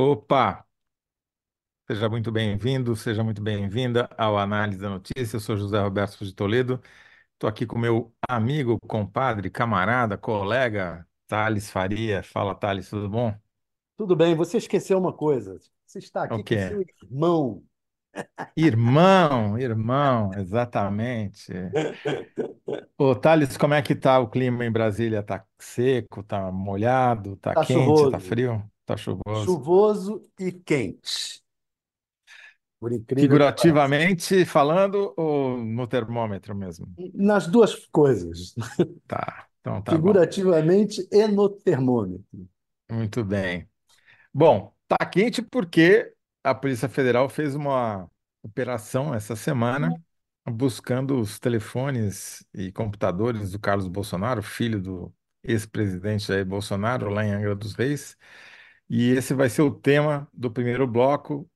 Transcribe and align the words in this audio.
Opa, 0.00 0.44
seja 1.88 2.08
muito 2.08 2.32
bem-vindo, 2.32 2.94
seja 2.96 3.22
muito 3.24 3.42
bem-vinda 3.42 4.08
ao 4.16 4.38
Análise 4.38 4.78
da 4.80 4.88
Notícia. 4.90 5.36
Eu 5.36 5.40
sou 5.40 5.56
José 5.56 5.78
Roberto 5.80 6.24
de 6.24 6.32
Toledo. 6.34 6.80
Estou 7.34 7.48
aqui 7.50 7.66
com 7.66 7.78
meu 7.78 8.14
amigo, 8.28 8.78
compadre, 8.88 9.50
camarada, 9.50 10.18
colega, 10.18 11.06
Thales 11.28 11.70
Faria. 11.70 12.22
Fala, 12.22 12.54
Thales, 12.54 12.88
tudo 12.90 13.08
bom? 13.10 13.34
Tudo 13.96 14.16
bem, 14.16 14.34
você 14.34 14.58
esqueceu 14.58 14.98
uma 14.98 15.12
coisa. 15.12 15.58
Você 15.86 15.98
está 15.98 16.22
O 16.28 16.38
aqui 16.38 16.42
com 16.44 16.56
quê? 16.56 16.58
seu 16.58 16.80
irmão. 16.82 17.64
Irmão, 18.56 19.58
irmão, 19.58 20.32
exatamente. 20.34 21.52
Ô, 22.98 23.14
Thales, 23.16 23.56
como 23.56 23.74
é 23.74 23.82
que 23.82 23.94
tá 23.94 24.18
o 24.20 24.28
clima 24.28 24.64
em 24.64 24.70
Brasília? 24.70 25.22
Tá 25.22 25.44
seco, 25.58 26.22
tá 26.22 26.50
molhado, 26.52 27.36
tá 27.36 27.54
Está 27.54 27.62
quente, 27.62 28.06
tá 28.06 28.18
chuvoso. 28.18 28.20
frio, 28.20 28.62
tá 28.94 28.96
chuvoso? 28.96 29.44
Chuvoso 29.44 30.22
e 30.38 30.52
quente, 30.52 31.42
por 32.78 32.92
incrível. 32.92 33.24
Figurativamente 33.28 34.44
falando 34.44 35.14
ou 35.16 35.56
no 35.58 35.86
termômetro 35.86 36.54
mesmo? 36.54 36.86
Nas 37.14 37.46
duas 37.46 37.74
coisas, 37.86 38.54
Tá, 39.06 39.46
então 39.60 39.80
tá 39.82 39.92
bom. 39.92 39.98
figurativamente 39.98 41.06
e 41.10 41.26
no 41.28 41.48
termômetro. 41.48 42.48
Muito 42.90 43.24
bem. 43.24 43.68
Bom, 44.34 44.74
tá 44.88 45.04
quente 45.06 45.42
porque 45.42 46.12
a 46.42 46.54
Polícia 46.54 46.88
Federal 46.88 47.28
fez 47.28 47.54
uma 47.54 48.10
operação 48.42 49.14
essa 49.14 49.36
semana 49.36 49.94
buscando 50.50 51.20
os 51.20 51.38
telefones 51.38 52.44
e 52.52 52.72
computadores 52.72 53.52
do 53.52 53.58
Carlos 53.60 53.86
Bolsonaro, 53.88 54.42
filho 54.42 54.80
do 54.80 55.14
ex-presidente 55.44 56.26
Jair 56.26 56.44
Bolsonaro, 56.44 57.08
lá 57.10 57.24
em 57.24 57.32
Angra 57.32 57.54
dos 57.54 57.74
Reis. 57.74 58.16
E 58.92 59.10
esse 59.10 59.34
vai 59.34 59.48
ser 59.50 59.62
o 59.62 59.72
tema 59.74 60.28
do 60.32 60.50
primeiro 60.52 60.86
bloco, 60.86 61.50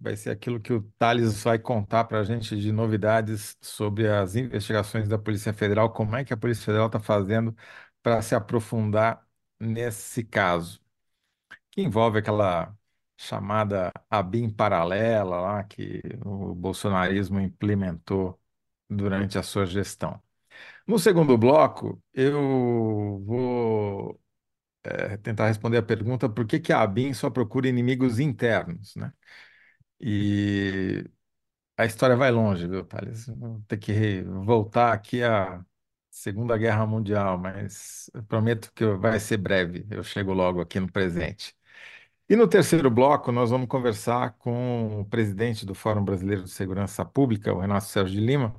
vai 0.00 0.16
ser 0.16 0.30
aquilo 0.30 0.60
que 0.60 0.72
o 0.72 0.82
Thales 0.98 1.42
vai 1.42 1.58
contar 1.58 2.04
para 2.04 2.20
a 2.20 2.24
gente 2.24 2.56
de 2.56 2.72
novidades 2.72 3.56
sobre 3.60 4.08
as 4.08 4.36
investigações 4.36 5.08
da 5.08 5.18
Polícia 5.18 5.52
Federal, 5.52 5.92
como 5.92 6.16
é 6.16 6.24
que 6.24 6.32
a 6.32 6.36
Polícia 6.36 6.64
Federal 6.64 6.86
está 6.86 7.00
fazendo 7.00 7.54
para 8.02 8.22
se 8.22 8.34
aprofundar 8.34 9.26
nesse 9.58 10.24
caso. 10.24 10.80
que 11.70 11.82
envolve 11.82 12.18
aquela 12.18 12.76
chamada 13.16 13.92
ABIN 14.10 14.50
paralela 14.50 15.40
lá 15.40 15.64
que 15.64 16.02
o 16.24 16.54
bolsonarismo 16.54 17.40
implementou 17.40 18.40
durante 18.88 19.38
a 19.38 19.42
sua 19.42 19.66
gestão. 19.66 20.22
No 20.86 20.98
segundo 20.98 21.38
bloco, 21.38 22.02
eu 22.14 23.20
vou 23.24 24.20
eh, 24.88 25.16
tentar 25.18 25.46
responder 25.48 25.78
a 25.78 25.82
pergunta 25.82 26.28
por 26.28 26.46
que 26.46 26.60
que 26.60 26.72
a 26.72 26.82
ABIN 26.82 27.12
só 27.14 27.30
procura 27.30 27.68
inimigos 27.68 28.18
internos, 28.20 28.94
né? 28.96 29.12
E 30.00 31.04
a 31.76 31.86
história 31.86 32.16
vai 32.16 32.30
longe, 32.30 32.66
viu, 32.68 32.84
Thales? 32.84 33.26
Vou 33.28 33.62
ter 33.68 33.78
que 33.78 34.22
voltar 34.22 34.92
aqui 34.92 35.22
à 35.22 35.64
Segunda 36.10 36.56
Guerra 36.58 36.86
Mundial, 36.86 37.38
mas 37.38 38.10
prometo 38.28 38.72
que 38.74 38.84
vai 38.96 39.20
ser 39.20 39.38
breve. 39.38 39.86
Eu 39.90 40.02
chego 40.02 40.32
logo 40.34 40.60
aqui 40.60 40.80
no 40.80 40.90
presente. 40.90 41.56
E 42.28 42.36
no 42.36 42.48
terceiro 42.48 42.90
bloco, 42.90 43.32
nós 43.32 43.50
vamos 43.50 43.68
conversar 43.68 44.32
com 44.38 45.00
o 45.00 45.04
presidente 45.06 45.64
do 45.66 45.74
Fórum 45.74 46.04
Brasileiro 46.04 46.44
de 46.44 46.50
Segurança 46.50 47.04
Pública, 47.04 47.54
o 47.54 47.60
Renato 47.60 47.86
Sérgio 47.86 48.20
de 48.20 48.26
Lima, 48.26 48.54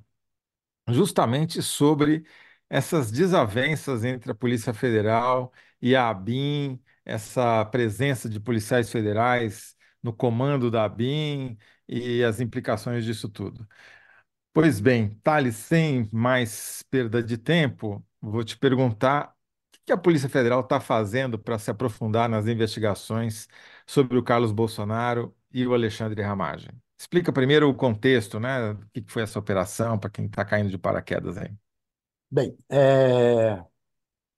justamente 0.89 1.61
sobre 1.61 2.25
essas 2.69 3.11
desavenças 3.11 4.03
entre 4.03 4.31
a 4.31 4.35
Polícia 4.35 4.73
Federal 4.73 5.51
e 5.81 5.95
a 5.95 6.09
ABIN, 6.09 6.79
essa 7.05 7.65
presença 7.65 8.29
de 8.29 8.39
policiais 8.39 8.91
federais 8.91 9.75
no 10.03 10.13
comando 10.13 10.69
da 10.71 10.85
ABIN 10.85 11.57
e 11.87 12.23
as 12.23 12.39
implicações 12.39 13.03
disso 13.05 13.29
tudo. 13.29 13.67
Pois 14.53 14.79
bem, 14.79 15.11
Thales, 15.23 15.55
sem 15.55 16.09
mais 16.11 16.83
perda 16.89 17.21
de 17.23 17.37
tempo, 17.37 18.05
vou 18.21 18.43
te 18.43 18.57
perguntar 18.57 19.33
o 19.75 19.77
que 19.85 19.91
a 19.93 19.97
Polícia 19.97 20.27
Federal 20.29 20.61
está 20.61 20.79
fazendo 20.79 21.37
para 21.39 21.57
se 21.59 21.71
aprofundar 21.71 22.27
nas 22.27 22.47
investigações 22.47 23.47
sobre 23.85 24.17
o 24.17 24.23
Carlos 24.23 24.51
Bolsonaro 24.51 25.35
e 25.51 25.65
o 25.65 25.73
Alexandre 25.73 26.21
Ramagem. 26.21 26.71
Explica 26.99 27.31
primeiro 27.31 27.69
o 27.69 27.73
contexto, 27.75 28.39
né? 28.39 28.71
O 28.71 28.77
que 28.93 29.03
foi 29.07 29.23
essa 29.23 29.39
operação, 29.39 29.97
para 29.97 30.09
quem 30.09 30.25
está 30.25 30.43
caindo 30.43 30.69
de 30.69 30.77
paraquedas 30.77 31.37
aí. 31.37 31.68
Bem, 32.31 32.55
é, 32.69 33.63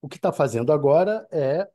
o 0.01 0.07
que 0.07 0.15
está 0.15 0.31
fazendo 0.31 0.71
agora 0.71 1.27
é 1.31 1.69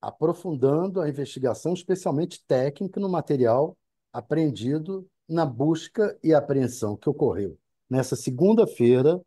aprofundando 0.00 1.00
a 1.00 1.08
investigação, 1.08 1.72
especialmente 1.72 2.44
técnica, 2.46 3.00
no 3.00 3.08
material 3.08 3.76
apreendido 4.12 5.08
na 5.28 5.44
busca 5.44 6.16
e 6.22 6.32
apreensão 6.32 6.96
que 6.96 7.08
ocorreu 7.08 7.58
nessa 7.90 8.14
segunda-feira 8.14 9.20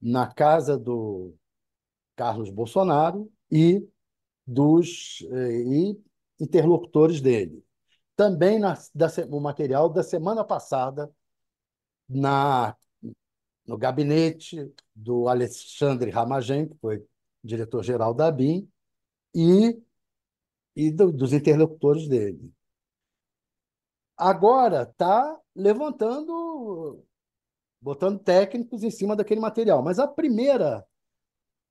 na 0.00 0.26
casa 0.26 0.76
do 0.76 1.34
Carlos 2.16 2.50
Bolsonaro 2.50 3.30
e 3.50 3.86
dos 4.46 5.24
eh, 5.30 5.62
e 5.62 6.00
interlocutores 6.40 7.20
dele. 7.20 7.64
Também 8.16 8.58
na, 8.58 8.74
da, 8.94 9.08
o 9.30 9.40
material 9.40 9.88
da 9.88 10.02
semana 10.02 10.44
passada 10.44 11.10
na, 12.08 12.76
no 13.66 13.76
gabinete 13.76 14.72
do 14.94 15.28
Alexandre 15.28 16.10
Ramagem, 16.10 16.68
que 16.68 16.76
foi 16.78 17.04
diretor-geral 17.42 18.14
da 18.14 18.28
ABIN, 18.28 18.68
e, 19.34 19.80
e 20.76 20.90
do- 20.90 21.12
dos 21.12 21.32
interlocutores 21.32 22.08
dele. 22.08 22.52
Agora 24.16 24.82
está 24.82 25.38
levantando, 25.54 27.04
botando 27.80 28.18
técnicos 28.20 28.82
em 28.84 28.90
cima 28.90 29.16
daquele 29.16 29.40
material. 29.40 29.82
Mas 29.82 29.98
a 29.98 30.08
primeira 30.08 30.86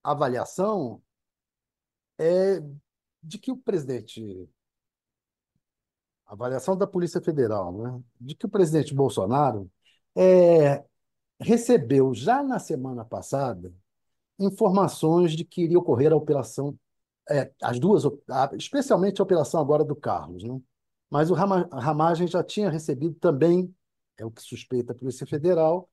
avaliação 0.03 1.01
é 2.17 2.59
de 3.23 3.37
que 3.39 3.51
o 3.51 3.57
presidente 3.57 4.49
avaliação 6.25 6.77
da 6.77 6.87
Polícia 6.87 7.21
Federal, 7.21 7.71
né, 7.77 8.03
de 8.19 8.35
que 8.35 8.45
o 8.45 8.49
presidente 8.49 8.93
Bolsonaro 8.93 9.69
é, 10.15 10.83
recebeu 11.39 12.13
já 12.13 12.41
na 12.43 12.59
semana 12.59 13.03
passada 13.03 13.73
informações 14.39 15.33
de 15.33 15.45
que 15.45 15.63
iria 15.63 15.79
ocorrer 15.79 16.11
a 16.11 16.15
operação, 16.15 16.77
é, 17.29 17.51
as 17.61 17.79
duas, 17.79 18.03
especialmente 18.57 19.21
a 19.21 19.23
operação 19.23 19.61
agora 19.61 19.83
do 19.83 19.95
Carlos, 19.95 20.43
né? 20.43 20.61
Mas 21.09 21.29
o 21.31 21.33
Ramagem 21.33 22.27
já 22.27 22.43
tinha 22.43 22.69
recebido 22.69 23.15
também, 23.15 23.73
é 24.17 24.25
o 24.25 24.31
que 24.31 24.41
suspeita 24.41 24.91
a 24.91 24.95
Polícia 24.95 25.25
Federal, 25.25 25.89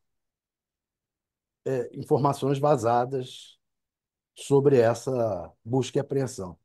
é, 1.65 1.91
informações 1.97 2.59
vazadas 2.59 3.59
sobre 4.35 4.79
essa 4.79 5.53
busca 5.65 5.99
e 5.99 6.01
apreensão. 6.01 6.59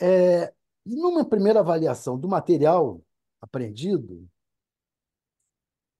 É, 0.00 0.52
numa 0.84 1.24
primeira 1.24 1.60
avaliação 1.60 2.18
do 2.18 2.28
material 2.28 3.00
apreendido, 3.40 4.28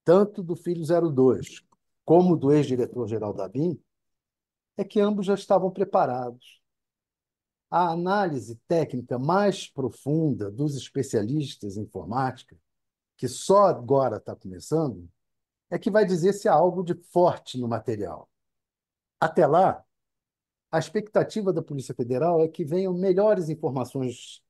tanto 0.05 0.43
do 0.43 0.55
filho 0.55 0.85
zero 0.85 1.11
dois 1.11 1.65
como 2.05 2.37
do 2.37 2.53
ex-diretor-geral 2.53 3.33
da 3.33 3.49
BIM, 3.49 3.81
é 4.77 4.85
que 4.85 5.01
ambos 5.01 5.27
já 5.27 5.35
estavam 5.35 5.71
preparados. 5.71 6.61
A 7.71 7.91
análise 7.91 8.57
técnica 8.69 9.19
mais 9.19 9.67
profunda 9.67 10.51
dos 10.51 10.77
especialistas 10.77 11.77
em 11.77 11.83
informática, 11.83 12.57
que 13.17 13.27
só 13.27 13.67
agora 13.67 14.19
está 14.19 14.37
começando, 14.37 15.09
é 15.71 15.79
que 15.79 15.91
vai 15.91 16.05
dizer 16.05 16.35
se 16.35 16.47
há 16.49 16.53
algo 16.53 16.85
de 16.85 16.95
forte 16.95 17.59
no 17.59 17.67
material. 17.67 18.29
Até 19.19 19.47
lá, 19.47 19.83
a 20.71 20.79
expectativa 20.79 21.53
da 21.53 21.63
Polícia 21.63 21.95
Federal 21.95 22.41
é 22.43 22.49
que 22.49 22.65
venham 22.65 22.93
melhores 22.93 23.49
informações 23.49 24.43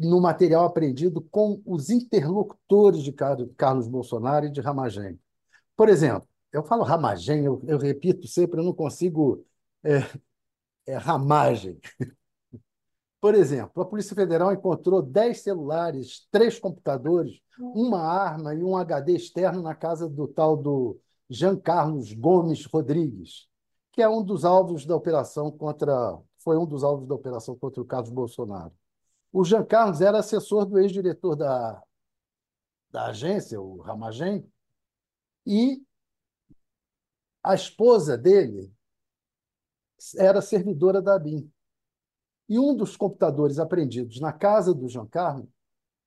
no 0.00 0.20
material 0.20 0.64
apreendido 0.64 1.20
com 1.30 1.60
os 1.66 1.90
interlocutores 1.90 3.02
de 3.02 3.12
Carlos 3.12 3.86
Bolsonaro 3.86 4.46
e 4.46 4.50
de 4.50 4.60
Ramagem. 4.60 5.20
Por 5.76 5.88
exemplo, 5.88 6.26
eu 6.52 6.64
falo 6.64 6.82
Ramagem, 6.82 7.44
eu, 7.44 7.62
eu 7.66 7.78
repito 7.78 8.26
sempre, 8.26 8.60
eu 8.60 8.64
não 8.64 8.72
consigo. 8.72 9.44
É, 9.84 10.00
é 10.86 10.96
Ramagem. 10.96 11.78
Por 13.20 13.34
exemplo, 13.34 13.82
a 13.82 13.86
Polícia 13.86 14.16
Federal 14.16 14.52
encontrou 14.52 15.02
10 15.02 15.42
celulares, 15.42 16.26
três 16.30 16.58
computadores, 16.58 17.38
uma 17.58 18.00
arma 18.00 18.54
e 18.54 18.62
um 18.64 18.76
HD 18.76 19.12
externo 19.14 19.60
na 19.62 19.74
casa 19.74 20.08
do 20.08 20.26
tal 20.26 20.56
do 20.56 20.98
Jean 21.28 21.56
Carlos 21.56 22.14
Gomes 22.14 22.64
Rodrigues, 22.64 23.46
que 23.92 24.00
é 24.00 24.08
um 24.08 24.22
dos 24.24 24.44
alvos 24.46 24.86
da 24.86 24.96
operação 24.96 25.50
contra. 25.50 26.18
Foi 26.38 26.56
um 26.56 26.64
dos 26.64 26.82
alvos 26.82 27.06
da 27.06 27.14
operação 27.14 27.54
contra 27.54 27.82
o 27.82 27.84
Carlos 27.84 28.10
Bolsonaro. 28.10 28.72
O 29.32 29.44
Jean 29.44 29.64
Carlos 29.64 30.00
era 30.00 30.18
assessor 30.18 30.66
do 30.66 30.78
ex-diretor 30.78 31.36
da, 31.36 31.82
da 32.90 33.06
agência, 33.06 33.60
o 33.60 33.80
Ramagem, 33.80 34.44
e 35.46 35.82
a 37.42 37.54
esposa 37.54 38.18
dele 38.18 38.72
era 40.16 40.40
servidora 40.40 41.00
da 41.00 41.14
ABIN. 41.14 41.50
E 42.48 42.58
um 42.58 42.74
dos 42.74 42.96
computadores 42.96 43.58
apreendidos 43.58 44.20
na 44.20 44.32
casa 44.32 44.74
do 44.74 44.88
Jean 44.88 45.06
Carlos 45.06 45.48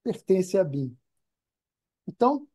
pertence 0.04 0.58
a 0.58 0.64
BIM. 0.64 0.96
Então, 2.08 2.48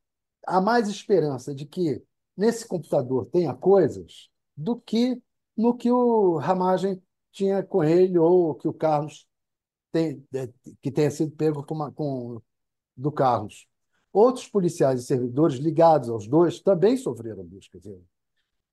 há 0.47 0.61
mais 0.61 0.88
esperança 0.88 1.55
de 1.55 1.65
que 1.65 2.05
nesse 2.37 2.67
computador 2.67 3.26
tenha 3.26 3.55
coisas 3.55 4.31
do 4.56 4.79
que 4.79 5.20
no 5.56 5.76
que 5.76 5.91
o 5.91 6.37
Ramagem 6.37 7.03
tinha 7.32 7.62
com 7.62 7.82
ele 7.82 8.19
ou 8.19 8.55
que 8.55 8.69
o 8.69 8.73
Carlos 8.73 9.28
tem, 9.99 10.27
é, 10.35 10.49
que 10.81 10.91
tenha 10.91 11.11
sido 11.11 11.33
pego 11.33 11.65
com, 11.65 11.75
uma, 11.75 11.93
com 11.93 12.41
do 12.97 13.11
Carlos. 13.11 13.67
Outros 14.12 14.49
policiais 14.49 15.00
e 15.00 15.06
servidores 15.06 15.59
ligados 15.59 16.09
aos 16.09 16.27
dois 16.27 16.61
também 16.61 16.97
sofreram 16.97 17.45
buscas 17.45 17.83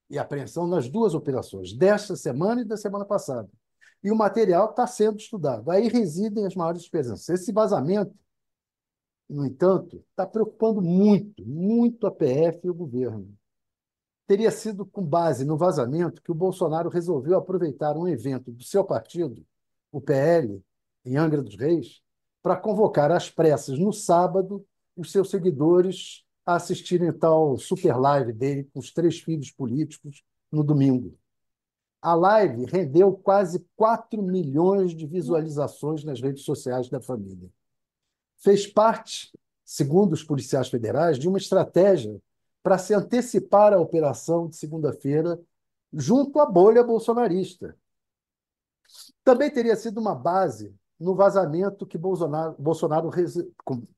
e 0.09 0.17
apreensão 0.17 0.67
nas 0.67 0.87
duas 0.87 1.13
operações, 1.13 1.73
desta 1.73 2.15
semana 2.15 2.61
e 2.61 2.65
da 2.65 2.77
semana 2.77 3.05
passada. 3.05 3.49
E 4.03 4.11
o 4.11 4.15
material 4.15 4.69
está 4.69 4.85
sendo 4.85 5.17
estudado. 5.17 5.69
Aí 5.71 5.87
residem 5.87 6.45
as 6.45 6.55
maiores 6.55 6.83
esperanças. 6.83 7.27
Esse 7.27 7.51
vazamento, 7.51 8.13
no 9.27 9.45
entanto, 9.45 10.03
está 10.11 10.27
preocupando 10.27 10.81
muito, 10.81 11.43
muito 11.43 12.05
a 12.05 12.11
PF 12.11 12.59
e 12.63 12.69
o 12.69 12.73
governo. 12.73 13.35
Teria 14.27 14.51
sido 14.51 14.85
com 14.85 15.03
base 15.03 15.43
no 15.43 15.57
vazamento 15.57 16.21
que 16.21 16.31
o 16.31 16.35
Bolsonaro 16.35 16.89
resolveu 16.89 17.37
aproveitar 17.37 17.97
um 17.97 18.07
evento 18.07 18.51
do 18.51 18.63
seu 18.63 18.83
partido, 18.83 19.43
o 19.91 19.99
PL, 19.99 20.63
em 21.05 21.17
Angra 21.17 21.41
dos 21.41 21.55
Reis, 21.55 22.01
para 22.41 22.55
convocar 22.55 23.11
às 23.11 23.29
pressas 23.29 23.77
no 23.79 23.93
sábado 23.93 24.65
os 24.95 25.11
seus 25.11 25.29
seguidores 25.29 26.23
a 26.45 26.55
assistirem 26.55 27.11
tal 27.11 27.57
super 27.57 27.97
live 27.97 28.31
dele 28.31 28.69
com 28.71 28.79
os 28.79 28.91
três 28.91 29.19
filhos 29.19 29.51
políticos 29.51 30.23
no 30.51 30.63
domingo. 30.63 31.17
A 32.01 32.13
live 32.13 32.65
rendeu 32.65 33.13
quase 33.13 33.65
4 33.75 34.21
milhões 34.21 34.95
de 34.95 35.07
visualizações 35.07 36.03
nas 36.03 36.21
redes 36.21 36.43
sociais 36.43 36.87
da 36.87 37.01
família. 37.01 37.49
Fez 38.37 38.67
parte, 38.67 39.31
segundo 39.63 40.13
os 40.13 40.23
policiais 40.23 40.69
federais, 40.69 41.17
de 41.17 41.27
uma 41.27 41.39
estratégia 41.39 42.21
para 42.61 42.77
se 42.77 42.93
antecipar 42.93 43.73
à 43.73 43.79
operação 43.79 44.47
de 44.47 44.55
segunda-feira 44.55 45.39
junto 45.91 46.39
à 46.39 46.45
bolha 46.45 46.83
bolsonarista. 46.83 47.75
Também 49.23 49.49
teria 49.49 49.75
sido 49.75 49.99
uma 49.99 50.13
base 50.13 50.73
no 50.99 51.15
vazamento 51.15 51.85
que 51.85 51.97
Bolsonaro, 51.97 52.55
Bolsonaro 52.57 53.09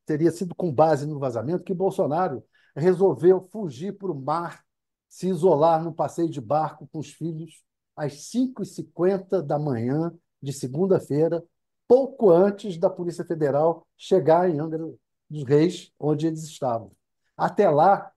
teria 0.05 0.31
sido 0.31 0.55
com 0.55 0.71
base 0.71 1.05
no 1.05 1.19
vazamento 1.19 1.63
que 1.63 1.73
Bolsonaro 1.73 2.43
resolveu 2.75 3.47
fugir 3.51 3.97
para 3.97 4.11
o 4.11 4.15
mar, 4.15 4.63
se 5.07 5.27
isolar 5.27 5.83
no 5.83 5.93
passeio 5.93 6.29
de 6.29 6.41
barco 6.41 6.87
com 6.91 6.99
os 6.99 7.11
filhos 7.11 7.63
às 7.95 8.29
5h50 8.31 9.41
da 9.41 9.57
manhã 9.57 10.13
de 10.41 10.53
segunda-feira, 10.53 11.43
pouco 11.87 12.29
antes 12.29 12.77
da 12.77 12.89
Polícia 12.89 13.25
Federal 13.25 13.87
chegar 13.97 14.49
em 14.49 14.59
Angra 14.59 14.87
dos 15.29 15.43
Reis, 15.43 15.91
onde 15.99 16.27
eles 16.27 16.43
estavam. 16.43 16.91
Até 17.35 17.69
lá, 17.69 18.11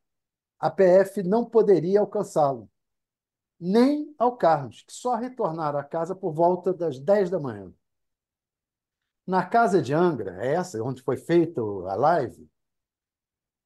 a 0.59 0.71
PF 0.71 1.23
não 1.23 1.45
poderia 1.45 2.01
alcançá-lo, 2.01 2.69
nem 3.59 4.15
ao 4.19 4.37
Carlos, 4.37 4.83
que 4.83 4.93
só 4.93 5.15
retornaram 5.15 5.79
à 5.79 5.85
casa 5.85 6.15
por 6.15 6.33
volta 6.33 6.73
das 6.73 6.99
10 6.99 7.31
da 7.31 7.39
manhã. 7.39 7.73
Na 9.31 9.47
casa 9.47 9.81
de 9.81 9.95
Angra, 9.95 10.45
essa 10.45 10.83
onde 10.83 11.05
foi 11.05 11.17
feita 11.17 11.61
a 11.61 11.95
live, 11.95 12.51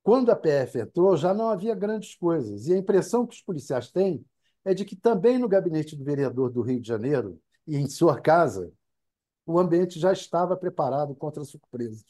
quando 0.03 0.31
a 0.31 0.37
PF 0.37 0.79
entrou, 0.79 1.17
já 1.17 1.33
não 1.33 1.49
havia 1.49 1.75
grandes 1.75 2.15
coisas. 2.15 2.67
E 2.67 2.75
a 2.75 2.77
impressão 2.77 3.27
que 3.27 3.35
os 3.35 3.41
policiais 3.41 3.91
têm 3.91 4.23
é 4.63 4.75
de 4.75 4.85
que 4.85 4.95
também 4.95 5.39
no 5.39 5.49
gabinete 5.49 5.97
do 5.97 6.05
vereador 6.05 6.51
do 6.51 6.61
Rio 6.61 6.79
de 6.79 6.87
Janeiro 6.87 7.41
e 7.67 7.79
em 7.79 7.89
sua 7.89 8.21
casa, 8.21 8.71
o 9.47 9.59
ambiente 9.59 9.99
já 9.99 10.13
estava 10.13 10.55
preparado 10.55 11.15
contra 11.15 11.43
surpresas. 11.43 12.05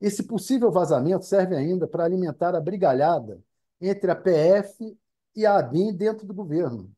Esse 0.00 0.22
possível 0.22 0.70
vazamento 0.70 1.24
serve 1.24 1.56
ainda 1.56 1.88
para 1.88 2.04
alimentar 2.04 2.54
a 2.54 2.60
brigalhada 2.60 3.42
entre 3.80 4.08
a 4.08 4.14
PF 4.14 4.96
e 5.34 5.44
a 5.44 5.58
ABIN 5.58 5.92
dentro 5.92 6.24
do 6.24 6.32
governo, 6.32 6.88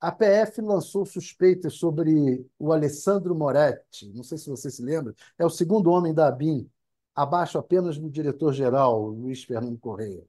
a 0.00 0.10
PF 0.10 0.62
lançou 0.62 1.04
suspeitas 1.04 1.74
sobre 1.74 2.46
o 2.58 2.72
Alessandro 2.72 3.34
Moretti, 3.34 4.08
não 4.14 4.22
sei 4.22 4.38
se 4.38 4.48
você 4.48 4.70
se 4.70 4.82
lembra, 4.82 5.14
é 5.38 5.44
o 5.44 5.50
segundo 5.50 5.90
homem 5.90 6.14
da 6.14 6.28
ABIN, 6.28 6.68
abaixo 7.14 7.58
apenas 7.58 7.98
do 7.98 8.08
diretor-geral, 8.08 9.08
Luiz 9.08 9.44
Fernando 9.44 9.78
Correia. 9.78 10.24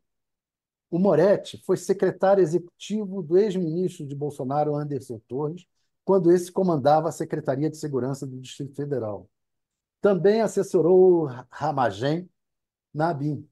O 0.90 1.00
Moretti 1.00 1.58
foi 1.66 1.78
secretário 1.78 2.42
executivo 2.44 3.24
do 3.24 3.38
ex-ministro 3.38 4.06
de 4.06 4.14
Bolsonaro, 4.14 4.76
Anderson 4.76 5.22
Torres, 5.26 5.66
quando 6.04 6.32
esse 6.32 6.52
comandava 6.52 7.08
a 7.08 7.12
Secretaria 7.14 7.70
de 7.70 7.78
Segurança 7.78 8.28
do 8.28 8.38
Distrito 8.40 8.76
Federal. 8.76 9.30
Também 10.02 10.42
assessorou 10.42 11.28
Ramagem 11.50 12.30
na 12.94 13.12
ABIN. 13.12 13.48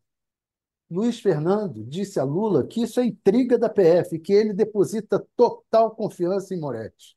Luiz 0.90 1.20
Fernando 1.20 1.84
disse 1.86 2.20
a 2.20 2.24
Lula 2.24 2.66
que 2.66 2.82
isso 2.82 3.00
é 3.00 3.06
intriga 3.06 3.60
da 3.60 3.70
PF, 3.70 4.18
que 4.20 4.34
ele 4.34 4.54
deposita 4.54 5.24
total 5.36 5.96
confiança 5.96 6.56
em 6.56 6.60
Moretti. 6.60 7.16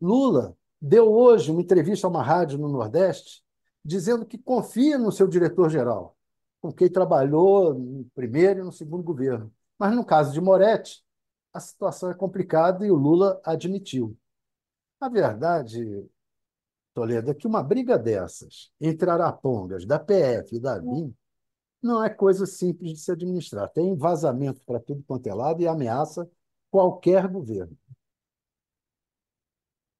Lula 0.00 0.56
deu 0.80 1.12
hoje 1.12 1.50
uma 1.52 1.62
entrevista 1.62 2.06
a 2.06 2.10
uma 2.10 2.22
rádio 2.22 2.58
no 2.58 2.68
Nordeste 2.68 3.44
dizendo 3.84 4.26
que 4.26 4.36
confia 4.36 4.98
no 4.98 5.12
seu 5.12 5.28
diretor-geral, 5.28 6.16
com 6.60 6.72
quem 6.72 6.90
trabalhou 6.90 7.74
no 7.74 8.04
primeiro 8.14 8.60
e 8.60 8.64
no 8.64 8.72
segundo 8.72 9.04
governo. 9.04 9.52
Mas 9.78 9.94
no 9.94 10.04
caso 10.04 10.32
de 10.32 10.40
Moretti, 10.40 11.04
a 11.52 11.60
situação 11.60 12.10
é 12.10 12.14
complicada 12.14 12.84
e 12.84 12.90
o 12.90 12.96
Lula 12.96 13.40
admitiu. 13.44 14.16
A 15.00 15.08
verdade, 15.08 16.04
Toledo, 16.94 17.30
é 17.30 17.34
que 17.34 17.46
uma 17.46 17.62
briga 17.62 17.96
dessas 17.96 18.72
entre 18.80 19.08
arapongas 19.08 19.86
da 19.86 20.00
PF 20.00 20.56
e 20.56 20.60
da 20.60 20.80
BIM 20.80 21.14
não 21.84 22.02
é 22.02 22.10
coisa 22.10 22.46
simples 22.46 22.92
de 22.92 22.98
se 22.98 23.12
administrar. 23.12 23.68
Tem 23.68 23.94
vazamento 23.96 24.60
para 24.66 24.80
tudo 24.80 25.04
quanto 25.06 25.26
é 25.28 25.34
lado 25.34 25.62
e 25.62 25.68
ameaça 25.68 26.28
qualquer 26.70 27.28
governo. 27.28 27.76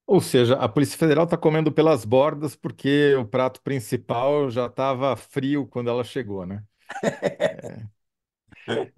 Ou 0.06 0.20
seja, 0.20 0.54
a 0.56 0.68
Polícia 0.68 0.98
Federal 0.98 1.24
está 1.24 1.36
comendo 1.36 1.72
pelas 1.72 2.04
bordas 2.04 2.54
porque 2.54 3.14
o 3.16 3.24
prato 3.26 3.60
principal 3.62 4.50
já 4.50 4.66
estava 4.66 5.16
frio 5.16 5.66
quando 5.66 5.88
ela 5.90 6.04
chegou, 6.04 6.46
né? 6.46 6.62
É. 7.62 7.93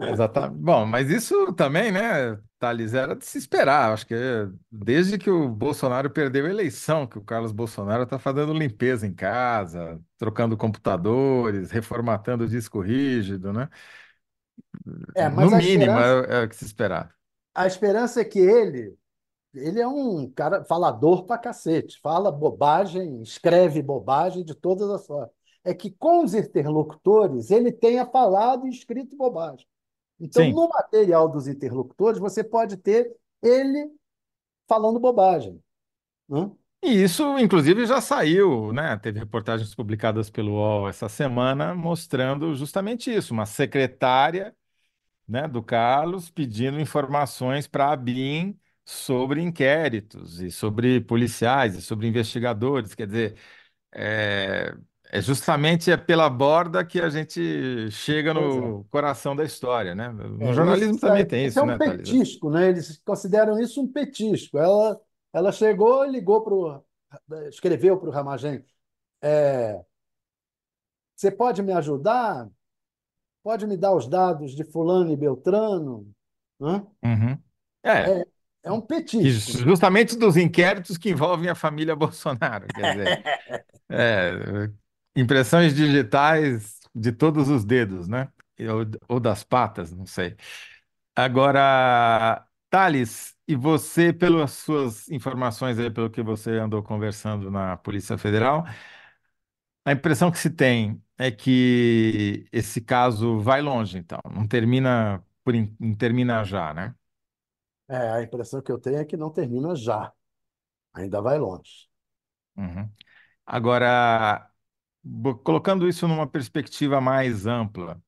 Exatamente. 0.05 0.61
Bom, 0.63 0.87
mas 0.87 1.11
isso 1.11 1.53
também, 1.55 1.91
né, 1.91 2.39
Thales, 2.61 2.95
era 2.95 3.17
de 3.17 3.25
se 3.27 3.39
esperar. 3.39 3.93
Acho 3.93 4.07
que 4.07 4.15
desde 4.71 5.19
que 5.19 5.29
o 5.29 5.49
Bolsonaro 5.49 6.09
perdeu 6.11 6.47
a 6.47 6.51
eleição, 6.51 7.07
que 7.07 7.19
o 7.19 7.25
Carlos 7.25 7.51
Bolsonaro 7.53 8.05
está 8.05 8.19
fazendo 8.19 8.53
limpeza 8.55 9.05
em 9.07 9.13
casa, 9.15 10.01
trocando 10.17 10.57
computadores, 10.57 11.71
reformatando 11.73 12.45
o 12.45 12.49
disco 12.49 12.81
rígido, 12.81 13.53
né? 13.53 13.69
É, 15.15 15.29
No 15.29 15.29
mas 15.29 15.53
a 15.53 15.61
mínimo, 15.61 15.99
é, 15.99 16.41
é 16.43 16.45
o 16.45 16.49
que 16.49 16.57
se 16.57 16.65
esperar. 16.65 17.15
a 17.55 17.67
esperança 17.67 18.21
é 18.21 18.25
que 18.25 18.39
ele, 18.39 18.97
ele 19.55 19.81
é 19.81 19.89
um 19.89 20.31
cara 20.33 20.65
falador 20.65 21.27
pra 21.27 21.39
cacete, 21.39 22.01
fala 22.03 22.33
bobagem, 22.33 23.23
escreve 23.23 23.83
bobagem 23.83 24.45
de 24.45 24.55
todas 24.57 24.91
as 24.91 25.07
formas. 25.07 25.31
É 25.67 25.75
que 25.75 25.91
com 25.91 26.23
os 26.25 26.33
interlocutores 26.33 27.51
ele 27.51 27.73
tenha 27.73 28.07
falado 28.07 28.67
e 28.67 28.71
escrito 28.71 29.17
bobagem. 29.17 29.67
Então, 30.19 30.45
Sim. 30.45 30.53
no 30.53 30.69
material 30.69 31.29
dos 31.29 31.49
interlocutores, 31.49 32.21
você 32.21 32.43
pode 32.45 32.77
ter 32.77 33.15
ele 33.43 33.91
falando 34.69 35.01
bobagem. 35.01 35.61
né? 36.29 36.51
E 36.83 37.03
isso, 37.03 37.37
inclusive, 37.39 37.85
já 37.85 38.01
saiu, 38.01 38.73
né? 38.73 38.97
Teve 38.99 39.19
reportagens 39.19 39.75
publicadas 39.75 40.31
pelo 40.31 40.53
UOL 40.53 40.89
essa 40.89 41.09
semana 41.09 41.75
mostrando 41.75 42.55
justamente 42.55 43.13
isso, 43.13 43.35
uma 43.35 43.45
secretária 43.45 44.55
né, 45.27 45.49
do 45.49 45.63
Carlos 45.63 46.31
pedindo 46.31 46.81
informações 46.81 47.67
para 47.67 47.93
a 47.93 47.97
BIM 47.97 48.59
sobre 48.85 49.41
inquéritos 49.43 50.41
e 50.41 50.51
sobre 50.51 51.01
policiais 51.01 51.75
e 51.77 51.83
sobre 51.83 52.07
investigadores. 52.09 52.95
Quer 52.95 53.07
dizer, 53.07 53.37
é, 53.93 54.77
é 55.11 55.21
justamente 55.21 55.91
é 55.91 55.97
pela 55.97 56.29
borda 56.31 56.85
que 56.85 57.01
a 57.01 57.09
gente 57.11 57.91
chega 57.91 58.33
Pois 58.33 58.57
é. 58.57 58.77
no 58.77 58.85
coração 58.91 59.35
da 59.37 59.45
história, 59.45 59.95
né? 59.95 60.09
No 60.11 60.39
É, 60.39 60.55
isso, 60.61 60.93
jornalismo 60.93 60.99
também 60.99 61.25
aí- 61.25 61.27
tem 61.27 61.47
isso 61.47 61.59
é 61.59 61.63
isso, 61.63 61.65
um 61.65 61.67
né, 61.67 61.79
Thalita? 61.79 62.19
petisco, 62.19 62.51
né? 62.51 62.69
Eles 62.69 62.99
consideram 63.05 63.59
isso 63.59 63.81
um 63.83 63.91
petisco. 63.91 64.59
Ela, 64.59 65.01
ela 65.33 65.51
chegou, 65.53 66.05
ligou 66.05 66.43
para 66.45 66.55
o. 66.55 66.85
escreveu 67.49 67.99
para 67.99 68.09
o 68.09 68.13
Ramagem. 68.13 68.65
é, 69.23 69.85
você 71.15 71.31
pode 71.31 71.63
me 71.63 71.73
ajudar? 71.73 72.49
Pode 73.45 73.67
me 73.67 73.77
dar 73.77 73.95
os 73.95 74.09
dados 74.09 74.55
de 74.55 74.65
fulano 74.65 75.13
e 75.13 75.17
Beltrano? 75.17 76.11
Hã? 76.61 76.87
Uhum. 77.03 77.43
É, 77.85 78.15
É, 78.15 78.25
é 78.65 78.73
um 78.73 78.81
que 79.19 79.31
petisco, 79.31 79.53
né? 79.59 79.67
justamente 79.67 80.17
dos 80.17 80.37
inquéritos 80.37 80.99
que 80.99 81.11
envolvem 81.11 81.49
a 81.51 81.55
família 81.55 81.97
Bolsonaro, 81.97 82.71
quer 82.73 82.87
dizer, 82.89 83.19
é, 83.91 84.33
impressões 85.17 85.75
digitais 85.75 86.81
de 86.95 87.13
todos 87.13 87.49
os 87.49 87.65
dedos, 87.65 88.09
né? 88.09 88.29
Ou, 88.61 88.87
ou 89.17 89.21
das 89.21 89.45
patas, 89.45 89.93
não 89.93 90.07
sei. 90.07 90.37
Agora, 91.15 92.47
Thales, 92.71 93.37
E 93.49 93.55
você, 93.57 94.13
pelas 94.13 94.53
suas 94.53 95.09
informações 95.11 95.79
aí, 95.79 95.91
pelo 95.91 96.11
que 96.11 96.23
você 96.23 96.53
andou 96.59 96.83
conversando 96.83 97.51
na 97.51 97.77
Polícia 97.79 98.19
Federal, 98.19 98.65
a 99.85 99.93
impressão 99.93 100.31
que 100.31 100.39
se 100.39 100.51
tem 100.51 101.03
é 101.19 101.31
que 101.31 102.47
esse 102.53 102.81
caso 102.81 103.39
vai 103.41 103.63
longe, 103.63 103.99
então, 103.99 104.19
não 104.31 104.47
termina 104.47 105.25
por 105.45 105.55
não 105.81 105.95
termina 105.95 106.45
já, 106.45 106.75
né? 106.75 106.95
É, 107.89 107.97
a 108.13 108.23
impressão 108.23 108.61
que 108.63 108.73
eu 108.73 108.79
tenho 108.81 108.99
é 108.99 109.05
que 109.05 109.17
não 109.17 109.31
termina 109.31 109.75
já, 109.77 110.13
ainda 110.95 111.21
vai 111.23 111.39
longe. 111.39 111.89
Uhum. 112.57 112.91
Agora, 113.47 114.51
colocando 115.45 115.89
isso 115.89 116.07
numa 116.09 116.27
perspectiva 116.27 117.01
mais 117.01 117.47
ampla, 117.47 118.01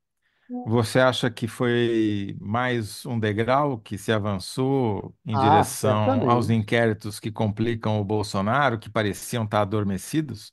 você 0.65 1.01
acha 1.01 1.31
que 1.31 1.49
foi 1.49 2.37
mais 2.41 3.07
um 3.07 3.19
degrau 3.21 3.79
que 3.81 3.99
se 3.99 4.13
avançou 4.13 5.15
em 5.27 5.37
Ah, 5.37 5.39
direção 5.39 6.23
aos 6.27 6.51
certamente. 6.51 6.51
inquéritos 6.51 7.21
que 7.21 7.33
complicam 7.33 8.01
o 8.01 8.05
Bolsonaro, 8.05 8.79
que 8.79 8.91
pareciam 8.91 9.45
estar 9.45 9.63
adormecidos? 9.63 10.53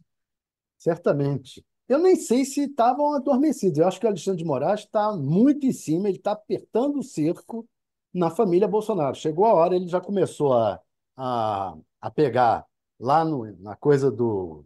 Certamente. 0.77 1.65
Eu 1.87 1.99
nem 1.99 2.15
sei 2.15 2.45
se 2.45 2.61
estavam 2.65 3.13
adormecidos. 3.13 3.77
Eu 3.79 3.87
acho 3.87 3.99
que 3.99 4.05
o 4.05 4.09
Alexandre 4.09 4.39
de 4.39 4.45
Moraes 4.45 4.81
está 4.81 5.15
muito 5.15 5.65
em 5.65 5.71
cima, 5.71 6.07
ele 6.09 6.17
está 6.17 6.31
apertando 6.31 6.97
o 6.99 7.03
cerco 7.03 7.67
na 8.13 8.29
família 8.31 8.67
Bolsonaro. 8.67 9.15
Chegou 9.15 9.45
a 9.45 9.53
hora, 9.53 9.75
ele 9.75 9.87
já 9.87 10.01
começou 10.01 10.53
a, 10.53 10.79
a, 11.15 11.75
a 12.01 12.11
pegar 12.11 12.65
lá 12.99 13.23
no, 13.23 13.45
na 13.61 13.75
coisa 13.75 14.09
do, 14.11 14.65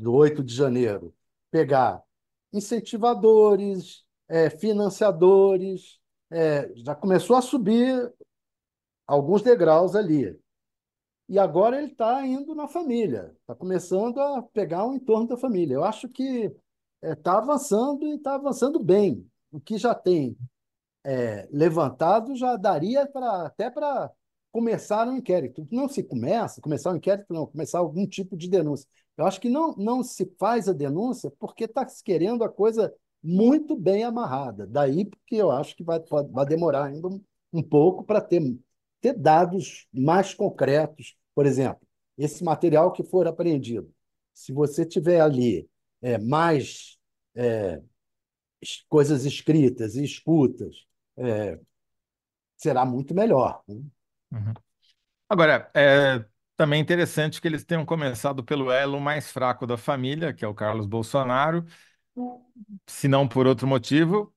do 0.00 0.14
8 0.14 0.42
de 0.42 0.54
janeiro, 0.54 1.14
pegar 1.50 2.02
incentivadores, 2.52 4.02
eh, 4.28 4.48
financiadores, 4.50 6.00
eh, 6.30 6.72
já 6.76 6.94
começou 6.94 7.36
a 7.36 7.42
subir 7.42 8.10
alguns 9.06 9.42
degraus 9.42 9.94
ali. 9.94 10.38
E 11.28 11.38
agora 11.38 11.78
ele 11.78 11.92
está 11.92 12.26
indo 12.26 12.54
na 12.54 12.66
família, 12.66 13.36
está 13.40 13.54
começando 13.54 14.18
a 14.18 14.42
pegar 14.42 14.86
o 14.86 14.94
entorno 14.94 15.28
da 15.28 15.36
família. 15.36 15.74
Eu 15.74 15.84
acho 15.84 16.08
que 16.08 16.50
está 17.02 17.38
avançando 17.38 18.06
e 18.06 18.16
está 18.16 18.34
avançando 18.34 18.82
bem. 18.82 19.28
O 19.52 19.60
que 19.60 19.78
já 19.78 19.94
tem 19.94 20.36
é, 21.04 21.48
levantado 21.52 22.34
já 22.34 22.56
daria 22.56 23.06
para 23.06 23.46
até 23.46 23.70
para 23.70 24.10
começar 24.50 25.06
um 25.08 25.16
inquérito. 25.16 25.66
Não 25.70 25.88
se 25.88 26.02
começa, 26.02 26.60
começar 26.60 26.92
um 26.92 26.96
inquérito, 26.96 27.32
não, 27.32 27.46
começar 27.46 27.78
algum 27.78 28.06
tipo 28.06 28.36
de 28.36 28.48
denúncia. 28.48 28.88
Eu 29.16 29.26
acho 29.26 29.40
que 29.40 29.48
não, 29.48 29.74
não 29.76 30.02
se 30.02 30.26
faz 30.38 30.68
a 30.68 30.72
denúncia 30.72 31.30
porque 31.38 31.64
está 31.64 31.86
querendo 32.04 32.42
a 32.42 32.48
coisa 32.48 32.92
muito 33.22 33.76
bem 33.76 34.04
amarrada. 34.04 34.66
Daí 34.66 35.04
porque 35.04 35.36
eu 35.36 35.50
acho 35.50 35.76
que 35.76 35.84
vai, 35.84 36.00
pode, 36.00 36.32
vai 36.32 36.46
demorar 36.46 36.84
ainda 36.84 37.08
um, 37.08 37.22
um 37.52 37.62
pouco 37.62 38.04
para 38.04 38.20
ter, 38.20 38.42
ter 39.00 39.12
dados 39.12 39.86
mais 39.92 40.32
concretos. 40.32 41.16
Por 41.34 41.46
exemplo, 41.46 41.86
esse 42.16 42.42
material 42.42 42.92
que 42.92 43.04
for 43.04 43.26
apreendido, 43.26 43.92
se 44.32 44.52
você 44.52 44.86
tiver 44.86 45.20
ali 45.20 45.68
é, 46.00 46.18
mais 46.18 46.98
é, 47.34 47.82
coisas 48.88 49.24
escritas 49.24 49.96
e 49.96 50.04
escutas, 50.04 50.86
é, 51.16 51.58
será 52.56 52.84
muito 52.84 53.14
melhor. 53.14 53.62
né? 53.68 53.82
Uhum. 54.32 54.54
Agora, 55.28 55.70
é 55.74 56.24
também 56.60 56.78
interessante 56.82 57.40
que 57.40 57.48
eles 57.48 57.64
tenham 57.64 57.86
começado 57.86 58.44
pelo 58.44 58.70
elo 58.70 59.00
mais 59.00 59.30
fraco 59.32 59.66
da 59.66 59.78
família, 59.78 60.30
que 60.34 60.44
é 60.44 60.48
o 60.48 60.54
Carlos 60.54 60.86
Bolsonaro, 60.86 61.64
se 62.86 63.08
não 63.08 63.26
por 63.28 63.46
outro 63.46 63.66
motivo, 63.66 64.34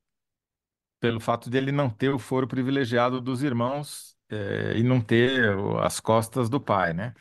pelo 1.00 1.20
fato 1.20 1.50
de 1.50 1.58
ele 1.58 1.72
não 1.72 1.89
ter 1.89 2.10
o 2.13 2.20
foro 2.20 2.48
privilegiado 2.48 3.20
dos 3.22 3.44
irmãos, 3.44 4.15
é, 4.30 4.77
e 4.77 4.84
não 4.84 5.01
ter 5.01 5.56
as 5.82 6.00
costas 6.00 6.50
do 6.50 6.60
pai, 6.62 6.94
né? 6.94 7.13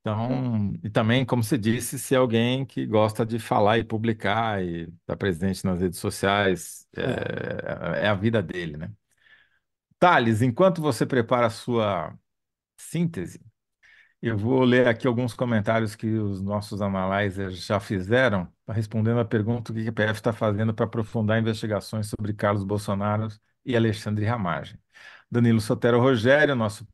Então, 0.00 0.72
e 0.84 0.90
também, 0.90 1.26
como 1.26 1.42
você 1.44 1.58
disse, 1.58 1.98
ser 1.98 2.16
alguém 2.16 2.64
que 2.66 2.86
gosta 2.86 3.26
de 3.26 3.38
falar 3.38 3.78
e 3.78 3.84
publicar 3.84 4.62
e 4.64 4.84
estar 5.02 5.16
presente 5.16 5.64
nas 5.64 5.80
redes 5.80 5.98
sociais, 6.00 6.86
É. 6.96 7.02
é, 7.02 8.06
é 8.06 8.08
a 8.08 8.14
vida 8.14 8.42
dele, 8.42 8.76
né? 8.76 8.92
Thales, 9.98 10.42
enquanto 10.42 10.80
você 10.80 11.04
prepara 11.06 11.46
a 11.46 11.50
sua 11.50 12.16
síntese, 12.78 13.40
eu 14.20 14.36
vou 14.36 14.64
ler 14.64 14.88
aqui 14.88 15.06
alguns 15.06 15.32
comentários 15.34 15.94
que 15.94 16.06
os 16.06 16.42
nossos 16.42 16.82
analyzers 16.82 17.64
já 17.64 17.78
fizeram, 17.78 18.52
respondendo 18.68 19.20
a 19.20 19.24
pergunta 19.24 19.72
o 19.72 19.74
que 19.74 19.88
a 19.88 19.92
PF 19.92 20.14
está 20.14 20.32
fazendo 20.32 20.74
para 20.74 20.86
aprofundar 20.86 21.38
investigações 21.40 22.08
sobre 22.08 22.32
Carlos 22.34 22.64
Bolsonaro 22.64 23.28
e 23.64 23.76
Alexandre 23.76 24.24
Ramagem. 24.24 24.78
Danilo 25.30 25.60
Sotero 25.60 26.00
Rogério, 26.00 26.56
nosso 26.56 26.86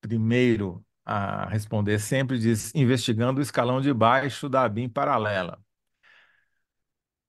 primeiro 0.00 0.84
a 1.04 1.48
responder 1.48 1.98
sempre, 1.98 2.38
diz: 2.38 2.74
investigando 2.74 3.40
o 3.40 3.42
escalão 3.42 3.80
de 3.80 3.92
baixo 3.94 4.48
da 4.48 4.64
ABIN 4.64 4.88
paralela. 4.88 5.58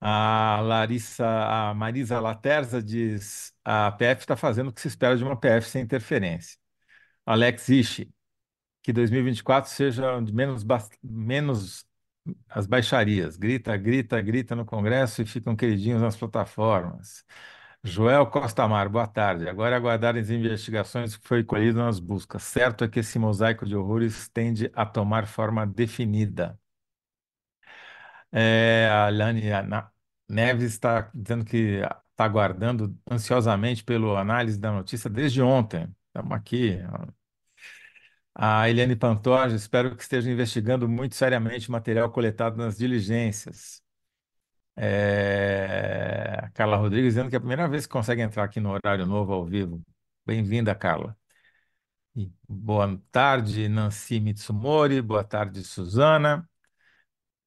A 0.01 0.61
Larissa, 0.61 1.25
a 1.71 1.73
Marisa 1.73 2.19
Laterza 2.19 2.81
diz: 2.81 3.53
a 3.65 3.91
PF 3.91 4.21
está 4.21 4.35
fazendo 4.37 4.69
o 4.69 4.73
que 4.73 4.81
se 4.81 4.87
espera 4.87 5.17
de 5.17 5.23
uma 5.23 5.35
PF 5.39 5.67
sem 5.69 5.81
interferência. 5.83 6.57
Alex 7.25 7.69
Ishi, 7.69 8.13
que 8.81 8.93
2024 8.93 9.69
seja 9.71 10.19
de 10.21 10.33
menos, 10.33 10.65
menos 11.03 11.85
as 12.49 12.67
baixarias. 12.67 13.37
Grita, 13.37 13.75
grita, 13.77 14.21
grita 14.21 14.55
no 14.55 14.65
Congresso 14.65 15.21
e 15.21 15.25
ficam 15.25 15.55
queridinhos 15.55 16.01
nas 16.01 16.17
plataformas. 16.17 17.25
Joel 17.83 18.27
Costa 18.27 18.63
Amaro, 18.63 18.89
boa 18.89 19.07
tarde. 19.07 19.47
Agora 19.47 19.75
é 19.75 19.77
aguardar 19.77 20.17
as 20.17 20.29
investigações 20.29 21.15
que 21.17 21.27
foi 21.27 21.43
colhido 21.43 21.79
nas 21.79 21.99
buscas. 21.99 22.43
Certo 22.43 22.83
é 22.83 22.89
que 22.89 22.99
esse 22.99 23.17
mosaico 23.19 23.65
de 23.65 23.75
horrores 23.75 24.27
tende 24.29 24.71
a 24.75 24.85
tomar 24.85 25.27
forma 25.27 25.65
definida. 25.65 26.59
É, 28.31 28.87
a 28.91 29.09
Lani 29.09 29.41
Neves 30.27 30.63
está 30.73 31.09
dizendo 31.13 31.43
que 31.45 31.81
está 32.11 32.25
aguardando 32.25 32.95
ansiosamente 33.09 33.83
pela 33.83 34.19
análise 34.19 34.59
da 34.59 34.71
notícia 34.71 35.09
desde 35.09 35.41
ontem. 35.41 35.87
Estamos 36.07 36.31
aqui. 36.37 36.77
A 38.35 38.69
Eliane 38.69 38.95
Pantoja, 38.95 39.55
espero 39.55 39.95
que 39.95 40.01
esteja 40.03 40.31
investigando 40.31 40.87
muito 40.87 41.15
seriamente 41.15 41.67
o 41.69 41.71
material 41.71 42.09
coletado 42.11 42.57
nas 42.57 42.77
diligências. 42.77 43.83
É, 44.75 46.39
a 46.43 46.49
Carla 46.51 46.77
Rodrigues 46.77 47.13
dizendo 47.13 47.29
que 47.29 47.35
é 47.35 47.37
a 47.37 47.41
primeira 47.41 47.67
vez 47.67 47.85
que 47.85 47.91
consegue 47.91 48.21
entrar 48.21 48.45
aqui 48.45 48.59
no 48.59 48.71
horário 48.71 49.05
novo 49.05 49.33
ao 49.33 49.45
vivo. 49.45 49.81
Bem-vinda, 50.25 50.73
Carla. 50.73 51.17
E 52.15 52.31
boa 52.47 53.01
tarde, 53.11 53.67
Nancy 53.69 54.19
Mitsumori. 54.19 55.01
Boa 55.01 55.23
tarde, 55.23 55.63
Suzana. 55.63 56.47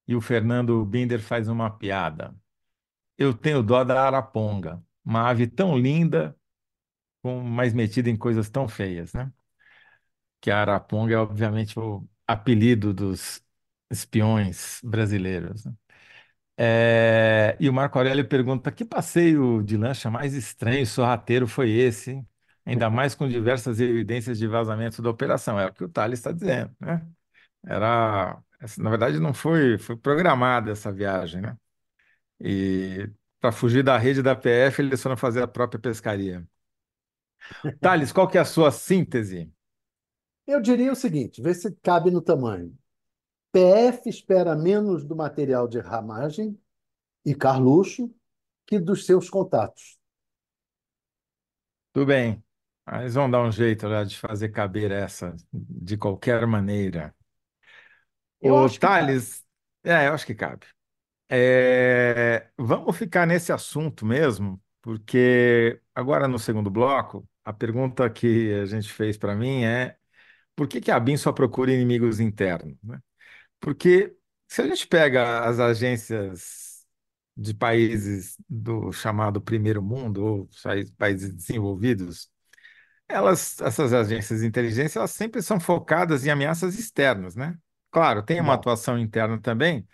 E 0.07 0.15
o 0.15 0.21
Fernando 0.21 0.83
Binder 0.85 1.21
faz 1.21 1.47
uma 1.47 1.69
piada. 1.69 2.35
Eu 3.17 3.33
tenho 3.33 3.63
dó 3.63 3.83
da 3.83 4.03
araponga, 4.03 4.83
uma 5.05 5.29
ave 5.29 5.47
tão 5.47 5.77
linda, 5.77 6.35
com, 7.21 7.41
mas 7.43 7.73
metida 7.73 8.09
em 8.09 8.17
coisas 8.17 8.49
tão 8.49 8.67
feias, 8.67 9.13
né? 9.13 9.31
Que 10.43 10.51
a 10.51 10.59
araponga 10.61 11.15
é, 11.15 11.17
obviamente, 11.19 11.79
o 11.79 12.05
apelido 12.27 12.93
dos 12.93 13.43
espiões 13.91 14.81
brasileiros, 14.83 15.65
né? 15.65 15.73
É, 16.57 17.57
e 17.59 17.69
o 17.69 17.73
Marco 17.73 17.97
Aurélio 17.99 18.27
pergunta: 18.27 18.71
que 18.71 18.85
passeio 18.85 19.63
de 19.63 19.77
lancha 19.77 20.11
mais 20.11 20.33
estranho 20.35 20.81
e 20.83 20.87
sorrateiro 20.87 21.47
foi 21.47 21.71
esse? 21.71 22.11
hein? 22.11 22.27
Ainda 22.65 22.89
mais 22.91 23.15
com 23.15 23.27
diversas 23.29 23.79
evidências 23.81 24.37
de 24.39 24.47
vazamento 24.47 25.01
da 25.01 25.09
operação. 25.11 25.59
É 25.59 25.67
o 25.67 25.73
que 25.73 25.83
o 25.85 25.89
Thales 25.89 26.19
está 26.19 26.31
dizendo, 26.33 26.75
né? 26.79 27.05
Era, 27.65 28.41
essa- 28.61 28.81
na 28.83 28.89
verdade, 28.91 29.19
não 29.19 29.33
foi, 29.33 29.77
foi 29.79 29.97
programada 29.97 30.71
essa 30.71 30.91
viagem, 30.91 31.41
né? 31.41 31.57
E 32.41 33.09
para 33.39 33.51
fugir 33.51 33.83
da 33.83 33.97
rede 33.97 34.21
da 34.23 34.35
PF, 34.35 34.81
eles 34.81 35.01
foram 35.03 35.17
fazer 35.17 35.43
a 35.43 35.47
própria 35.47 35.79
pescaria. 35.81 36.47
Thales, 37.81 38.11
qual 38.11 38.27
que 38.27 38.37
é 38.37 38.41
a 38.41 38.45
sua 38.45 38.71
síntese? 38.71 39.51
Eu 40.45 40.59
diria 40.59 40.91
o 40.91 40.95
seguinte, 40.95 41.41
vê 41.41 41.53
se 41.53 41.71
cabe 41.81 42.11
no 42.11 42.21
tamanho. 42.21 42.77
PF 43.51 44.09
espera 44.09 44.55
menos 44.55 45.05
do 45.05 45.15
material 45.15 45.67
de 45.67 45.79
ramagem 45.79 46.59
e 47.25 47.33
Carluxo 47.33 48.13
que 48.65 48.79
dos 48.79 49.05
seus 49.05 49.29
contatos. 49.29 49.97
Tudo 51.93 52.07
bem, 52.07 52.43
mas 52.85 53.13
vão 53.13 53.29
dar 53.29 53.43
um 53.43 53.51
jeito 53.51 53.87
lá 53.87 54.03
de 54.03 54.17
fazer 54.17 54.49
caber 54.49 54.91
essa 54.91 55.35
de 55.51 55.95
qualquer 55.97 56.45
maneira. 56.47 57.15
Eu 58.41 58.55
cabe. 58.55 58.79
Thales, 58.79 59.45
é, 59.83 60.07
eu 60.07 60.13
acho 60.13 60.25
que 60.25 60.35
cabe. 60.35 60.65
É, 61.29 62.49
vamos 62.57 62.97
ficar 62.97 63.25
nesse 63.25 63.51
assunto 63.51 64.05
mesmo, 64.05 64.61
porque 64.81 65.81
agora 65.95 66.27
no 66.27 66.37
segundo 66.37 66.69
bloco, 66.69 67.27
a 67.45 67.53
pergunta 67.53 68.09
que 68.09 68.53
a 68.53 68.65
gente 68.65 68.91
fez 68.91 69.17
para 69.17 69.35
mim 69.35 69.63
é 69.63 69.97
por 70.55 70.67
que 70.67 70.81
que 70.81 70.91
a 70.91 70.99
BIM 70.99 71.17
só 71.17 71.31
procura 71.31 71.71
inimigos 71.73 72.19
internos, 72.19 72.77
né? 72.83 72.99
Porque 73.59 74.15
se 74.47 74.61
a 74.61 74.67
gente 74.67 74.87
pega 74.87 75.41
as 75.45 75.59
agências 75.59 76.85
de 77.37 77.53
países 77.53 78.37
do 78.49 78.91
chamado 78.93 79.41
primeiro 79.41 79.81
mundo, 79.83 80.25
ou 80.25 80.49
países 80.97 81.33
desenvolvidos, 81.33 82.29
Elas, 83.07 83.59
essas 83.61 83.93
agências 83.93 84.39
de 84.41 84.47
inteligência, 84.47 84.99
elas 84.99 85.11
sempre 85.11 85.41
são 85.41 85.59
focadas 85.59 86.25
em 86.25 86.29
ameaças 86.31 86.77
externas, 86.79 87.35
né? 87.35 87.57
Claro, 87.91 88.23
tem 88.23 88.41
uma 88.41 88.53
atuação 88.55 88.97
interna 88.97 89.39
também, 89.39 89.87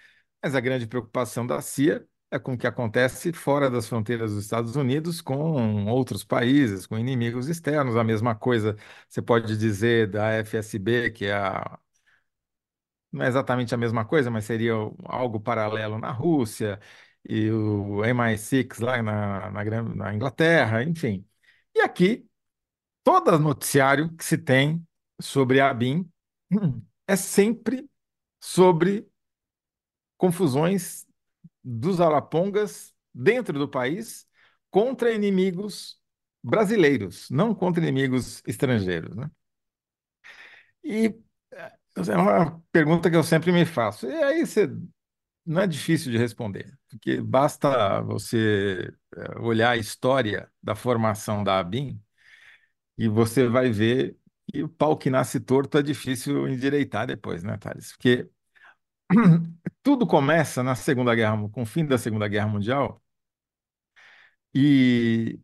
mas 0.43 0.55
a 0.55 0.59
grande 0.61 0.87
preocupação 0.87 1.45
da 1.45 1.61
CIA 1.61 2.07
é 2.31 2.38
com 2.39 2.53
o 2.53 2.57
que 2.57 2.67
acontece 2.67 3.33
fora 3.33 3.69
das 3.69 3.88
fronteiras 3.88 4.33
dos 4.33 4.43
Estados 4.43 4.75
Unidos, 4.75 5.21
com 5.21 5.86
outros 5.88 6.24
países, 6.24 6.86
com 6.86 6.98
inimigos 6.98 7.48
externos. 7.50 7.95
A 7.98 8.03
mesma 8.03 8.36
coisa 8.36 8.75
você 9.07 9.21
pode 9.21 9.57
dizer 9.57 10.07
da 10.09 10.31
FSB, 10.43 11.12
que 11.12 11.25
é 11.25 11.33
a 11.33 11.79
não 13.12 13.24
é 13.25 13.27
exatamente 13.27 13.74
a 13.74 13.77
mesma 13.77 14.05
coisa, 14.05 14.29
mas 14.31 14.45
seria 14.45 14.74
algo 15.05 15.39
paralelo 15.39 15.98
na 15.98 16.12
Rússia, 16.12 16.79
e 17.27 17.50
o 17.51 18.03
MI6 18.05 18.79
lá 18.79 19.01
na, 19.01 19.51
na, 19.51 19.83
na 19.83 20.13
Inglaterra, 20.15 20.83
enfim. 20.83 21.25
E 21.75 21.81
aqui, 21.81 22.27
todo 23.03 23.39
noticiário 23.39 24.15
que 24.15 24.25
se 24.25 24.38
tem 24.38 24.86
sobre 25.21 25.62
a 25.62 25.69
ABIN 25.71 26.09
é 27.07 27.15
sempre 27.15 27.89
sobre 28.41 29.07
confusões 30.17 31.08
dos 31.69 32.01
arapongas 32.01 32.93
dentro 33.13 33.57
do 33.59 33.69
país 33.69 34.27
contra 34.71 35.13
inimigos 35.13 35.99
brasileiros, 36.43 37.29
não 37.29 37.53
contra 37.55 37.83
inimigos 37.83 38.41
estrangeiros, 38.47 39.15
né? 39.15 39.29
E 40.83 41.07
eh, 41.53 41.71
é 42.09 42.17
uma 42.17 42.61
pergunta 42.71 43.09
que 43.09 43.15
eu 43.15 43.23
sempre 43.23 43.51
me 43.51 43.65
faço. 43.65 44.07
E 44.07 44.13
aí 44.23 44.45
você 44.45 44.67
Não 45.45 45.61
é 45.61 45.67
difícil 45.67 46.11
de 46.11 46.17
responder, 46.19 46.77
porque 46.89 47.21
basta 47.21 48.01
você 48.03 48.93
eh, 49.17 49.39
olhar 49.41 49.71
a 49.71 49.77
história 49.77 50.51
da 50.63 50.75
formação 50.75 51.43
da 51.43 51.59
ABIN 51.59 52.01
e 52.97 53.07
você 53.09 53.47
vai 53.49 53.71
ver 53.71 54.17
que 54.51 54.63
o 54.63 54.69
pau 54.69 54.97
que 54.97 55.09
nasce 55.09 55.39
torto 55.39 55.77
é 55.77 55.83
difícil 55.83 56.47
endireitar 56.49 57.07
depois, 57.07 57.43
né, 57.43 57.57
Thales? 57.57 57.91
Porque 57.93 58.29
tudo 59.83 60.05
começa 60.07 60.63
na 60.63 60.75
Segunda 60.75 61.13
Guerra, 61.15 61.49
com 61.49 61.61
o 61.63 61.65
fim 61.65 61.85
da 61.85 61.97
Segunda 61.97 62.27
Guerra 62.27 62.47
Mundial, 62.47 63.01
e 64.53 65.39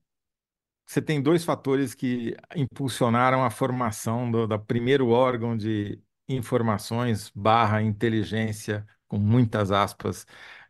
você 0.86 1.02
tem 1.02 1.22
dois 1.22 1.46
fatores 1.46 1.96
que 1.96 2.36
impulsionaram 2.56 3.44
a 3.44 3.50
formação 3.52 4.32
do, 4.32 4.48
da 4.48 4.60
primeiro 4.60 5.10
órgão 5.10 5.58
de 5.58 6.02
informações 6.30 7.32
barra 7.36 7.82
inteligência, 7.82 8.88
com 9.08 9.18
muitas 9.20 9.72
aspas, 9.72 10.26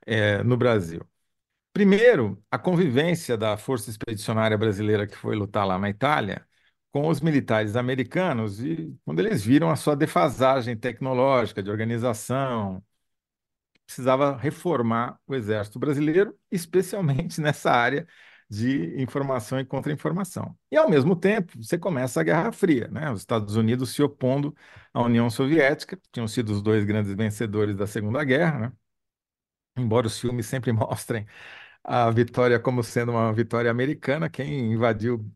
eh, 0.05 0.43
no 0.43 0.57
Brasil. 0.57 1.01
Primeiro, 1.73 2.43
a 2.51 2.59
convivência 2.59 3.37
da 3.37 3.57
Força 3.57 3.89
Expedicionária 3.89 4.57
Brasileira 4.57 5.07
que 5.07 5.15
foi 5.17 5.35
lutar 5.35 5.67
lá 5.67 5.79
na 5.79 5.89
Itália 5.89 6.47
com 6.95 7.09
os 7.09 7.19
militares 7.19 7.75
americanos 7.75 8.61
e 8.63 8.97
quando 9.03 9.19
eles 9.19 9.43
viram 9.43 9.69
a 9.69 9.75
sua 9.75 9.97
defasagem 9.97 10.77
tecnológica, 10.77 11.61
de 11.61 11.69
organização, 11.69 12.81
precisava 13.85 14.37
reformar 14.37 15.19
o 15.27 15.35
Exército 15.35 15.77
Brasileiro, 15.77 16.33
especialmente 16.49 17.39
nessa 17.41 17.69
área 17.69 18.07
de 18.49 19.01
informação 19.01 19.59
e 19.59 19.65
contra-informação. 19.65 20.57
E, 20.71 20.77
ao 20.77 20.89
mesmo 20.89 21.17
tempo, 21.17 21.61
você 21.61 21.77
começa 21.77 22.21
a 22.21 22.23
Guerra 22.23 22.51
Fria, 22.53 22.87
né? 22.87 23.11
Os 23.11 23.19
Estados 23.21 23.57
Unidos 23.57 23.89
se 23.93 24.01
opondo 24.01 24.55
à 24.93 25.01
União 25.01 25.29
Soviética, 25.29 25.99
tinham 26.13 26.29
sido 26.29 26.53
os 26.53 26.61
dois 26.61 26.85
grandes 26.85 27.13
vencedores 27.13 27.75
da 27.75 27.85
Segunda 27.87 28.23
Guerra, 28.23 28.59
né? 28.59 28.73
Embora 29.77 30.07
os 30.07 30.17
filmes 30.19 30.45
sempre 30.45 30.71
mostrem 30.73 31.25
a 31.83 32.09
vitória 32.11 32.59
como 32.59 32.83
sendo 32.83 33.11
uma 33.11 33.33
vitória 33.33 33.71
americana. 33.71 34.29
Quem 34.29 34.73
invadiu, 34.73 35.29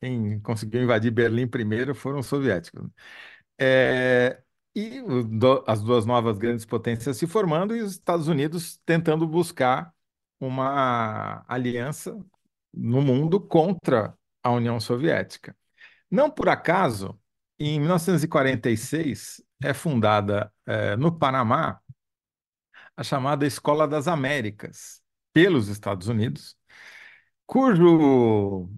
quem 0.00 0.40
conseguiu 0.40 0.82
invadir 0.82 1.10
Berlim 1.10 1.46
primeiro 1.48 1.94
foram 1.94 2.20
os 2.20 2.26
soviéticos. 2.26 2.88
É, 3.58 4.42
e 4.74 5.02
do- 5.24 5.64
as 5.66 5.82
duas 5.82 6.06
novas 6.06 6.38
grandes 6.38 6.64
potências 6.66 7.16
se 7.16 7.26
formando 7.26 7.76
e 7.76 7.82
os 7.82 7.92
Estados 7.92 8.28
Unidos 8.28 8.80
tentando 8.86 9.26
buscar 9.26 9.92
uma 10.40 11.44
aliança 11.48 12.18
no 12.72 13.02
mundo 13.02 13.40
contra 13.40 14.14
a 14.42 14.50
União 14.52 14.78
Soviética. 14.80 15.56
Não 16.10 16.30
por 16.30 16.48
acaso, 16.48 17.18
em 17.58 17.80
1946 17.80 19.42
é 19.62 19.74
fundada 19.74 20.52
eh, 20.66 20.96
no 20.96 21.12
Panamá 21.18 21.80
a 22.96 23.02
chamada 23.02 23.46
Escola 23.46 23.86
das 23.86 24.08
Américas 24.08 25.02
pelos 25.32 25.68
Estados 25.68 26.08
Unidos 26.08 26.56
cujo 27.46 28.70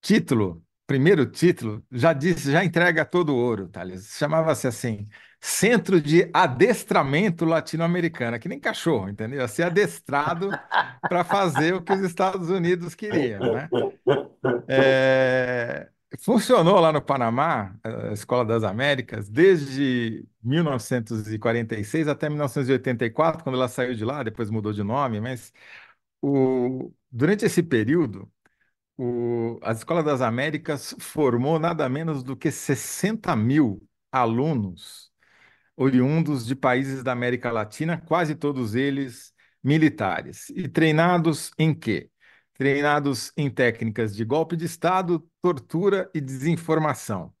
título, 0.00 0.64
primeiro 0.86 1.26
título, 1.26 1.84
já 1.90 2.12
disse, 2.12 2.50
já 2.52 2.64
entrega 2.64 3.04
todo 3.04 3.34
o 3.34 3.36
ouro, 3.36 3.68
Thales. 3.68 4.16
Chamava-se 4.16 4.66
assim, 4.66 5.08
Centro 5.40 6.00
de 6.00 6.28
Adestramento 6.32 7.44
Latino-Americano, 7.44 8.38
que 8.38 8.48
nem 8.48 8.60
cachorro, 8.60 9.08
entendeu? 9.08 9.46
Ser 9.48 9.64
adestrado 9.64 10.50
para 11.02 11.24
fazer 11.24 11.74
o 11.74 11.82
que 11.82 11.92
os 11.92 12.00
Estados 12.00 12.50
Unidos 12.50 12.94
queriam, 12.94 13.40
né? 13.40 13.68
É, 14.68 15.88
Funcionou 16.18 16.80
lá 16.80 16.92
no 16.92 17.00
Panamá, 17.00 17.78
a 17.84 18.12
Escola 18.12 18.44
das 18.44 18.64
Américas, 18.64 19.28
desde 19.28 20.26
1946 20.42 22.08
até 22.08 22.28
1984, 22.28 23.44
quando 23.44 23.54
ela 23.54 23.68
saiu 23.68 23.94
de 23.94 24.04
lá, 24.04 24.22
depois 24.24 24.50
mudou 24.50 24.72
de 24.72 24.82
nome, 24.82 25.20
mas 25.20 25.52
o... 26.22 26.92
durante 27.10 27.44
esse 27.44 27.62
período, 27.62 28.30
o, 29.00 29.58
a 29.62 29.72
Escola 29.72 30.02
das 30.02 30.20
Américas 30.20 30.94
formou 30.98 31.58
nada 31.58 31.88
menos 31.88 32.22
do 32.22 32.36
que 32.36 32.50
60 32.50 33.34
mil 33.34 33.82
alunos 34.12 35.10
oriundos 35.76 36.46
de 36.46 36.54
países 36.54 37.02
da 37.02 37.12
América 37.12 37.50
Latina, 37.50 37.98
quase 38.06 38.34
todos 38.34 38.74
eles 38.74 39.32
militares. 39.64 40.50
E 40.50 40.68
treinados 40.68 41.50
em 41.58 41.74
quê? 41.74 42.10
Treinados 42.54 43.32
em 43.36 43.48
técnicas 43.50 44.14
de 44.14 44.22
golpe 44.24 44.56
de 44.56 44.66
Estado, 44.66 45.26
tortura 45.40 46.10
e 46.14 46.20
desinformação. 46.20 47.32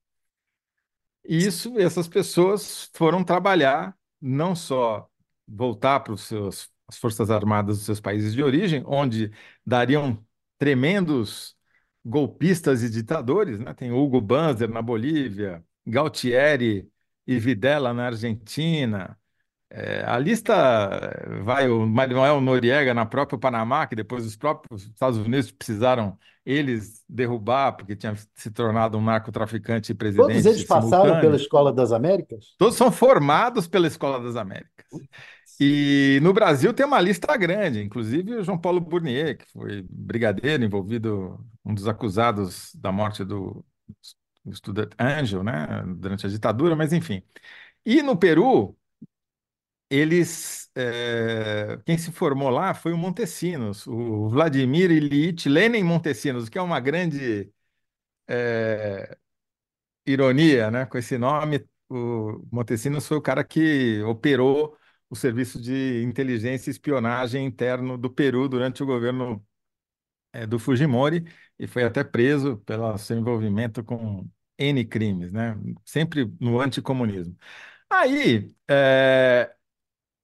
E 1.24 1.36
isso, 1.46 1.78
essas 1.78 2.08
pessoas 2.08 2.90
foram 2.94 3.22
trabalhar, 3.22 3.94
não 4.20 4.54
só 4.56 5.06
voltar 5.46 6.00
para 6.00 6.14
os 6.14 6.22
seus, 6.22 6.70
as 6.88 6.96
Forças 6.96 7.30
Armadas 7.30 7.76
dos 7.76 7.84
seus 7.86 8.00
países 8.00 8.32
de 8.32 8.42
origem, 8.42 8.82
onde 8.86 9.30
dariam 9.66 10.24
tremendos 10.60 11.56
golpistas 12.04 12.82
e 12.82 12.90
ditadores, 12.90 13.58
né? 13.58 13.72
Tem 13.72 13.90
Hugo 13.90 14.20
Banzer 14.20 14.68
na 14.68 14.82
Bolívia, 14.82 15.64
Galtieri 15.86 16.86
e 17.26 17.38
Videla 17.38 17.94
na 17.94 18.06
Argentina. 18.06 19.18
É, 19.70 20.04
a 20.04 20.18
lista 20.18 20.52
eh, 20.52 21.42
vai 21.42 21.68
o 21.68 21.86
Manuel 21.86 22.40
Noriega 22.40 22.92
na 22.92 23.06
própria 23.06 23.38
Panamá, 23.38 23.86
que 23.86 23.94
depois 23.94 24.26
os 24.26 24.36
próprios 24.36 24.84
Estados 24.84 25.16
Unidos 25.16 25.50
precisaram 25.50 26.18
eles 26.44 27.04
derrubar, 27.08 27.72
porque 27.76 27.94
tinha 27.94 28.14
se 28.34 28.50
tornado 28.50 28.98
um 28.98 29.02
narcotraficante 29.02 29.92
e 29.92 29.94
Todos 29.94 30.16
eles 30.28 30.42
presidente 30.42 30.66
passaram 30.66 31.20
pela. 31.20 31.36
Escola 31.36 31.72
das 31.72 31.92
Américas? 31.92 32.54
Todos 32.58 32.76
são 32.76 32.90
formados 32.90 33.66
pela 33.66 33.86
Escola 33.86 34.20
das 34.20 34.36
Américas. 34.36 34.84
E 35.62 36.20
no 36.22 36.32
Brasil 36.32 36.72
tem 36.72 36.86
uma 36.86 37.00
lista 37.00 37.36
grande, 37.36 37.82
inclusive 37.82 38.34
o 38.36 38.42
João 38.42 38.58
Paulo 38.58 38.80
Burnier, 38.80 39.36
que 39.38 39.46
foi 39.52 39.82
brigadeiro 39.90 40.64
envolvido, 40.64 41.38
um 41.64 41.74
dos 41.74 41.86
acusados 41.86 42.74
da 42.76 42.90
morte 42.90 43.24
do, 43.24 43.62
estudante 44.46 44.96
Ângelo, 45.00 45.42
né, 45.44 45.66
durante 45.96 46.26
a 46.26 46.30
ditadura, 46.30 46.76
mas 46.76 46.92
enfim. 46.92 47.22
E 47.86 48.02
no 48.02 48.16
Peru, 48.18 48.76
eles, 49.88 50.70
eh, 50.76 51.78
quem 51.84 51.98
se 51.98 52.12
formou 52.12 52.48
lá 52.50 52.74
foi 52.74 52.92
o 52.92 52.98
Montesinos, 52.98 53.86
o 53.86 54.28
Vladimir 54.28 54.90
Ilyich 54.90 55.48
Lenin 55.48 55.82
Montesinos, 55.82 56.48
que 56.48 56.58
é 56.58 56.62
uma 56.62 56.78
grande 56.80 57.52
eh, 58.28 59.18
ironia, 60.06 60.70
né? 60.70 60.86
Com 60.86 60.98
esse 60.98 61.18
nome, 61.18 61.66
o 61.88 62.46
Montesinos 62.52 63.06
foi 63.06 63.16
o 63.18 63.22
cara 63.22 63.44
que 63.44 64.02
operou 64.04 64.76
o 65.10 65.16
serviço 65.16 65.60
de 65.60 66.02
inteligência 66.04 66.70
e 66.70 66.72
espionagem 66.72 67.44
interno 67.46 67.98
do 67.98 68.10
Peru 68.10 68.48
durante 68.48 68.82
o 68.82 68.86
governo 68.86 69.44
eh, 70.32 70.46
do 70.46 70.58
Fujimori 70.58 71.24
e 71.58 71.66
foi 71.66 71.84
até 71.84 72.04
preso 72.04 72.58
pelo 72.58 72.96
seu 72.98 73.18
envolvimento 73.18 73.84
com 73.84 74.28
N 74.58 74.84
crimes, 74.84 75.32
né? 75.32 75.56
Sempre 75.84 76.30
no 76.40 76.60
anticomunismo. 76.60 77.36
Aí, 77.90 78.54
eh, 78.68 79.54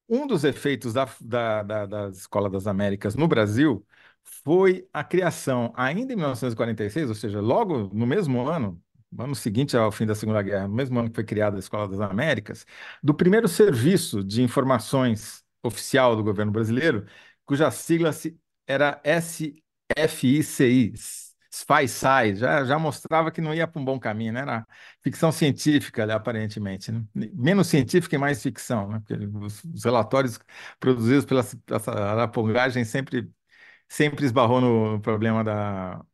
um 0.09 0.27
dos 0.27 0.45
efeitos 0.45 0.93
da, 0.93 1.07
da, 1.21 1.63
da, 1.63 1.87
da 1.87 2.09
Escola 2.11 2.49
das 2.51 2.67
Américas 2.67 3.15
no 3.15 3.27
Brasil 3.29 3.87
foi 4.45 4.89
a 4.93 5.05
criação, 5.05 5.73
ainda 5.77 6.13
em 6.13 6.17
1946, 6.17 7.09
ou 7.09 7.15
seja, 7.15 7.41
logo 7.41 7.89
no 7.95 8.07
mesmo 8.07 8.47
ano, 8.49 8.83
no 8.86 8.86
ano 9.19 9.35
seguinte 9.35 9.77
ao 9.77 9.91
fim 9.93 10.07
da 10.07 10.15
Segunda 10.15 10.43
Guerra, 10.43 10.69
no 10.69 10.75
mesmo 10.75 10.99
ano 10.99 11.09
que 11.11 11.15
foi 11.15 11.25
criada 11.25 11.57
a 11.57 11.61
Escola 11.61 11.89
das 11.89 12.01
Américas, 12.01 12.67
do 13.03 13.15
primeiro 13.15 13.49
serviço 13.49 14.23
de 14.25 14.43
informações 14.43 15.45
oficial 15.63 16.17
do 16.17 16.23
governo 16.25 16.53
brasileiro, 16.53 17.07
cuja 17.45 17.71
sigla 17.71 18.11
era 18.67 19.01
SFICI, 19.05 20.93
sai, 21.89 22.35
já, 22.35 22.65
já 22.65 22.79
mostrava 22.79 23.31
que 23.31 23.41
não 23.41 23.55
ia 23.55 23.67
para 23.67 23.81
um 23.81 23.85
bom 23.85 23.99
caminho, 23.99 24.33
né? 24.33 24.41
Era 24.41 24.67
ficção 25.03 25.33
científica, 25.33 26.03
ali, 26.03 26.13
aparentemente, 26.13 26.93
né? 26.93 27.03
Menos 27.15 27.69
científica 27.69 28.17
e 28.17 28.19
mais 28.19 28.43
ficção, 28.43 28.89
né? 28.89 29.01
Porque 29.01 29.15
os, 29.39 29.65
os 29.65 29.85
relatórios 29.85 30.39
produzidos 30.79 31.25
pela 31.25 31.41
essa 31.71 31.91
arapongagem 31.93 32.85
sempre, 32.85 33.31
sempre 33.89 34.25
esbarrou 34.27 34.61
no 34.61 35.01
problema 35.01 35.45
da, 35.45 36.05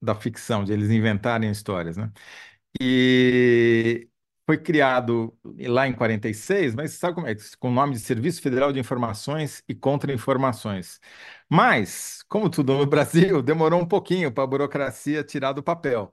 da 0.00 0.14
ficção, 0.14 0.64
de 0.64 0.72
eles 0.72 0.90
inventarem 0.90 1.50
histórias, 1.50 1.96
né? 1.96 2.10
E 2.80 4.08
foi 4.46 4.58
criado 4.58 5.36
lá 5.68 5.86
em 5.86 5.92
46, 5.92 6.74
mas 6.74 6.92
sabe 6.92 7.14
como 7.14 7.26
é? 7.26 7.34
Com 7.58 7.68
o 7.70 7.72
nome 7.72 7.94
de 7.94 8.00
Serviço 8.00 8.42
Federal 8.42 8.72
de 8.72 8.78
Informações 8.80 9.62
e 9.68 9.74
Contra-Informações. 9.74 11.00
Mas, 11.48 12.22
como 12.28 12.50
tudo 12.50 12.74
no 12.76 12.86
Brasil, 12.86 13.42
demorou 13.42 13.80
um 13.80 13.86
pouquinho 13.86 14.32
para 14.32 14.44
a 14.44 14.46
burocracia 14.46 15.22
tirar 15.24 15.52
do 15.52 15.62
papel. 15.62 16.12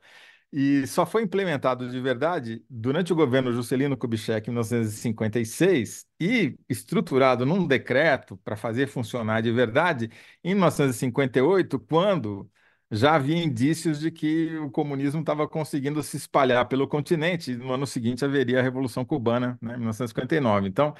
E 0.51 0.87
só 0.87 1.05
foi 1.05 1.23
implementado 1.23 1.89
de 1.89 1.99
verdade 1.99 2.63
durante 2.69 3.11
o 3.11 3.15
governo 3.15 3.51
Juscelino 3.51 3.97
Kubitschek, 3.97 4.49
em 4.49 4.53
1956, 4.53 6.05
e 6.19 6.57
estruturado 6.69 7.45
num 7.45 7.67
decreto 7.67 8.37
para 8.37 8.55
fazer 8.55 8.87
funcionar 8.87 9.41
de 9.41 9.51
verdade 9.51 10.09
em 10.43 10.53
1958, 10.55 11.77
quando 11.79 12.49
já 12.91 13.15
havia 13.15 13.37
indícios 13.37 13.99
de 13.99 14.11
que 14.11 14.55
o 14.57 14.71
comunismo 14.71 15.19
estava 15.21 15.47
conseguindo 15.47 16.01
se 16.03 16.17
espalhar 16.17 16.67
pelo 16.67 16.87
continente, 16.87 17.51
e 17.51 17.57
no 17.57 17.73
ano 17.73 17.85
seguinte 17.85 18.23
haveria 18.23 18.59
a 18.59 18.63
Revolução 18.63 19.03
Cubana, 19.05 19.57
né, 19.61 19.73
em 19.73 19.77
1959. 19.77 20.67
Então, 20.67 20.93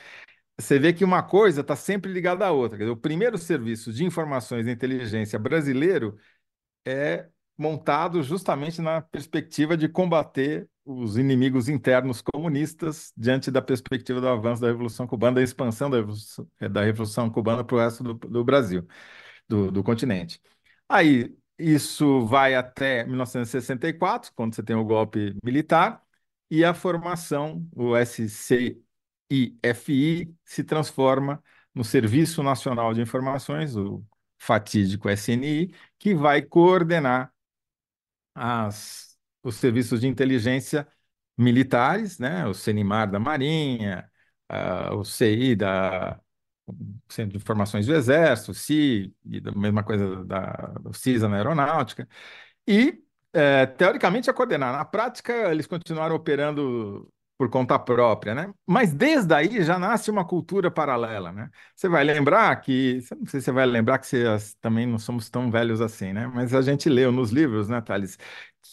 você 0.59 0.79
vê 0.79 0.93
que 0.93 1.03
uma 1.05 1.23
coisa 1.23 1.61
está 1.61 1.75
sempre 1.75 2.11
ligada 2.11 2.45
à 2.45 2.51
outra. 2.51 2.77
Dizer, 2.77 2.91
o 2.91 2.97
primeiro 2.97 3.37
serviço 3.37 3.93
de 3.93 4.03
informações 4.05 4.67
e 4.67 4.71
inteligência 4.71 5.39
brasileiro 5.39 6.17
é 6.85 7.27
montado 7.57 8.21
justamente 8.23 8.81
na 8.81 9.01
perspectiva 9.01 9.75
de 9.75 9.89
combater 9.89 10.69
os 10.85 11.17
inimigos 11.17 11.67
internos 11.67 12.21
comunistas 12.21 13.11
diante 13.17 13.51
da 13.51 13.61
perspectiva 13.61 14.21
do 14.21 14.27
avanço 14.27 14.61
da 14.61 14.67
Revolução 14.67 15.07
Cubana, 15.07 15.35
da 15.35 15.43
expansão 15.43 15.89
da 15.89 15.97
Revolução, 15.97 16.47
da 16.71 16.83
Revolução 16.83 17.29
Cubana 17.29 17.63
para 17.63 17.75
o 17.75 17.79
resto 17.79 18.03
do, 18.03 18.13
do 18.13 18.43
Brasil, 18.43 18.87
do, 19.47 19.71
do 19.71 19.83
continente. 19.83 20.41
Aí, 20.87 21.35
isso 21.57 22.25
vai 22.25 22.55
até 22.55 23.05
1964, 23.05 24.31
quando 24.35 24.55
você 24.55 24.63
tem 24.63 24.75
o 24.75 24.85
golpe 24.85 25.35
militar, 25.43 26.03
e 26.49 26.63
a 26.63 26.73
formação, 26.73 27.67
o 27.75 27.95
SCIFI, 27.97 28.83
se 30.45 30.63
transforma 30.63 31.43
no 31.73 31.83
Serviço 31.83 32.41
Nacional 32.43 32.93
de 32.93 33.01
Informações, 33.01 33.75
o 33.75 34.03
fatídico 34.39 35.09
SNI, 35.09 35.73
que 35.99 36.13
vai 36.15 36.41
coordenar 36.41 37.33
as, 38.35 39.17
os 39.43 39.55
serviços 39.55 40.01
de 40.01 40.07
inteligência 40.07 40.87
militares, 41.37 42.19
né? 42.19 42.45
o 42.47 42.53
CENIMAR 42.53 43.09
da 43.11 43.19
Marinha, 43.19 44.09
uh, 44.51 44.95
o 44.95 45.03
CI 45.05 45.55
da 45.55 46.19
de 47.07 47.37
Informações 47.37 47.85
do 47.85 47.93
Exército, 47.95 48.53
CI, 48.53 49.13
e 49.25 49.39
da 49.39 49.51
mesma 49.51 49.83
coisa 49.83 50.23
da, 50.25 50.51
do 50.81 50.93
CISA 50.93 51.27
na 51.29 51.37
Aeronáutica, 51.37 52.07
e, 52.67 53.01
é, 53.33 53.65
teoricamente, 53.65 54.29
a 54.29 54.33
coordenar. 54.33 54.73
Na 54.73 54.85
prática, 54.85 55.51
eles 55.51 55.67
continuaram 55.67 56.15
operando 56.15 57.09
por 57.37 57.49
conta 57.49 57.77
própria, 57.77 58.33
né? 58.33 58.51
Mas 58.65 58.91
desde 58.93 59.33
aí 59.33 59.61
já 59.63 59.77
nasce 59.77 60.09
uma 60.09 60.25
cultura 60.25 60.71
paralela, 60.71 61.31
né? 61.31 61.49
Você 61.75 61.87
vai 61.87 62.03
lembrar 62.03 62.55
que, 62.61 62.99
não 63.15 63.27
sei 63.27 63.39
se 63.39 63.45
você 63.45 63.51
vai 63.51 63.65
lembrar 63.65 63.99
que 63.99 64.07
vocês 64.07 64.55
também 64.59 64.87
não 64.87 64.97
somos 64.97 65.29
tão 65.29 65.51
velhos 65.51 65.79
assim, 65.79 66.13
né? 66.13 66.25
Mas 66.27 66.53
a 66.53 66.61
gente 66.63 66.89
leu 66.89 67.11
nos 67.11 67.29
livros, 67.29 67.69
né, 67.69 67.79
Thales, 67.79 68.17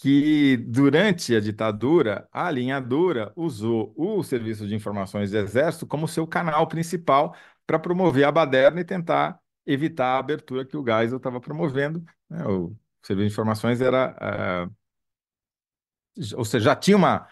que 0.00 0.56
durante 0.58 1.34
a 1.34 1.40
ditadura, 1.40 2.28
a 2.32 2.50
linha 2.50 2.80
dura 2.80 3.32
usou 3.36 3.94
o 3.96 4.22
Serviço 4.22 4.66
de 4.66 4.74
Informações 4.74 5.30
do 5.30 5.38
Exército 5.38 5.86
como 5.86 6.08
seu 6.08 6.26
canal 6.26 6.66
principal 6.66 7.34
para 7.66 7.78
promover 7.78 8.24
a 8.24 8.32
baderna 8.32 8.80
e 8.80 8.84
tentar 8.84 9.40
evitar 9.66 10.16
a 10.16 10.18
abertura 10.18 10.64
que 10.64 10.76
o 10.76 10.84
Geisel 10.84 11.16
estava 11.16 11.40
promovendo. 11.40 12.04
Né? 12.28 12.44
O 12.46 12.76
Serviço 13.02 13.28
de 13.28 13.32
Informações 13.32 13.80
era. 13.80 14.68
Uh, 14.68 16.36
ou 16.36 16.44
seja, 16.44 16.66
já 16.66 16.76
tinha 16.76 16.96
uma, 16.96 17.26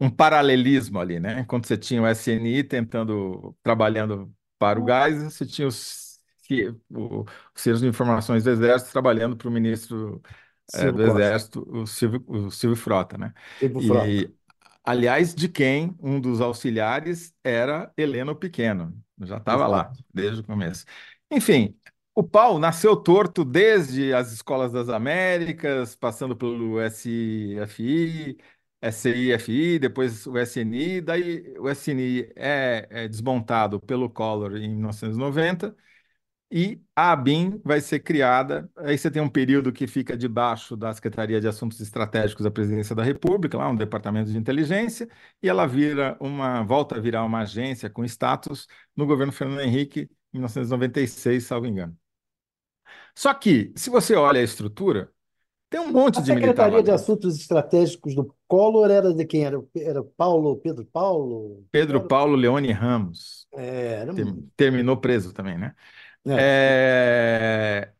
um 0.00 0.10
paralelismo 0.10 1.00
ali, 1.00 1.18
né? 1.18 1.40
Enquanto 1.40 1.66
você 1.66 1.76
tinha 1.76 2.02
o 2.02 2.06
SNI 2.08 2.62
tentando, 2.62 3.56
trabalhando 3.62 4.32
para 4.58 4.80
o 4.80 4.86
Geisel, 4.86 5.30
você 5.30 5.46
tinha 5.46 5.66
os, 5.66 6.20
o, 6.90 7.22
o 7.22 7.26
Serviço 7.54 7.84
de 7.84 7.88
Informações 7.90 8.44
do 8.44 8.50
Exército 8.50 8.92
trabalhando 8.92 9.36
para 9.36 9.48
o 9.48 9.50
ministro 9.50 10.22
é, 10.72 10.92
do 10.92 11.02
Costa. 11.02 11.38
Exército, 11.42 11.64
o 11.70 11.86
Silvio, 11.86 12.24
o 12.28 12.50
Silvio 12.50 12.76
Frota, 12.76 13.16
né? 13.18 13.32
Silvio 13.60 13.80
E, 13.80 13.82
Frota. 13.82 14.32
aliás, 14.84 15.34
de 15.34 15.48
quem 15.48 15.96
um 16.00 16.20
dos 16.20 16.40
auxiliares 16.40 17.34
era 17.44 17.92
Heleno 17.96 18.34
Pequeno, 18.36 18.94
já 19.22 19.38
estava 19.38 19.66
lá 19.66 19.92
desde 20.12 20.40
o 20.40 20.44
começo. 20.44 20.84
Enfim, 21.30 21.76
o 22.14 22.22
pau 22.24 22.58
nasceu 22.58 22.96
torto 22.96 23.44
desde 23.44 24.12
as 24.14 24.32
escolas 24.32 24.72
das 24.72 24.88
Américas, 24.88 25.94
passando 25.94 26.36
pelo 26.36 26.78
SIFI, 26.90 28.38
SIFI, 28.92 29.78
depois 29.78 30.26
o 30.26 30.38
SNI, 30.38 31.00
daí 31.00 31.54
o 31.58 31.68
SNI 31.68 32.32
é, 32.36 32.86
é 32.90 33.08
desmontado 33.08 33.80
pelo 33.80 34.08
Collor 34.10 34.56
em 34.56 34.68
1990 34.70 35.76
e 36.50 36.80
a 36.96 37.12
ABIN 37.12 37.60
vai 37.64 37.80
ser 37.80 38.00
criada. 38.00 38.70
Aí 38.76 38.96
você 38.96 39.10
tem 39.10 39.20
um 39.22 39.28
período 39.28 39.72
que 39.72 39.86
fica 39.86 40.16
debaixo 40.16 40.76
da 40.76 40.92
Secretaria 40.94 41.40
de 41.40 41.48
Assuntos 41.48 41.80
Estratégicos 41.80 42.44
da 42.44 42.50
Presidência 42.50 42.94
da 42.94 43.02
República, 43.02 43.58
lá 43.58 43.68
um 43.68 43.76
departamento 43.76 44.30
de 44.30 44.38
inteligência, 44.38 45.08
e 45.42 45.48
ela 45.48 45.66
vira 45.66 46.16
uma, 46.20 46.62
volta 46.62 46.96
a 46.96 47.00
virar 47.00 47.24
uma 47.24 47.40
agência 47.40 47.90
com 47.90 48.04
status 48.04 48.66
no 48.96 49.06
governo 49.06 49.32
Fernando 49.32 49.60
Henrique, 49.60 50.02
em 50.32 50.38
1996, 50.38 51.44
salvo 51.44 51.66
engano. 51.66 51.96
Só 53.14 53.34
que, 53.34 53.72
se 53.76 53.90
você 53.90 54.14
olha 54.14 54.40
a 54.40 54.44
estrutura, 54.44 55.12
tem 55.70 55.80
um 55.80 55.92
monte 55.92 56.20
A 56.20 56.22
de 56.22 56.32
militar 56.32 56.70
lá 56.70 56.80
Secretaria 56.80 56.82
de. 56.82 56.90
Assuntos 56.90 57.36
Estratégicos 57.38 58.14
do 58.14 58.34
Collor 58.46 58.90
era 58.90 59.12
de 59.14 59.24
quem? 59.26 59.44
Era, 59.44 59.62
era 59.76 60.02
Paulo, 60.02 60.56
Pedro 60.58 60.84
Paulo? 60.86 61.64
Pedro 61.70 62.00
Era, 62.00 62.08
Paulo 62.08 62.34
Leone 62.36 62.72
Ramos 62.72 63.46
é, 63.52 64.00
era 64.02 64.14
ter- 64.14 64.36
terminou 64.56 64.96
preso 64.96 65.32
também, 65.32 65.58
né? 65.58 65.74
É, 66.36 66.50
É, 67.90 67.92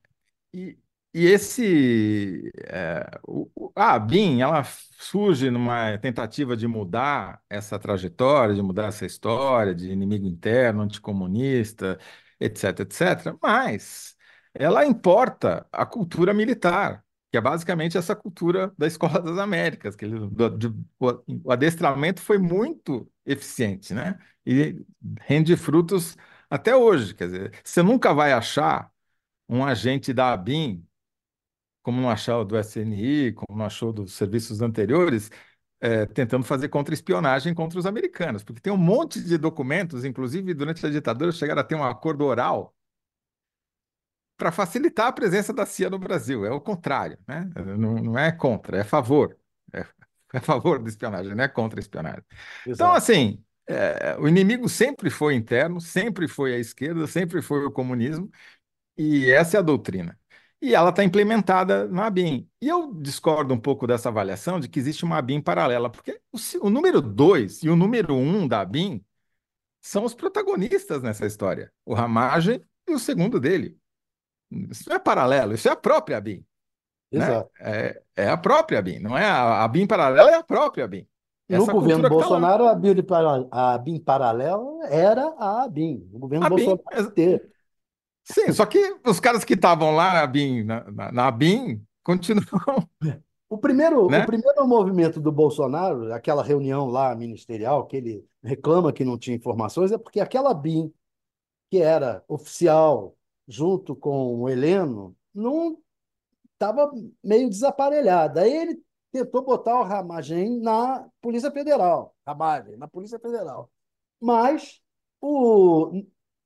E, 0.54 0.78
e 1.14 1.26
esse, 1.26 2.52
é, 2.66 3.10
o, 3.26 3.72
a 3.76 3.94
ABIN, 3.94 4.40
ela 4.42 4.62
surge 4.64 5.50
numa 5.50 5.98
tentativa 5.98 6.56
de 6.56 6.66
mudar 6.68 7.42
essa 7.50 7.78
trajetória, 7.78 8.54
de 8.54 8.62
mudar 8.62 8.86
essa 8.88 9.06
história 9.06 9.74
de 9.74 9.90
inimigo 9.90 10.26
interno, 10.26 10.82
anticomunista, 10.82 11.98
etc, 12.40 12.80
etc. 12.80 13.38
Mas 13.42 14.16
ela 14.54 14.84
importa 14.86 15.66
a 15.72 15.86
cultura 15.86 16.34
militar, 16.34 17.04
que 17.30 17.36
é 17.38 17.40
basicamente 17.40 17.98
essa 17.98 18.16
cultura 18.16 18.72
da 18.78 18.86
Escola 18.86 19.20
das 19.22 19.38
Américas, 19.38 19.96
que 19.96 20.04
ele- 20.06 20.28
do- 20.30 20.50
de- 20.58 20.68
o, 21.00 21.22
o 21.44 21.52
adestramento 21.52 22.20
foi 22.22 22.38
muito 22.38 23.10
eficiente, 23.26 23.94
né? 23.94 24.18
E 24.46 24.76
rende 25.20 25.56
frutos 25.56 26.16
até 26.50 26.74
hoje. 26.76 27.14
Quer 27.14 27.26
dizer, 27.26 27.60
você 27.64 27.82
nunca 27.82 28.12
vai 28.14 28.32
achar 28.32 28.92
um 29.48 29.64
agente 29.64 30.12
da 30.12 30.32
ABIN, 30.32 30.86
como 31.82 32.00
não 32.00 32.10
achou 32.10 32.44
do 32.44 32.58
SNI, 32.58 33.32
como 33.32 33.58
não 33.58 33.66
achou 33.66 33.92
dos 33.92 34.12
serviços 34.12 34.60
anteriores, 34.60 35.30
é, 35.80 36.06
tentando 36.06 36.44
fazer 36.44 36.68
contra-espionagem 36.68 37.54
contra 37.54 37.78
os 37.78 37.86
americanos, 37.86 38.42
porque 38.42 38.60
tem 38.60 38.72
um 38.72 38.76
monte 38.76 39.22
de 39.22 39.38
documentos, 39.38 40.04
inclusive 40.04 40.52
durante 40.54 40.84
a 40.84 40.90
ditadura 40.90 41.32
chegaram 41.32 41.60
a 41.60 41.64
ter 41.64 41.76
um 41.76 41.84
acordo 41.84 42.24
oral 42.24 42.74
para 44.36 44.52
facilitar 44.52 45.08
a 45.08 45.12
presença 45.12 45.52
da 45.52 45.66
CIA 45.66 45.90
no 45.90 45.98
Brasil. 45.98 46.46
É 46.46 46.50
o 46.50 46.60
contrário, 46.60 47.18
né? 47.26 47.50
Não, 47.76 47.94
não 47.94 48.18
é 48.18 48.30
contra, 48.30 48.78
é 48.78 48.80
a 48.80 48.84
favor. 48.84 49.36
É, 49.72 49.80
é 50.32 50.38
a 50.38 50.40
favor 50.40 50.78
da 50.78 50.88
espionagem, 50.88 51.34
não 51.34 51.44
é 51.44 51.48
contra 51.48 51.78
a 51.78 51.82
espionagem. 51.82 52.24
Então, 52.62 52.72
exato. 52.72 52.96
assim, 52.96 53.44
é, 53.68 54.16
o 54.18 54.26
inimigo 54.26 54.68
sempre 54.68 55.10
foi 55.10 55.34
interno, 55.34 55.80
sempre 55.80 56.26
foi 56.26 56.54
a 56.54 56.58
esquerda, 56.58 57.06
sempre 57.06 57.42
foi 57.42 57.64
o 57.66 57.70
comunismo, 57.70 58.30
e 58.96 59.30
essa 59.30 59.58
é 59.58 59.60
a 59.60 59.62
doutrina. 59.62 60.18
E 60.60 60.74
ela 60.74 60.90
está 60.90 61.04
implementada 61.04 61.86
na 61.86 62.06
ABIN. 62.06 62.48
E 62.60 62.66
eu 62.66 62.92
discordo 62.94 63.54
um 63.54 63.60
pouco 63.60 63.86
dessa 63.86 64.08
avaliação 64.08 64.58
de 64.58 64.68
que 64.68 64.78
existe 64.78 65.04
uma 65.04 65.18
ABIN 65.18 65.40
paralela, 65.40 65.88
porque 65.90 66.20
o, 66.32 66.66
o 66.66 66.70
número 66.70 67.00
2 67.00 67.62
e 67.62 67.68
o 67.68 67.76
número 67.76 68.14
1 68.14 68.18
um 68.18 68.48
da 68.48 68.60
ABIN 68.60 69.04
são 69.80 70.04
os 70.04 70.14
protagonistas 70.14 71.02
nessa 71.02 71.26
história, 71.26 71.72
o 71.84 71.94
Ramagem 71.94 72.60
e 72.88 72.92
o 72.92 72.98
segundo 72.98 73.38
dele. 73.38 73.78
Isso 74.50 74.88
não 74.88 74.96
é 74.96 74.98
paralelo, 74.98 75.54
isso 75.54 75.68
é 75.68 75.72
a 75.72 75.76
própria 75.76 76.16
ABIN, 76.16 76.44
né? 77.12 77.44
É, 77.60 78.02
é 78.16 78.28
a 78.28 78.36
própria 78.36 78.78
ABIN, 78.78 78.98
não 78.98 79.16
é 79.16 79.24
a, 79.24 79.36
a 79.36 79.64
ABIN 79.64 79.86
paralela, 79.86 80.30
é 80.30 80.34
a 80.34 80.42
própria 80.42 80.84
ABIN. 80.86 81.06
No 81.48 81.56
Essa 81.56 81.72
governo 81.72 82.08
lá. 82.08 82.08
Bolsonaro, 82.08 82.66
a 82.66 82.74
BIM, 82.74 82.94
a 83.50 83.78
BIM 83.78 83.98
paralela 84.00 84.86
era 84.88 85.34
a 85.38 85.64
ABIN. 85.64 86.08
O 86.12 86.18
governo 86.18 86.46
ABIN, 86.46 86.64
Bolsonaro 86.66 87.08
inteiro. 87.08 87.44
sim, 88.24 88.52
só 88.52 88.66
que 88.66 88.78
os 89.06 89.18
caras 89.20 89.44
que 89.44 89.54
estavam 89.54 89.94
lá 89.94 90.12
na 90.14 90.22
ABIN, 90.22 90.64
na, 90.64 90.90
na, 90.90 91.12
na 91.12 91.26
ABIN 91.28 91.82
continuam 92.02 92.44
O 93.48 93.56
primeiro, 93.56 94.10
o 94.10 94.10
né? 94.10 94.26
primeiro 94.26 94.66
movimento 94.66 95.20
do 95.20 95.32
Bolsonaro, 95.32 96.12
aquela 96.12 96.42
reunião 96.42 96.86
lá 96.86 97.14
ministerial, 97.14 97.86
que 97.86 97.96
ele 97.96 98.26
reclama 98.42 98.92
que 98.92 99.04
não 99.04 99.18
tinha 99.18 99.36
informações, 99.36 99.90
é 99.90 99.96
porque 99.98 100.20
aquela 100.20 100.52
BIM, 100.52 100.92
que 101.70 101.78
era 101.78 102.22
oficial, 102.28 103.16
junto 103.46 103.96
com 103.96 104.36
o 104.40 104.48
Heleno, 104.50 105.16
não 105.34 105.78
estava 106.52 106.90
meio 107.24 107.48
desaparelhada. 107.48 108.42
Aí 108.42 108.52
ele 108.52 108.82
tentou 109.12 109.42
botar 109.42 109.78
o 109.80 109.84
Ramagem 109.84 110.60
na 110.60 111.08
Polícia 111.20 111.50
Federal, 111.50 112.14
Ramagem, 112.26 112.76
na 112.76 112.88
Polícia 112.88 113.18
Federal. 113.18 113.70
Mas 114.20 114.80
o, 115.20 116.02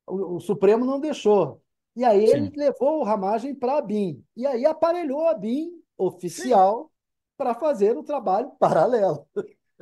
o, 0.06 0.36
o 0.36 0.40
Supremo 0.40 0.84
não 0.84 1.00
deixou. 1.00 1.62
E 1.94 2.04
aí 2.04 2.24
ele 2.24 2.46
Sim. 2.46 2.52
levou 2.56 3.00
o 3.00 3.04
Ramagem 3.04 3.54
para 3.54 3.78
a 3.78 3.82
BIM. 3.82 4.24
E 4.36 4.46
aí 4.46 4.64
aparelhou 4.64 5.28
a 5.28 5.34
BIM 5.34 5.70
oficial 5.98 6.90
para 7.36 7.54
fazer 7.54 7.96
o 7.96 8.02
trabalho 8.02 8.50
paralelo. 8.58 9.26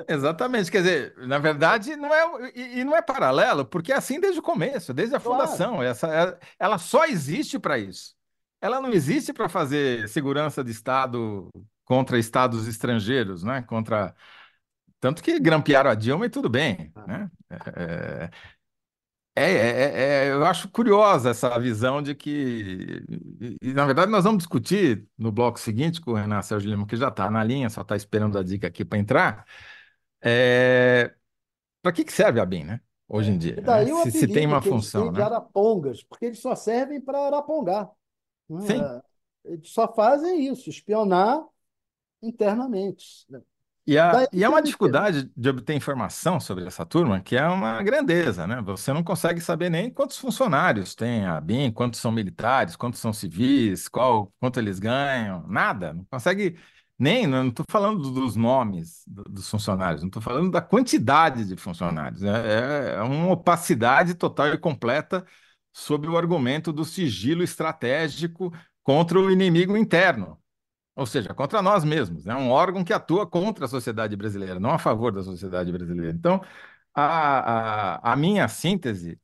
exatamente. 0.09 0.71
Quer 0.71 0.79
dizer, 0.83 1.15
na 1.19 1.39
verdade, 1.39 1.97
não 1.97 2.13
é, 2.13 2.53
e, 2.55 2.81
e 2.81 2.85
não 2.85 2.97
é 2.97 3.03
paralelo, 3.03 3.65
porque 3.65 3.93
é 3.93 3.97
assim 3.97 4.19
desde 4.19 4.41
o 4.41 4.43
começo, 4.43 4.93
desde 4.93 5.15
a 5.15 5.21
Claro. 5.21 5.43
fundação. 5.43 5.83
Essa, 5.83 6.09
é- 6.09 6.39
ela 6.59 6.79
só 6.79 7.05
existe 7.07 7.59
para 7.59 7.79
isso. 7.79 8.15
Ela 8.61 8.81
não 8.81 8.91
existe 8.93 9.33
para 9.33 9.49
fazer 9.49 10.09
segurança 10.09 10.63
de 10.63 10.71
Estado 10.71 11.49
contra 11.91 12.17
estados 12.21 12.69
estrangeiros, 12.69 13.43
né? 13.43 13.63
Contra 13.63 14.15
Tanto 15.01 15.23
que 15.23 15.41
grampearam 15.41 15.91
a 15.91 15.95
Dilma 15.95 16.27
e 16.27 16.31
tudo 16.31 16.49
bem, 16.49 16.93
né? 17.07 17.31
É, 17.77 18.31
é, 19.37 19.43
é- 19.43 20.27
é- 20.27 20.27
é- 20.29 20.33
eu 20.33 20.45
acho 20.47 20.69
curiosa 20.69 21.31
essa 21.31 21.59
visão 21.59 22.03
de 22.03 22.15
que, 22.15 23.03
e, 23.63 23.73
na 23.73 23.87
verdade, 23.87 24.11
nós 24.13 24.25
vamos 24.25 24.39
discutir 24.39 25.07
no 25.19 25.33
bloco 25.33 25.59
seguinte 25.59 26.01
com 26.01 26.13
o 26.13 26.15
Renan 26.15 26.43
Sérgio 26.43 26.71
Lima, 26.71 26.87
que 26.87 26.97
já 26.97 27.09
está 27.09 27.31
na 27.31 27.43
linha, 27.43 27.71
só 27.71 27.83
está 27.83 27.97
esperando 27.97 28.39
a 28.39 28.43
dica 28.43 28.69
aqui 28.69 28.85
para 28.85 28.99
entrar. 28.99 29.47
É, 30.23 31.15
para 31.83 31.93
que 31.93 32.05
que 32.05 32.13
serve 32.13 32.41
a 32.41 32.47
BIM, 32.47 32.65
né? 32.65 32.81
Hoje 33.09 33.31
em 33.33 33.39
dia, 33.39 33.57
E 33.57 33.61
né? 33.61 33.87
Se, 33.87 34.11
se 34.13 34.29
tem 34.29 34.47
uma 34.47 34.61
que 34.61 34.69
eles 34.69 34.85
função, 34.85 35.11
de 35.13 35.19
né? 35.19 35.25
arapongas, 35.25 36.03
porque 36.05 36.27
eles 36.27 36.41
só 36.41 36.55
servem 36.55 37.01
para 37.01 37.19
arapongar. 37.27 37.91
Sim. 38.49 38.79
né? 38.79 39.03
Eles 39.45 39.71
só 39.71 39.93
fazem 39.93 40.47
isso, 40.47 40.69
espionar 40.71 41.43
internamente. 42.23 43.25
né? 43.29 43.41
E, 43.87 43.99
a, 43.99 44.29
e 44.33 44.45
é 44.45 44.49
uma 44.49 44.63
dificuldade 44.63 45.31
de 45.37 45.49
obter 45.49 45.75
informação 45.75 46.39
sobre 46.39 46.65
essa 46.67 46.87
turma, 46.87 47.21
que 47.21 47.35
é 47.37 47.47
uma 47.49 47.83
grandeza, 47.83 48.47
né? 48.47 48.61
Você 48.63 48.93
não 48.93 49.03
consegue 49.03 49.41
saber 49.41 49.69
nem 49.71 49.91
quantos 49.91 50.19
funcionários 50.19 50.95
tem 50.95 51.25
a 51.27 51.41
BIM, 51.41 51.73
quantos 51.73 51.99
são 51.99 52.13
militares, 52.13 52.77
quantos 52.77 53.01
são 53.01 53.13
civis, 53.13 53.89
qual, 53.89 54.33
quanto 54.39 54.61
eles 54.61 54.79
ganham, 54.79 55.45
nada. 55.49 55.93
Não 55.95 56.05
consegue 56.05 56.57
nem, 56.99 57.27
não 57.27 57.49
estou 57.49 57.65
falando 57.71 58.13
dos 58.13 58.37
nomes 58.37 59.03
do- 59.07 59.25
dos 59.25 59.49
funcionários, 59.49 60.03
não 60.03 60.09
estou 60.09 60.23
falando 60.23 60.51
da 60.51 60.61
quantidade 60.61 61.45
de 61.47 61.57
funcionários. 61.57 62.23
É, 62.23 62.93
é 62.93 62.95
é 62.97 63.03
uma 63.03 63.33
opacidade 63.33 64.15
total 64.15 64.49
e 64.49 64.59
completa 64.59 65.25
sob 65.73 66.07
o 66.09 66.17
argumento 66.17 66.73
do 66.73 66.85
sigilo 66.85 67.43
estratégico 67.43 68.53
contra 68.83 69.19
o 69.19 69.31
inimigo 69.31 69.77
interno. 69.77 70.39
Ou 71.01 71.07
seja, 71.07 71.33
contra 71.33 71.63
nós 71.63 71.83
mesmos. 71.83 72.27
É 72.27 72.35
um 72.35 72.51
órgão 72.51 72.85
que 72.85 72.93
atua 72.93 73.27
contra 73.27 73.65
a 73.65 73.69
sociedade 73.69 74.15
brasileira, 74.17 74.61
não 74.61 74.71
a 74.71 74.79
favor 74.79 75.11
da 75.11 75.23
sociedade 75.23 75.73
brasileira. 75.73 76.13
Então, 76.15 76.43
a, 76.95 77.97
a, 78.11 78.13
a 78.13 78.17
minha 78.17 78.47
síntese, 78.49 79.19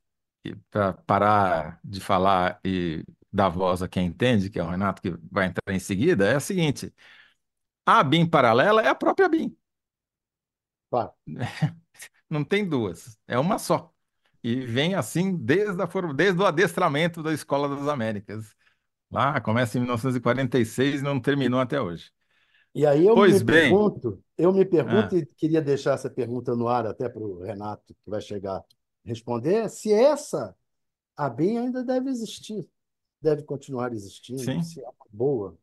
para 0.71 0.95
parar 0.95 1.79
de 1.85 2.01
falar 2.01 2.59
e 2.65 3.05
dar 3.33 3.51
voz 3.51 3.83
a 3.83 3.89
quem 3.89 4.07
entende, 4.07 4.49
que 4.51 4.59
é 4.59 4.63
o 4.65 4.71
Renato, 4.71 5.03
que 5.03 5.11
vai 5.31 5.47
entrar 5.49 5.75
em 5.75 5.79
seguida, 5.79 6.27
é 6.27 6.37
a 6.37 6.41
seguinte: 6.41 6.95
a 7.87 8.03
BIM 8.05 8.27
paralela 8.27 8.83
é 8.83 8.89
a 8.89 8.95
própria 8.95 9.29
BIM. 9.29 9.57
Claro. 10.91 11.13
Não 12.31 12.45
tem 12.45 12.69
duas, 12.69 13.19
é 13.29 13.39
uma 13.39 13.59
só. 13.59 13.93
E 14.43 14.67
vem 14.67 14.95
assim 14.95 15.37
desde, 15.37 15.83
a, 15.83 15.87
desde 16.15 16.41
o 16.41 16.47
adestramento 16.47 17.23
da 17.23 17.35
Escola 17.35 17.69
das 17.77 17.89
Américas. 17.89 18.56
Lá 19.11 19.41
começa 19.41 19.79
em 19.79 19.81
1946 19.81 21.01
e 21.01 21.05
não 21.05 21.21
terminou 21.21 21.61
até 21.61 21.81
hoje. 21.81 22.11
E 22.75 22.85
aí 22.85 23.07
eu 23.07 23.15
me 23.15 23.21
Pois 23.21 23.43
bem, 23.43 23.71
pergunto, 23.71 24.23
eu 24.37 24.53
me 24.53 24.65
pergunto 24.65 25.17
ah, 25.17 25.19
e 25.19 25.27
queria 25.27 25.63
deixar 25.63 25.95
essa 25.95 26.11
pergunta 26.11 26.55
no 26.55 26.69
ar 26.69 26.87
até 26.87 27.09
para 27.09 27.23
o 27.23 27.43
Renato, 27.43 27.95
que 27.95 28.11
vai 28.11 28.21
chegar 28.21 28.63
responder, 29.07 29.71
se 29.71 29.93
essa, 29.93 30.55
a 31.17 31.31
BIM 31.31 31.59
ainda 31.59 31.85
deve 31.85 32.11
existir, 32.11 32.69
deve 33.23 33.45
continuar 33.45 33.93
existindo, 33.93 34.43
sim. 34.43 34.61
se 34.63 34.81
é 34.81 34.85
uma 34.85 35.07
boa. 35.11 35.57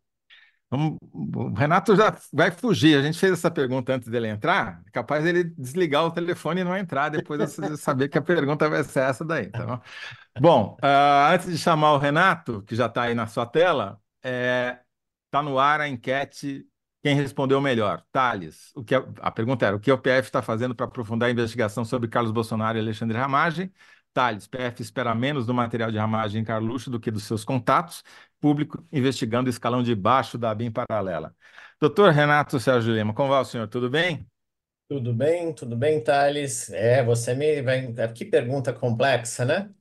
Vamos- 0.73 0.97
o 1.13 1.53
Renato 1.53 1.95
já 1.95 2.17
vai 2.31 2.49
fugir. 2.49 2.97
A 2.97 3.03
gente 3.03 3.19
fez 3.19 3.33
essa 3.33 3.51
pergunta 3.51 3.93
antes 3.93 4.09
dele 4.09 4.27
entrar. 4.27 4.81
É 4.87 4.89
capaz 4.89 5.23
dele 5.23 5.43
desligar 5.43 6.03
o 6.03 6.09
telefone 6.11 6.61
e 6.61 6.63
não 6.63 6.75
entrar 6.75 7.09
depois 7.09 7.39
de 7.55 7.77
saber 7.77 8.09
que 8.09 8.17
a 8.17 8.21
pergunta 8.23 8.67
vai 8.67 8.83
ser 8.83 9.01
essa 9.01 9.23
daí. 9.23 9.51
Tá 9.51 9.65
bom? 9.67 9.79
Bom, 10.39 10.77
ah, 10.81 11.31
antes 11.31 11.47
de 11.47 11.59
chamar 11.59 11.93
o 11.93 11.99
Renato, 11.99 12.63
que 12.63 12.75
já 12.75 12.87
está 12.87 13.03
aí 13.03 13.13
na 13.13 13.27
sua 13.27 13.45
tela, 13.45 14.01
está 14.23 15.43
no 15.43 15.59
ar 15.59 15.79
a 15.79 15.87
enquete. 15.87 16.65
Quem 17.03 17.15
respondeu 17.15 17.61
melhor? 17.61 18.01
Thales. 18.11 18.71
O 18.75 18.83
que 18.83 18.95
a, 18.95 19.03
a 19.21 19.29
pergunta 19.31 19.65
era: 19.67 19.75
o 19.75 19.79
que 19.79 19.91
o 19.91 19.97
PF 19.97 20.27
está 20.27 20.41
fazendo 20.41 20.73
para 20.73 20.85
aprofundar 20.87 21.29
a 21.29 21.31
investigação 21.31 21.85
sobre 21.85 22.07
Carlos 22.09 22.31
Bolsonaro 22.31 22.77
e 22.77 22.81
Alexandre 22.81 23.15
Ramagem? 23.17 23.71
Thales, 24.13 24.47
PF 24.47 24.81
espera 24.81 25.13
menos 25.15 25.45
do 25.45 25.53
material 25.53 25.91
de 25.91 25.97
Ramagem 25.97 26.41
e 26.41 26.45
Carluxo 26.45 26.89
do 26.89 26.99
que 26.99 27.11
dos 27.11 27.23
seus 27.23 27.43
contatos, 27.43 28.03
público 28.39 28.85
investigando 28.91 29.47
o 29.47 29.49
escalão 29.49 29.83
de 29.83 29.95
baixo 29.95 30.37
da 30.37 30.53
BIM 30.53 30.71
paralela. 30.71 31.35
Doutor 31.79 32.11
Renato 32.13 32.59
Sérgio 32.59 32.93
Lima, 32.93 33.13
como 33.13 33.29
vai 33.29 33.41
o 33.41 33.45
senhor? 33.45 33.67
Tudo 33.67 33.89
bem? 33.89 34.25
Tudo 34.87 35.13
bem, 35.13 35.53
tudo 35.53 35.75
bem, 35.75 36.01
Thales? 36.03 36.69
É, 36.69 37.03
você 37.03 37.33
me 37.33 37.61
vai. 37.61 37.91
Que 38.13 38.25
pergunta 38.25 38.71
complexa, 38.73 39.43
né? 39.45 39.73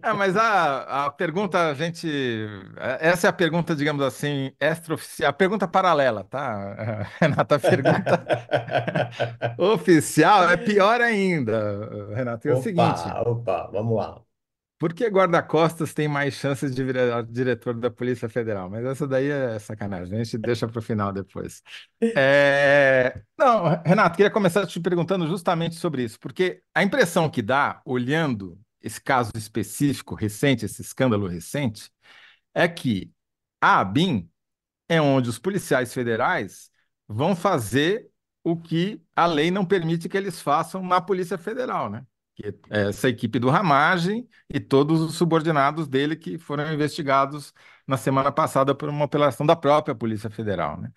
Ah, 0.00 0.14
mas 0.14 0.36
a, 0.36 1.06
a 1.06 1.10
pergunta, 1.10 1.70
a 1.70 1.74
gente. 1.74 2.06
Essa 3.00 3.26
é 3.26 3.30
a 3.30 3.32
pergunta, 3.32 3.74
digamos 3.74 4.02
assim, 4.04 4.52
extraoficial, 4.60 5.30
a 5.30 5.32
pergunta 5.32 5.66
paralela, 5.66 6.22
tá? 6.24 7.02
Renata, 7.20 7.56
a 7.56 7.58
pergunta 7.58 8.24
oficial 9.58 10.48
é 10.50 10.56
pior 10.56 11.00
ainda, 11.00 12.14
Renato. 12.14 12.46
É 12.48 12.52
o 12.52 12.56
seguinte: 12.56 13.12
Opa, 13.12 13.22
opa, 13.28 13.66
vamos 13.72 13.96
lá. 13.96 14.24
por 14.78 14.94
que 14.94 15.08
guarda-costas 15.08 15.92
tem 15.92 16.06
mais 16.06 16.34
chances 16.34 16.72
de 16.74 16.84
virar 16.84 17.22
diretor 17.24 17.74
da 17.74 17.90
Polícia 17.90 18.28
Federal? 18.28 18.70
Mas 18.70 18.84
essa 18.84 19.06
daí 19.08 19.28
é 19.28 19.58
sacanagem, 19.58 20.14
a 20.20 20.22
gente 20.24 20.38
deixa 20.38 20.68
para 20.68 20.78
o 20.78 20.82
final 20.82 21.12
depois. 21.12 21.62
É, 22.14 23.22
Não, 23.38 23.80
Renato, 23.84 24.16
queria 24.16 24.30
começar 24.30 24.66
te 24.66 24.80
perguntando 24.80 25.26
justamente 25.26 25.74
sobre 25.76 26.04
isso, 26.04 26.18
porque 26.20 26.62
a 26.74 26.82
impressão 26.82 27.28
que 27.30 27.42
dá, 27.42 27.80
olhando 27.84 28.58
esse 28.82 29.00
caso 29.00 29.32
específico, 29.36 30.14
recente, 30.14 30.64
esse 30.64 30.82
escândalo 30.82 31.26
recente, 31.26 31.90
é 32.54 32.68
que 32.68 33.12
a 33.60 33.80
ABIN 33.80 34.30
é 34.88 35.00
onde 35.00 35.28
os 35.28 35.38
policiais 35.38 35.92
federais 35.92 36.70
vão 37.06 37.36
fazer 37.36 38.10
o 38.42 38.56
que 38.56 39.02
a 39.14 39.26
lei 39.26 39.50
não 39.50 39.64
permite 39.64 40.08
que 40.08 40.16
eles 40.16 40.40
façam 40.40 40.82
na 40.82 41.00
Polícia 41.00 41.36
Federal, 41.36 41.90
né? 41.90 42.06
É 42.70 42.88
essa 42.88 43.08
equipe 43.08 43.38
do 43.38 43.50
Ramagem 43.50 44.28
e 44.48 44.60
todos 44.60 45.00
os 45.00 45.16
subordinados 45.16 45.88
dele 45.88 46.14
que 46.14 46.38
foram 46.38 46.72
investigados 46.72 47.52
na 47.86 47.96
semana 47.96 48.30
passada 48.30 48.74
por 48.74 48.88
uma 48.88 49.04
operação 49.04 49.44
da 49.44 49.56
própria 49.56 49.94
Polícia 49.94 50.30
Federal, 50.30 50.80
né? 50.80 50.92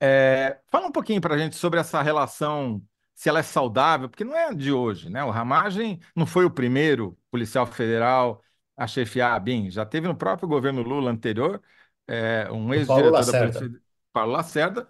É, 0.00 0.60
fala 0.70 0.86
um 0.86 0.92
pouquinho 0.92 1.20
para 1.20 1.34
a 1.34 1.38
gente 1.38 1.56
sobre 1.56 1.80
essa 1.80 2.02
relação, 2.02 2.82
se 3.16 3.30
ela 3.30 3.40
é 3.40 3.42
saudável, 3.42 4.10
porque 4.10 4.24
não 4.24 4.36
é 4.36 4.54
de 4.54 4.70
hoje, 4.70 5.08
né? 5.08 5.24
O 5.24 5.30
Ramagem 5.30 5.98
não 6.14 6.26
foi 6.26 6.44
o 6.44 6.50
primeiro 6.50 7.18
policial 7.30 7.66
federal 7.66 8.42
a 8.76 8.86
chefiar 8.86 9.34
a 9.34 9.40
BIM, 9.40 9.70
já 9.70 9.86
teve 9.86 10.06
no 10.06 10.14
próprio 10.14 10.46
governo 10.46 10.82
Lula 10.82 11.10
anterior, 11.10 11.62
é, 12.06 12.46
um 12.52 12.74
ex-diretor 12.74 13.24
da. 13.24 13.32
Federal, 13.52 13.80
Paulo 14.12 14.32
Lacerda, 14.32 14.86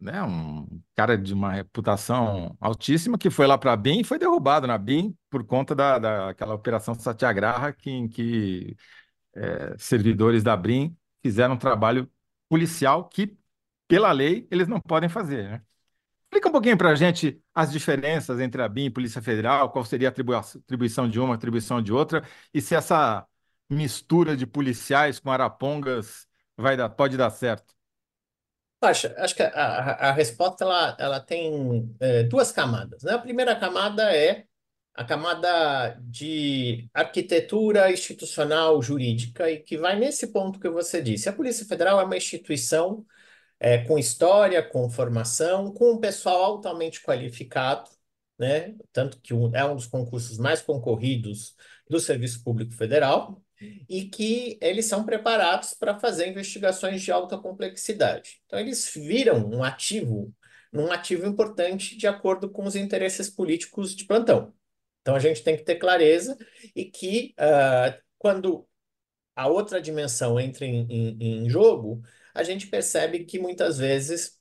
né? 0.00 0.22
Um 0.22 0.80
cara 0.94 1.18
de 1.18 1.34
uma 1.34 1.52
reputação 1.52 2.56
altíssima 2.58 3.18
que 3.18 3.28
foi 3.28 3.46
lá 3.46 3.58
para 3.58 3.74
a 3.74 3.76
BIM 3.76 4.00
e 4.00 4.04
foi 4.04 4.18
derrubado 4.18 4.66
na 4.66 4.78
BIM 4.78 5.14
por 5.28 5.44
conta 5.44 5.74
da, 5.74 5.98
daquela 5.98 6.54
operação 6.54 6.94
Satyagraha 6.94 7.74
que, 7.74 7.90
em 7.90 8.08
que 8.08 8.74
é, 9.34 9.76
servidores 9.78 10.42
da 10.42 10.56
BIM 10.56 10.96
fizeram 11.22 11.54
um 11.54 11.58
trabalho 11.58 12.10
policial 12.48 13.06
que 13.08 13.36
pela 13.88 14.12
lei, 14.12 14.48
eles 14.50 14.66
não 14.66 14.80
podem 14.80 15.08
fazer, 15.08 15.50
né? 15.50 15.62
Explica 16.36 16.50
um 16.50 16.52
pouquinho 16.52 16.76
para 16.76 16.90
a 16.90 16.94
gente 16.94 17.40
as 17.54 17.72
diferenças 17.72 18.38
entre 18.40 18.60
a 18.60 18.68
BIM 18.68 18.84
e 18.84 18.88
a 18.88 18.90
Polícia 18.90 19.22
Federal, 19.22 19.70
qual 19.70 19.82
seria 19.86 20.08
a 20.08 20.10
atribuição 20.10 21.08
de 21.08 21.18
uma, 21.18 21.32
a 21.32 21.34
atribuição 21.34 21.80
de 21.80 21.90
outra, 21.90 22.22
e 22.52 22.60
se 22.60 22.74
essa 22.74 23.26
mistura 23.70 24.36
de 24.36 24.46
policiais 24.46 25.18
com 25.18 25.30
arapongas 25.30 26.28
vai 26.54 26.76
dar, 26.76 26.90
pode 26.90 27.16
dar 27.16 27.30
certo. 27.30 27.72
Acho, 28.82 29.06
acho 29.16 29.34
que 29.34 29.42
a, 29.42 29.48
a, 29.48 30.08
a 30.10 30.12
resposta 30.12 30.62
ela, 30.62 30.96
ela 31.00 31.20
tem 31.20 31.96
é, 31.98 32.24
duas 32.24 32.52
camadas, 32.52 33.02
né? 33.02 33.14
A 33.14 33.18
primeira 33.18 33.56
camada 33.56 34.14
é 34.14 34.44
a 34.92 35.04
camada 35.04 35.98
de 36.02 36.86
arquitetura 36.92 37.90
institucional 37.90 38.82
jurídica 38.82 39.50
e 39.50 39.60
que 39.60 39.78
vai 39.78 39.98
nesse 39.98 40.26
ponto 40.26 40.60
que 40.60 40.68
você 40.68 41.00
disse. 41.00 41.30
A 41.30 41.32
Polícia 41.32 41.64
Federal 41.64 41.98
é 41.98 42.04
uma 42.04 42.16
instituição 42.18 43.06
é, 43.58 43.78
com 43.78 43.98
história, 43.98 44.62
com 44.62 44.88
formação, 44.90 45.72
com 45.72 45.92
um 45.92 46.00
pessoal 46.00 46.42
altamente 46.44 47.02
qualificado, 47.02 47.90
né? 48.38 48.74
Tanto 48.92 49.20
que 49.20 49.32
um, 49.32 49.54
é 49.54 49.64
um 49.64 49.74
dos 49.74 49.86
concursos 49.86 50.38
mais 50.38 50.60
concorridos 50.60 51.54
do 51.88 51.98
Serviço 52.00 52.42
Público 52.44 52.72
Federal 52.74 53.42
e 53.88 54.04
que 54.04 54.58
eles 54.60 54.86
são 54.86 55.04
preparados 55.04 55.74
para 55.74 55.98
fazer 55.98 56.28
investigações 56.28 57.02
de 57.02 57.10
alta 57.10 57.38
complexidade. 57.38 58.42
Então, 58.46 58.58
eles 58.58 58.92
viram 58.94 59.48
um 59.48 59.64
ativo, 59.64 60.34
um 60.72 60.92
ativo 60.92 61.26
importante 61.26 61.96
de 61.96 62.06
acordo 62.06 62.50
com 62.50 62.64
os 62.64 62.76
interesses 62.76 63.30
políticos 63.30 63.94
de 63.94 64.04
plantão. 64.04 64.52
Então, 65.00 65.14
a 65.14 65.18
gente 65.18 65.42
tem 65.42 65.56
que 65.56 65.64
ter 65.64 65.76
clareza 65.76 66.36
e 66.74 66.84
que 66.84 67.34
uh, 67.38 67.96
quando 68.18 68.68
a 69.34 69.46
outra 69.48 69.80
dimensão 69.80 70.38
entra 70.40 70.66
em, 70.66 70.86
em, 70.90 71.44
em 71.44 71.48
jogo, 71.48 72.02
a 72.36 72.42
gente 72.42 72.66
percebe 72.66 73.24
que 73.24 73.38
muitas 73.38 73.78
vezes 73.78 74.38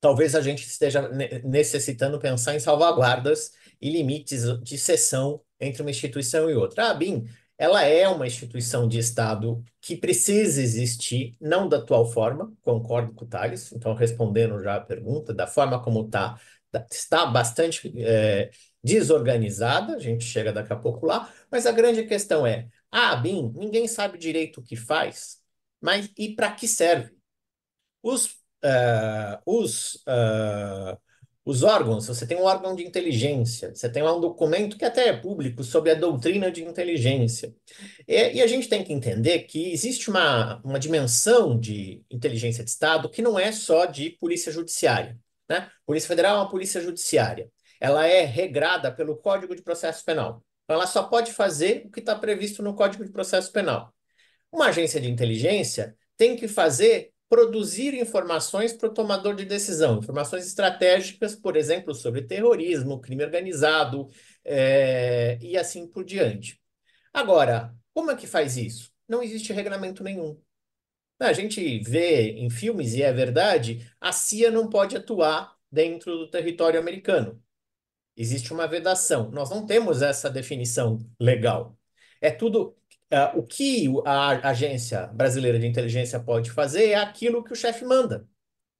talvez 0.00 0.34
a 0.34 0.42
gente 0.42 0.66
esteja 0.66 1.08
necessitando 1.42 2.18
pensar 2.18 2.54
em 2.54 2.60
salvaguardas 2.60 3.52
e 3.80 3.90
limites 3.90 4.42
de 4.62 4.76
seção 4.78 5.40
entre 5.58 5.82
uma 5.82 5.90
instituição 5.90 6.50
e 6.50 6.54
outra. 6.54 6.90
A 6.90 6.94
BIM 6.94 7.26
ela 7.56 7.82
é 7.84 8.08
uma 8.08 8.26
instituição 8.26 8.88
de 8.88 8.98
Estado 8.98 9.64
que 9.80 9.96
precisa 9.96 10.60
existir, 10.60 11.36
não 11.40 11.68
da 11.68 11.78
atual 11.78 12.04
forma, 12.10 12.52
concordo 12.62 13.14
com 13.14 13.24
o 13.24 13.28
Thales, 13.28 13.72
então 13.72 13.94
respondendo 13.94 14.60
já 14.60 14.76
a 14.76 14.80
pergunta, 14.80 15.32
da 15.32 15.46
forma 15.46 15.80
como 15.82 16.08
tá, 16.08 16.38
está 16.90 17.26
bastante 17.26 17.92
é, 18.02 18.50
desorganizada, 18.82 19.94
a 19.96 19.98
gente 20.00 20.24
chega 20.24 20.52
daqui 20.52 20.72
a 20.72 20.76
pouco 20.76 21.06
lá, 21.06 21.32
mas 21.50 21.64
a 21.66 21.72
grande 21.72 22.04
questão 22.04 22.46
é, 22.46 22.68
a 22.90 23.14
BIM, 23.16 23.52
ninguém 23.54 23.86
sabe 23.86 24.18
direito 24.18 24.60
o 24.60 24.62
que 24.62 24.76
faz, 24.76 25.38
mas 25.80 26.10
e 26.18 26.34
para 26.34 26.50
que 26.52 26.66
serve? 26.66 27.13
Os, 28.04 28.26
uh, 28.26 29.40
os 29.46 29.94
uh, 30.06 30.98
os 31.44 31.62
órgãos, 31.62 32.06
você 32.06 32.26
tem 32.26 32.38
um 32.38 32.44
órgão 32.44 32.74
de 32.74 32.82
inteligência, 32.82 33.74
você 33.74 33.86
tem 33.88 34.02
lá 34.02 34.16
um 34.16 34.20
documento 34.20 34.78
que 34.78 34.84
até 34.84 35.08
é 35.08 35.12
público 35.12 35.62
sobre 35.62 35.90
a 35.90 35.94
doutrina 35.94 36.50
de 36.50 36.64
inteligência. 36.64 37.54
E, 38.08 38.36
e, 38.36 38.42
a 38.42 38.46
gente 38.46 38.66
tem 38.66 38.82
que 38.82 38.92
entender 38.94 39.40
que 39.40 39.70
existe 39.70 40.08
uma, 40.08 40.58
uma 40.64 40.78
dimensão 40.78 41.58
de 41.58 42.02
inteligência 42.10 42.64
de 42.64 42.70
Estado 42.70 43.10
que 43.10 43.20
não 43.20 43.38
é 43.38 43.52
só 43.52 43.84
de 43.84 44.10
polícia 44.18 44.50
judiciária. 44.50 45.18
Né? 45.46 45.70
Polícia 45.84 46.08
Federal 46.08 46.36
é 46.36 46.40
uma 46.40 46.48
polícia 46.48 46.80
judiciária. 46.80 47.50
Ela 47.78 48.06
é 48.06 48.24
regrada 48.24 48.90
pelo 48.90 49.16
Código 49.16 49.54
de 49.54 49.62
Processo 49.62 50.02
Penal. 50.02 50.42
Então, 50.64 50.76
ela 50.76 50.86
só 50.86 51.02
pode 51.02 51.30
fazer 51.30 51.84
o 51.86 51.90
que 51.90 52.00
está 52.00 52.14
previsto 52.14 52.62
no 52.62 52.74
Código 52.74 53.04
de 53.04 53.12
Processo 53.12 53.52
Penal. 53.52 53.92
Uma 54.50 54.68
agência 54.68 54.98
de 54.98 55.10
inteligência 55.10 55.94
tem 56.16 56.36
que 56.36 56.48
fazer 56.48 57.12
produzir 57.34 57.94
informações 57.94 58.72
para 58.72 58.88
o 58.88 58.94
tomador 58.94 59.34
de 59.34 59.44
decisão, 59.44 59.98
informações 59.98 60.46
estratégicas, 60.46 61.34
por 61.34 61.56
exemplo, 61.56 61.92
sobre 61.92 62.22
terrorismo, 62.22 63.00
crime 63.00 63.24
organizado 63.24 64.08
é, 64.44 65.36
e 65.42 65.56
assim 65.56 65.84
por 65.84 66.04
diante. 66.04 66.62
Agora, 67.12 67.74
como 67.92 68.12
é 68.12 68.16
que 68.16 68.28
faz 68.28 68.56
isso? 68.56 68.92
Não 69.08 69.20
existe 69.20 69.52
regulamento 69.52 70.04
nenhum. 70.04 70.40
A 71.18 71.32
gente 71.32 71.80
vê 71.80 72.30
em 72.34 72.48
filmes, 72.48 72.94
e 72.94 73.02
é 73.02 73.12
verdade, 73.12 73.84
a 74.00 74.12
CIA 74.12 74.52
não 74.52 74.68
pode 74.70 74.96
atuar 74.96 75.56
dentro 75.68 76.16
do 76.16 76.30
território 76.30 76.78
americano. 76.78 77.42
Existe 78.16 78.52
uma 78.52 78.68
vedação. 78.68 79.28
Nós 79.32 79.50
não 79.50 79.66
temos 79.66 80.02
essa 80.02 80.30
definição 80.30 81.00
legal. 81.18 81.76
É 82.20 82.30
tudo 82.30 82.76
Uh, 83.12 83.38
o 83.38 83.46
que 83.46 83.86
a 84.04 84.48
Agência 84.48 85.06
Brasileira 85.08 85.58
de 85.58 85.66
Inteligência 85.66 86.18
pode 86.18 86.50
fazer 86.50 86.90
é 86.90 86.94
aquilo 86.96 87.44
que 87.44 87.52
o 87.52 87.56
chefe 87.56 87.84
manda. 87.84 88.26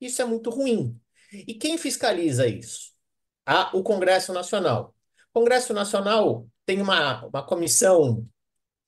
Isso 0.01 0.21
é 0.21 0.25
muito 0.25 0.51
ruim. 0.51 0.99
E 1.33 1.55
quem 1.55 1.79
fiscaliza 1.79 2.47
isso? 2.47 2.93
Ah, 3.47 3.71
o 3.75 3.83
Congresso 3.83 4.33
Nacional. 4.33 4.95
O 5.33 5.41
Congresso 5.41 5.73
Nacional 5.73 6.49
tem 6.65 6.81
uma, 6.81 7.27
uma 7.27 7.43
comissão 7.45 8.27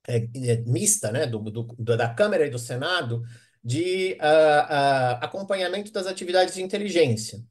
é, 0.08 0.18
é, 0.18 0.56
mista, 0.66 1.10
né, 1.10 1.26
do, 1.26 1.38
do, 1.38 1.96
da 1.96 2.12
Câmara 2.12 2.46
e 2.46 2.50
do 2.50 2.58
Senado, 2.58 3.22
de 3.62 4.12
uh, 4.14 4.16
uh, 4.22 5.24
acompanhamento 5.24 5.90
das 5.92 6.06
atividades 6.06 6.54
de 6.54 6.62
inteligência. 6.62 7.42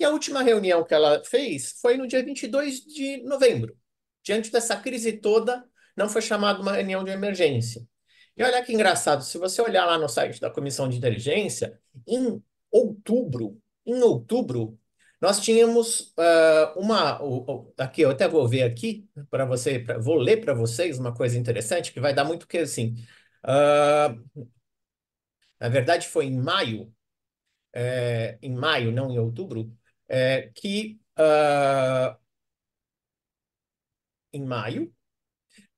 E 0.00 0.04
a 0.04 0.10
última 0.10 0.42
reunião 0.42 0.84
que 0.84 0.94
ela 0.94 1.22
fez 1.24 1.72
foi 1.80 1.96
no 1.96 2.06
dia 2.06 2.24
22 2.24 2.80
de 2.80 3.22
novembro. 3.24 3.76
Diante 4.22 4.50
dessa 4.50 4.76
crise 4.76 5.12
toda, 5.12 5.64
não 5.98 6.08
foi 6.08 6.22
chamada 6.22 6.60
uma 6.60 6.72
reunião 6.72 7.04
de 7.04 7.10
emergência. 7.10 7.86
E 8.36 8.42
olha 8.42 8.62
que 8.64 8.72
engraçado, 8.72 9.22
se 9.24 9.36
você 9.38 9.60
olhar 9.60 9.84
lá 9.84 9.98
no 9.98 10.08
site 10.08 10.40
da 10.40 10.50
Comissão 10.50 10.88
de 10.88 10.96
Inteligência, 10.96 11.78
em 12.06 12.42
outubro, 12.70 13.60
em 13.84 14.00
outubro, 14.02 14.78
nós 15.20 15.40
tínhamos 15.40 16.14
uh, 16.16 16.78
uma. 16.78 17.20
Uh, 17.22 17.72
aqui, 17.76 18.02
eu 18.02 18.10
até 18.10 18.28
vou 18.28 18.46
ver 18.48 18.62
aqui 18.62 19.08
para 19.30 19.44
você, 19.44 19.80
pra, 19.80 19.98
vou 19.98 20.16
ler 20.16 20.40
para 20.40 20.54
vocês 20.54 20.98
uma 20.98 21.12
coisa 21.12 21.36
interessante 21.36 21.92
que 21.92 22.00
vai 22.00 22.14
dar 22.14 22.24
muito 22.24 22.46
que 22.46 22.58
assim. 22.58 22.94
Uh, 23.44 24.44
na 25.60 25.68
verdade, 25.68 26.06
foi 26.08 26.26
em 26.26 26.40
maio, 26.40 26.92
é, 27.72 28.38
em 28.42 28.54
maio, 28.54 28.92
não 28.92 29.10
em 29.10 29.18
outubro, 29.18 29.72
é, 30.08 30.50
que 30.54 31.00
uh, 31.18 32.16
em 34.32 34.44
maio, 34.44 34.92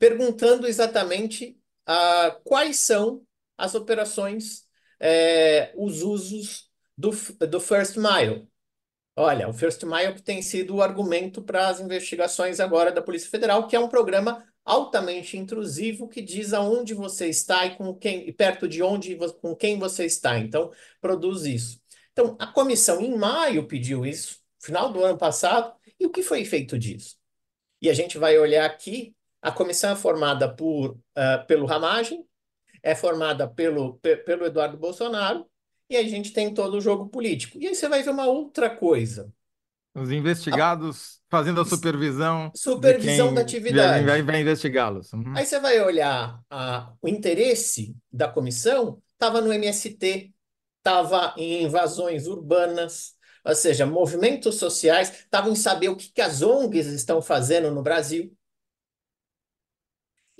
perguntando 0.01 0.67
exatamente 0.67 1.59
uh, 1.87 2.41
quais 2.43 2.79
são 2.79 3.23
as 3.57 3.75
operações, 3.75 4.67
é, 4.99 5.73
os 5.77 6.03
usos 6.03 6.71
do, 6.97 7.11
do 7.47 7.61
First 7.61 7.97
Mile. 7.99 8.49
Olha, 9.15 9.47
o 9.47 9.53
First 9.53 9.83
Mile 9.83 10.15
que 10.15 10.23
tem 10.23 10.41
sido 10.41 10.77
o 10.77 10.83
argumento 10.83 11.43
para 11.43 11.69
as 11.69 11.81
investigações 11.81 12.61
agora 12.61 12.91
da 12.91 13.03
Polícia 13.03 13.29
Federal, 13.29 13.69
que 13.69 13.77
é 13.77 13.81
um 13.81 13.91
programa 13.91 14.43
altamente 14.65 15.37
intrusivo 15.37 16.09
que 16.09 16.23
diz 16.23 16.55
aonde 16.55 16.95
você 16.95 17.29
está 17.29 17.67
e 17.67 17.77
com 17.77 17.95
quem 17.95 18.27
e 18.27 18.33
perto 18.33 18.67
de 18.67 18.83
onde 18.83 19.19
com 19.43 19.55
quem 19.55 19.79
você 19.79 20.07
está. 20.07 20.39
Então, 20.39 20.73
produz 20.99 21.45
isso. 21.45 21.79
Então, 22.13 22.37
a 22.39 22.47
comissão 22.47 23.03
em 23.03 23.15
maio 23.19 23.67
pediu 23.67 24.07
isso, 24.07 24.41
final 24.59 24.91
do 24.91 25.05
ano 25.05 25.19
passado, 25.19 25.75
e 25.99 26.07
o 26.07 26.11
que 26.11 26.23
foi 26.23 26.43
feito 26.47 26.79
disso? 26.79 27.19
E 27.83 27.91
a 27.91 27.95
gente 27.95 28.17
vai 28.17 28.39
olhar 28.39 28.65
aqui 28.65 29.15
a 29.43 29.51
comissão 29.51 29.93
é 29.93 29.97
formada 29.97 30.49
por, 30.49 30.91
uh, 30.91 31.47
pelo 31.47 31.67
Ramagem, 31.67 32.25
é 32.83 32.95
formada 32.95 33.49
pelo, 33.49 33.95
pelo 33.99 34.47
Eduardo 34.47 34.77
Bolsonaro, 34.77 35.47
e 35.89 35.97
a 35.97 36.03
gente 36.03 36.33
tem 36.33 36.55
todo 36.55 36.77
o 36.77 36.81
jogo 36.81 37.09
político. 37.09 37.59
E 37.59 37.67
aí 37.67 37.75
você 37.75 37.89
vai 37.89 38.03
ver 38.03 38.11
uma 38.11 38.27
outra 38.27 38.71
coisa. 38.71 39.33
Os 39.95 40.11
investigados 40.13 41.21
a... 41.27 41.37
fazendo 41.37 41.61
a 41.61 41.65
supervisão. 41.65 42.53
Supervisão 42.55 43.35
da 43.35 43.41
atividade. 43.41 44.05
Vai, 44.05 44.23
vai 44.23 44.41
investigá-los. 44.41 45.13
Uhum. 45.13 45.35
Aí 45.37 45.45
você 45.45 45.59
vai 45.59 45.81
olhar 45.81 46.41
a, 46.49 46.93
o 47.03 47.09
interesse 47.09 47.97
da 48.13 48.29
comissão, 48.29 49.03
estava 49.13 49.41
no 49.41 49.53
MST, 49.53 50.33
estava 50.79 51.35
em 51.37 51.65
invasões 51.65 52.27
urbanas, 52.27 53.15
ou 53.45 53.55
seja, 53.55 53.85
movimentos 53.85 54.57
sociais, 54.57 55.11
estavam 55.11 55.53
em 55.53 55.57
saber 55.57 55.89
o 55.89 55.97
que, 55.97 56.13
que 56.13 56.21
as 56.21 56.41
ONGs 56.41 56.87
estão 56.87 57.21
fazendo 57.21 57.71
no 57.71 57.83
Brasil 57.83 58.33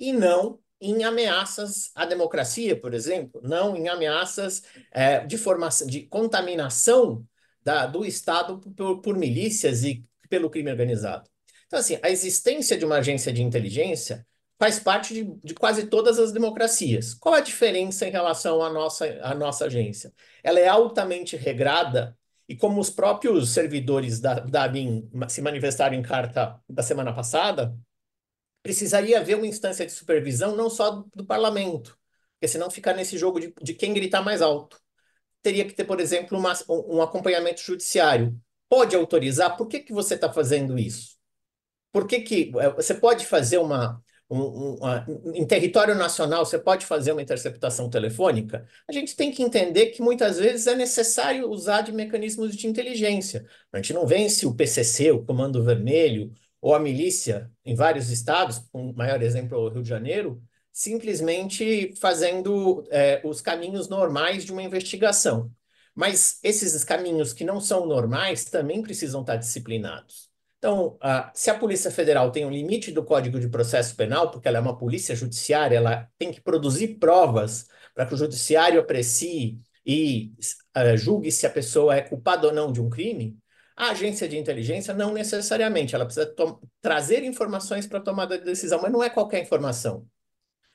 e 0.01 0.11
não 0.11 0.59
em 0.81 1.03
ameaças 1.03 1.91
à 1.93 2.05
democracia, 2.05 2.75
por 2.75 2.95
exemplo, 2.95 3.39
não 3.43 3.77
em 3.77 3.87
ameaças 3.87 4.63
é, 4.91 5.19
de 5.19 5.37
formação, 5.37 5.85
de 5.85 6.01
contaminação 6.01 7.23
da, 7.63 7.85
do 7.85 8.03
Estado 8.03 8.59
por, 8.75 8.99
por 8.99 9.15
milícias 9.15 9.83
e 9.83 10.03
pelo 10.27 10.49
crime 10.49 10.71
organizado. 10.71 11.29
Então, 11.67 11.79
assim, 11.79 11.99
a 12.01 12.09
existência 12.09 12.75
de 12.75 12.83
uma 12.83 12.97
agência 12.97 13.31
de 13.31 13.43
inteligência 13.43 14.25
faz 14.59 14.79
parte 14.79 15.13
de, 15.13 15.23
de, 15.43 15.53
quase 15.53 15.85
todas 15.85 16.17
as 16.17 16.31
democracias. 16.31 17.13
Qual 17.13 17.35
a 17.35 17.39
diferença 17.39 18.07
em 18.07 18.11
relação 18.11 18.61
à 18.63 18.69
nossa, 18.71 19.05
à 19.21 19.35
nossa 19.35 19.65
agência? 19.65 20.11
Ela 20.43 20.59
é 20.59 20.67
altamente 20.67 21.35
regrada 21.35 22.17
e 22.49 22.55
como 22.55 22.81
os 22.81 22.89
próprios 22.89 23.51
servidores 23.51 24.19
da, 24.19 24.39
da 24.39 24.63
ABIN 24.63 25.07
se 25.29 25.41
manifestaram 25.41 25.95
em 25.95 26.01
carta 26.01 26.59
da 26.67 26.81
semana 26.81 27.13
passada, 27.13 27.75
precisaria 28.63 29.19
haver 29.19 29.35
uma 29.35 29.47
instância 29.47 29.85
de 29.85 29.91
supervisão 29.91 30.55
não 30.55 30.69
só 30.69 30.91
do, 30.91 31.09
do 31.15 31.25
parlamento, 31.25 31.97
porque 32.33 32.47
senão 32.47 32.69
ficar 32.69 32.93
nesse 32.93 33.17
jogo 33.17 33.39
de, 33.39 33.53
de 33.61 33.73
quem 33.73 33.93
gritar 33.93 34.21
mais 34.21 34.41
alto. 34.41 34.79
Teria 35.41 35.65
que 35.65 35.73
ter, 35.73 35.85
por 35.85 35.99
exemplo, 35.99 36.37
uma, 36.37 36.53
um 36.69 37.01
acompanhamento 37.01 37.61
judiciário. 37.61 38.39
Pode 38.69 38.95
autorizar? 38.95 39.57
Por 39.57 39.67
que, 39.67 39.79
que 39.79 39.93
você 39.93 40.15
está 40.15 40.31
fazendo 40.31 40.77
isso? 40.77 41.17
Por 41.91 42.07
que, 42.07 42.21
que 42.21 42.51
é, 42.57 42.69
você 42.69 42.93
pode 42.93 43.25
fazer 43.25 43.57
uma, 43.57 44.01
um, 44.29 44.75
uma, 44.75 45.05
em 45.33 45.45
território 45.45 45.93
nacional, 45.93 46.45
você 46.45 46.57
pode 46.57 46.85
fazer 46.85 47.11
uma 47.11 47.21
interceptação 47.21 47.89
telefônica? 47.89 48.65
A 48.87 48.93
gente 48.93 49.15
tem 49.15 49.31
que 49.31 49.43
entender 49.43 49.87
que 49.87 50.01
muitas 50.01 50.37
vezes 50.37 50.67
é 50.67 50.75
necessário 50.75 51.49
usar 51.49 51.81
de 51.81 51.91
mecanismos 51.91 52.55
de 52.55 52.67
inteligência. 52.67 53.45
A 53.73 53.77
gente 53.77 53.93
não 53.93 54.05
vence 54.07 54.45
o 54.45 54.55
PCC, 54.55 55.11
o 55.11 55.23
Comando 55.25 55.63
Vermelho, 55.63 56.31
ou 56.61 56.75
a 56.75 56.79
milícia 56.79 57.51
em 57.65 57.75
vários 57.75 58.09
estados, 58.09 58.61
um 58.73 58.93
maior 58.93 59.21
exemplo 59.21 59.57
é 59.57 59.59
o 59.59 59.69
Rio 59.69 59.83
de 59.83 59.89
Janeiro, 59.89 60.41
simplesmente 60.71 61.93
fazendo 61.99 62.83
é, 62.91 63.19
os 63.25 63.41
caminhos 63.41 63.89
normais 63.89 64.45
de 64.45 64.53
uma 64.53 64.63
investigação. 64.63 65.51
Mas 65.93 66.39
esses 66.43 66.83
caminhos 66.83 67.33
que 67.33 67.43
não 67.43 67.59
são 67.59 67.85
normais 67.85 68.45
também 68.45 68.81
precisam 68.81 69.21
estar 69.21 69.35
disciplinados. 69.35 70.31
Então, 70.57 70.95
se 71.33 71.49
a 71.49 71.57
Polícia 71.57 71.89
Federal 71.89 72.31
tem 72.31 72.45
um 72.45 72.51
limite 72.51 72.91
do 72.91 73.03
Código 73.03 73.39
de 73.39 73.49
Processo 73.49 73.95
Penal, 73.95 74.29
porque 74.29 74.47
ela 74.47 74.59
é 74.59 74.61
uma 74.61 74.77
polícia 74.77 75.15
judiciária, 75.15 75.75
ela 75.75 76.07
tem 76.19 76.31
que 76.31 76.39
produzir 76.39 76.99
provas 76.99 77.67
para 77.95 78.05
que 78.05 78.13
o 78.13 78.17
judiciário 78.17 78.79
aprecie 78.79 79.59
e 79.83 80.31
uh, 80.77 80.95
julgue 80.95 81.31
se 81.31 81.47
a 81.47 81.49
pessoa 81.49 81.95
é 81.95 82.01
culpada 82.01 82.45
ou 82.47 82.53
não 82.53 82.71
de 82.71 82.79
um 82.79 82.91
crime, 82.91 83.35
a 83.75 83.91
agência 83.91 84.27
de 84.27 84.37
inteligência 84.37 84.93
não 84.93 85.13
necessariamente, 85.13 85.95
ela 85.95 86.05
precisa 86.05 86.33
trazer 86.81 87.23
informações 87.23 87.87
para 87.87 87.99
tomada 87.99 88.37
de 88.37 88.45
decisão, 88.45 88.81
mas 88.81 88.91
não 88.91 89.03
é 89.03 89.09
qualquer 89.09 89.41
informação. 89.41 90.07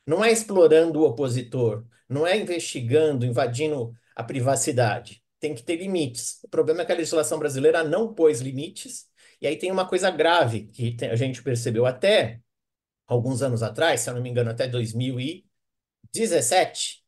Não 0.06 0.24
é 0.24 0.30
explorando 0.30 1.00
o 1.00 1.06
opositor, 1.06 1.84
não 2.08 2.26
é 2.26 2.36
investigando, 2.36 3.26
invadindo 3.26 3.92
a 4.14 4.22
privacidade. 4.22 5.22
Tem 5.38 5.54
que 5.54 5.62
ter 5.62 5.76
limites. 5.76 6.40
O 6.44 6.48
problema 6.48 6.82
é 6.82 6.84
que 6.84 6.92
a 6.92 6.96
legislação 6.96 7.38
brasileira 7.38 7.84
não 7.84 8.14
pôs 8.14 8.40
limites, 8.40 9.06
e 9.40 9.46
aí 9.46 9.56
tem 9.56 9.70
uma 9.70 9.86
coisa 9.86 10.10
grave 10.10 10.66
que 10.66 10.96
a 11.04 11.16
gente 11.16 11.42
percebeu 11.42 11.86
até 11.86 12.40
alguns 13.06 13.42
anos 13.42 13.62
atrás, 13.62 14.00
se 14.00 14.10
eu 14.10 14.14
não 14.14 14.22
me 14.22 14.30
engano, 14.30 14.50
até 14.50 14.66
2017, 14.66 17.04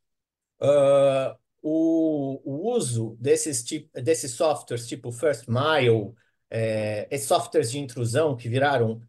uh, 0.60 1.36
o, 1.62 2.40
o 2.44 2.72
uso 2.74 3.16
desses, 3.20 3.64
desses 3.92 4.32
softwares 4.32 4.86
tipo 4.86 5.12
First 5.12 5.46
Mile, 5.48 6.14
é, 6.50 7.06
esses 7.10 7.28
softwares 7.28 7.70
de 7.70 7.78
intrusão 7.78 8.36
que 8.36 8.48
viraram, 8.48 9.00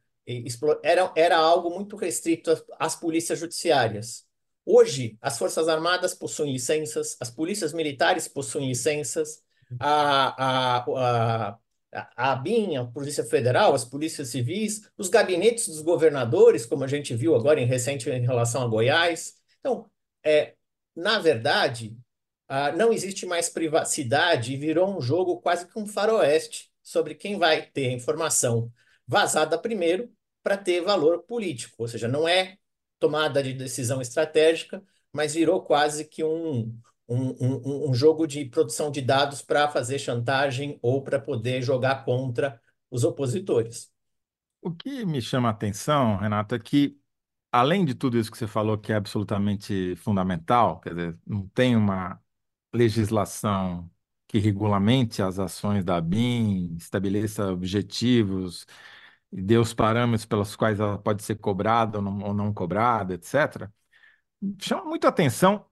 era, 0.84 1.12
era 1.16 1.38
algo 1.38 1.70
muito 1.70 1.96
restrito 1.96 2.52
às, 2.52 2.64
às 2.78 2.96
polícias 2.96 3.40
judiciárias. 3.40 4.26
Hoje, 4.66 5.18
as 5.22 5.38
Forças 5.38 5.68
Armadas 5.68 6.14
possuem 6.14 6.52
licenças, 6.52 7.18
as 7.20 7.32
polícias 7.32 7.74
militares 7.74 8.28
possuem 8.28 8.68
licenças, 8.68 9.42
a, 9.80 10.78
a, 10.78 11.50
a, 11.52 11.60
a 12.16 12.32
ABIN, 12.32 12.78
a 12.78 12.86
Polícia 12.86 13.24
Federal, 13.24 13.74
as 13.74 13.86
polícias 13.86 14.30
civis, 14.30 14.90
os 14.98 15.10
gabinetes 15.10 15.68
dos 15.68 15.82
governadores, 15.82 16.66
como 16.66 16.84
a 16.84 16.88
gente 16.88 17.16
viu 17.16 17.36
agora 17.36 17.60
em 17.60 17.66
recente 17.66 18.10
em 18.10 18.22
relação 18.22 18.64
a 18.64 18.68
Goiás. 18.68 19.36
Então, 19.60 19.90
é, 20.24 20.54
na 20.96 21.20
verdade, 21.20 21.98
ah, 22.50 22.72
não 22.72 22.92
existe 22.92 23.28
mais 23.28 23.48
privacidade 23.48 24.54
e 24.54 24.58
virou 24.58 24.98
um 24.98 25.00
jogo 25.00 25.40
quase 25.40 25.68
que 25.68 25.78
um 25.78 25.86
faroeste 25.86 26.72
sobre 26.82 27.14
quem 27.14 27.38
vai 27.38 27.62
ter 27.62 27.90
a 27.90 27.94
informação 27.94 28.74
vazada 29.08 29.56
primeiro 29.56 30.12
para 30.42 30.58
ter 30.58 30.82
valor 30.82 31.20
político. 31.24 31.76
Ou 31.78 31.88
seja, 31.88 32.08
não 32.08 32.28
é 32.28 32.58
tomada 32.98 33.44
de 33.44 33.54
decisão 33.54 34.02
estratégica, 34.02 34.84
mas 35.14 35.36
virou 35.36 35.62
quase 35.62 36.06
que 36.06 36.24
um, 36.24 36.76
um, 37.08 37.36
um, 37.40 37.90
um 37.92 37.94
jogo 37.94 38.26
de 38.26 38.46
produção 38.46 38.90
de 38.90 39.02
dados 39.02 39.44
para 39.44 39.70
fazer 39.70 40.00
chantagem 40.00 40.80
ou 40.82 41.04
para 41.04 41.20
poder 41.20 41.62
jogar 41.62 42.04
contra 42.04 42.60
os 42.90 43.04
opositores. 43.04 43.92
O 44.60 44.72
que 44.72 45.06
me 45.06 45.22
chama 45.22 45.50
a 45.50 45.52
atenção, 45.52 46.18
Renato, 46.18 46.56
é 46.56 46.60
que, 46.60 46.98
além 47.52 47.86
de 47.86 47.94
tudo 47.94 48.18
isso 48.18 48.32
que 48.32 48.38
você 48.40 48.48
falou, 48.48 48.76
que 48.76 48.92
é 48.92 48.96
absolutamente 48.96 49.96
fundamental, 49.98 50.80
quer 50.80 50.90
dizer, 50.96 51.18
não 51.28 51.48
tem 51.50 51.76
uma 51.76 52.20
legislação 52.74 53.90
que 54.28 54.38
regulamente 54.40 55.22
as 55.22 55.40
ações 55.40 55.84
da 55.84 56.00
BIM, 56.02 56.76
estabeleça 56.78 57.52
objetivos, 57.52 58.66
e 59.32 59.42
dê 59.42 59.58
os 59.58 59.74
parâmetros 59.74 60.26
pelos 60.26 60.56
quais 60.56 60.80
ela 60.80 60.98
pode 61.00 61.24
ser 61.24 61.36
cobrada 61.38 61.98
ou 62.00 62.04
não, 62.04 62.20
ou 62.24 62.34
não 62.34 62.54
cobrada, 62.54 63.14
etc., 63.16 63.72
chama 64.62 64.86
muito 64.86 65.08
atenção 65.08 65.66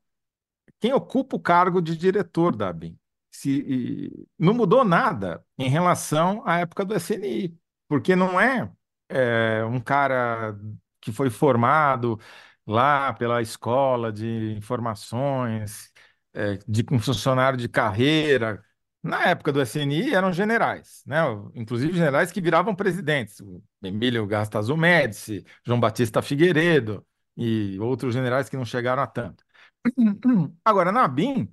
quem 0.80 0.94
ocupa 0.94 1.36
o 1.38 1.40
cargo 1.40 1.82
de 1.82 1.98
diretor 1.98 2.56
da 2.56 2.72
BIM. 2.74 2.98
Se, 3.32 4.28
não 4.38 4.54
mudou 4.54 4.84
nada 4.84 5.46
em 5.58 5.70
relação 5.70 6.44
à 6.46 6.60
época 6.60 6.86
do 6.86 6.96
SNI, 6.96 7.58
porque 7.88 8.16
não 8.16 8.40
é, 8.40 8.72
é 9.10 9.64
um 9.66 9.80
cara 9.80 10.58
que 11.02 11.12
foi 11.12 11.30
formado 11.30 12.20
lá 12.66 13.14
pela 13.14 13.42
escola 13.42 14.12
de 14.12 14.54
informações, 14.58 15.92
é, 16.38 16.60
de 16.68 16.86
um 16.92 17.00
funcionário 17.00 17.58
de 17.58 17.68
carreira. 17.68 18.64
Na 19.02 19.26
época 19.26 19.52
do 19.52 19.62
SNI 19.62 20.14
eram 20.14 20.32
generais, 20.32 21.04
né? 21.06 21.22
inclusive 21.56 21.94
generais 21.94 22.32
que 22.32 22.42
viravam 22.42 22.76
presidentes. 22.76 23.40
O 23.40 23.64
Emílio 23.82 24.26
Gastazu 24.28 24.78
Médici, 24.78 25.44
João 25.66 25.80
Batista 25.80 26.22
Figueiredo 26.22 27.06
e 27.36 27.80
outros 27.80 28.14
generais 28.14 28.50
que 28.50 28.58
não 28.58 28.66
chegaram 28.66 29.02
a 29.02 29.08
tanto. 29.08 29.44
Agora, 30.64 30.92
na 30.92 31.08
BIM, 31.08 31.52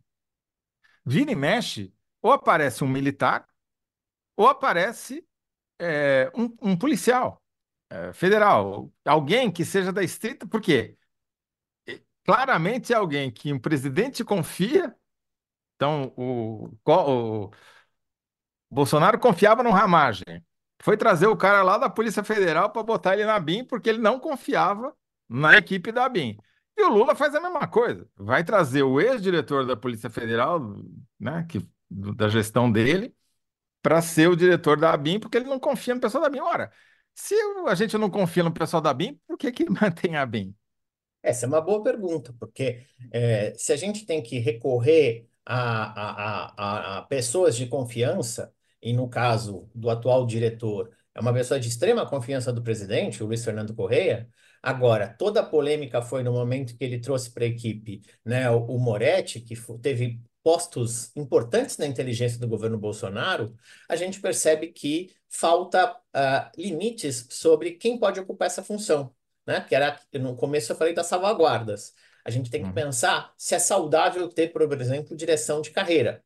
vira 1.05 1.33
e 1.33 1.37
mexe, 1.37 1.93
ou 2.21 2.33
aparece 2.33 2.85
um 2.85 2.89
militar, 2.89 3.47
ou 4.37 4.49
aparece 4.49 5.25
é, 5.79 6.31
um, 6.35 6.55
um, 6.61 6.77
policial 6.77 7.43
é, 7.91 8.13
federal, 8.13 8.93
alguém 9.05 9.51
que 9.51 9.65
seja 9.65 9.93
da 9.93 10.03
estrita, 10.03 10.47
por 10.47 10.61
quê? 10.61 10.97
Claramente 12.25 12.93
é 12.93 12.97
alguém 12.97 13.31
que 13.31 13.53
o 13.53 13.61
presidente 13.61 14.25
confia. 14.25 14.95
Então, 15.77 16.13
o, 16.17 16.71
o 16.87 17.51
Bolsonaro 18.71 19.19
confiava 19.19 19.63
no 19.63 19.71
Ramagem. 19.71 20.45
Foi 20.83 20.97
trazer 20.97 21.27
o 21.27 21.37
cara 21.37 21.63
lá 21.63 21.79
da 21.79 21.89
Polícia 21.89 22.23
Federal 22.25 22.71
para 22.71 22.83
botar 22.83 23.15
ele 23.15 23.25
na 23.25 23.39
BIM, 23.39 23.65
porque 23.65 23.89
ele 23.89 23.99
não 23.99 24.19
confiava 24.19 24.95
na 25.29 25.57
equipe 25.57 25.93
da 25.93 26.09
BIM. 26.09 26.37
E 26.77 26.83
o 26.83 26.89
Lula 26.91 27.15
faz 27.15 27.35
a 27.35 27.41
mesma 27.41 27.67
coisa. 27.69 28.09
Vai 28.17 28.43
trazer 28.45 28.83
o 28.83 29.01
ex-diretor 29.01 29.65
da 29.67 29.77
Polícia 29.77 30.11
Federal, 30.11 30.61
né, 31.19 31.47
que, 31.49 31.61
da 31.89 32.29
gestão 32.29 32.71
dele, 32.71 33.15
para 33.83 34.03
ser 34.03 34.29
o 34.29 34.37
diretor 34.37 34.79
da 34.79 34.97
BIM, 34.97 35.21
porque 35.21 35.39
ele 35.39 35.49
não 35.49 35.61
confia 35.61 35.95
no 35.95 36.01
pessoal 36.01 36.25
da 36.25 36.31
BIM. 36.31 36.41
Ora, 36.41 36.73
se 37.15 37.35
a 37.69 37.75
gente 37.75 37.99
não 37.99 38.11
confia 38.11 38.45
no 38.45 38.53
pessoal 38.53 38.83
da 38.83 38.95
BIM, 38.95 39.21
por 39.27 39.39
que, 39.39 39.53
que 39.53 39.67
mantém 39.71 40.17
a 40.17 40.27
BIM? 40.27 40.55
Essa 41.25 41.47
é 41.47 41.49
uma 41.49 41.61
boa 41.63 41.83
pergunta, 41.83 42.35
porque 42.39 42.83
é, 43.11 43.55
se 43.57 43.73
a 43.73 43.77
gente 43.77 44.05
tem 44.05 44.23
que 44.23 44.39
recorrer 44.39 45.27
a, 45.45 45.57
a, 45.57 46.97
a, 46.97 46.99
a 46.99 47.03
pessoas 47.03 47.57
de 47.57 47.67
confiança, 47.67 48.53
e 48.83 48.93
no 48.93 49.09
caso 49.09 49.67
do 49.75 49.89
atual 49.89 50.27
diretor, 50.27 50.91
é 51.15 51.21
uma 51.21 51.33
pessoa 51.33 51.59
de 51.59 51.67
extrema 51.69 52.07
confiança 52.07 52.53
do 52.53 52.63
presidente, 52.63 53.23
o 53.23 53.27
Luiz 53.27 53.43
Fernando 53.43 53.75
Correia. 53.75 54.29
Agora, 54.63 55.09
toda 55.09 55.41
a 55.41 55.47
polêmica 55.47 56.03
foi 56.03 56.23
no 56.23 56.33
momento 56.33 56.77
que 56.77 56.85
ele 56.85 56.99
trouxe 56.99 57.31
para 57.33 57.45
a 57.45 57.49
equipe 57.49 58.03
né, 58.23 58.51
o, 58.51 58.59
o 58.67 58.79
Moretti, 58.79 59.41
que 59.41 59.55
teve 59.81 60.21
postos 60.43 61.11
importantes 61.17 61.79
na 61.79 61.87
inteligência 61.87 62.39
do 62.39 62.47
governo 62.47 62.77
Bolsonaro, 62.77 63.57
a 63.89 63.97
gente 63.97 64.21
percebe 64.21 64.67
que 64.69 65.11
falta 65.27 65.91
uh, 65.91 66.51
limites 66.61 67.27
sobre 67.31 67.73
quem 67.73 67.99
pode 67.99 68.21
ocupar 68.21 68.47
essa 68.47 68.63
função 68.63 69.15
né? 69.47 69.61
Que 69.69 69.75
era 69.75 69.99
no 70.15 70.37
começo 70.37 70.73
eu 70.73 70.77
falei 70.77 70.95
das 70.95 71.07
salvaguardas. 71.07 71.93
A 72.25 72.31
gente 72.31 72.51
tem 72.51 72.63
que 72.63 72.69
uhum. 72.69 72.75
pensar 72.75 73.33
se 73.37 73.55
é 73.55 73.59
saudável 73.59 74.29
ter, 74.29 74.49
por 74.49 74.63
exemplo, 74.81 75.17
direção 75.17 75.61
de 75.61 75.71
carreira. 75.71 76.23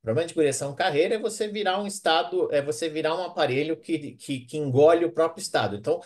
O 0.00 0.02
problema 0.02 0.26
de 0.26 0.34
direção 0.34 0.70
de 0.70 0.76
carreira 0.76 1.14
é 1.14 1.18
você 1.18 1.46
virar 1.46 1.80
um 1.80 1.86
estado, 1.86 2.52
é 2.52 2.60
você 2.60 2.88
virar 2.88 3.14
um 3.14 3.22
aparelho 3.22 3.76
que, 3.76 4.16
que, 4.16 4.40
que 4.40 4.58
engole 4.58 5.04
o 5.04 5.12
próprio 5.12 5.40
estado. 5.40 5.76
Então, 5.76 6.00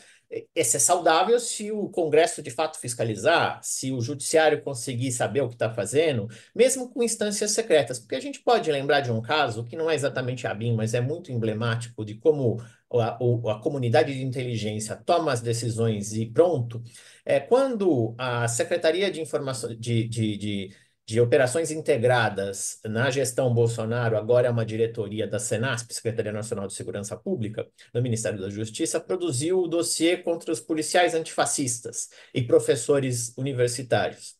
esse 0.54 0.76
é 0.76 0.80
saudável 0.80 1.38
se 1.38 1.70
o 1.70 1.88
Congresso 1.88 2.42
de 2.42 2.50
fato 2.50 2.78
fiscalizar, 2.80 3.60
se 3.62 3.92
o 3.92 4.00
Judiciário 4.00 4.62
conseguir 4.62 5.12
saber 5.12 5.42
o 5.42 5.48
que 5.48 5.54
está 5.54 5.72
fazendo, 5.72 6.28
mesmo 6.54 6.88
com 6.88 7.02
instâncias 7.02 7.52
secretas. 7.52 7.98
Porque 7.98 8.16
a 8.16 8.20
gente 8.20 8.40
pode 8.40 8.70
lembrar 8.70 9.00
de 9.00 9.12
um 9.12 9.22
caso 9.22 9.64
que 9.64 9.76
não 9.76 9.88
é 9.88 9.94
exatamente 9.94 10.46
a 10.46 10.54
BIM, 10.54 10.74
mas 10.74 10.94
é 10.94 11.00
muito 11.00 11.30
emblemático 11.30 12.04
de 12.04 12.16
como 12.16 12.60
a, 12.92 13.16
a 13.16 13.60
comunidade 13.60 14.12
de 14.14 14.24
inteligência 14.24 14.96
toma 14.96 15.32
as 15.32 15.40
decisões 15.40 16.12
e 16.12 16.26
pronto. 16.26 16.82
É 17.24 17.38
quando 17.38 18.14
a 18.18 18.48
Secretaria 18.48 19.10
de 19.10 19.20
Informação 19.20 19.74
de, 19.76 20.08
de, 20.08 20.36
de 20.36 20.76
de 21.06 21.20
operações 21.20 21.70
integradas 21.70 22.80
na 22.84 23.08
gestão 23.10 23.54
Bolsonaro, 23.54 24.16
agora 24.16 24.48
é 24.48 24.50
uma 24.50 24.66
diretoria 24.66 25.26
da 25.26 25.38
Senasp, 25.38 25.94
Secretaria 25.94 26.32
Nacional 26.32 26.66
de 26.66 26.74
Segurança 26.74 27.16
Pública, 27.16 27.64
do 27.94 28.02
Ministério 28.02 28.40
da 28.40 28.50
Justiça, 28.50 28.98
produziu 28.98 29.60
o 29.60 29.68
dossiê 29.68 30.16
contra 30.16 30.50
os 30.50 30.60
policiais 30.60 31.14
antifascistas 31.14 32.08
e 32.34 32.42
professores 32.42 33.32
universitários. 33.36 34.34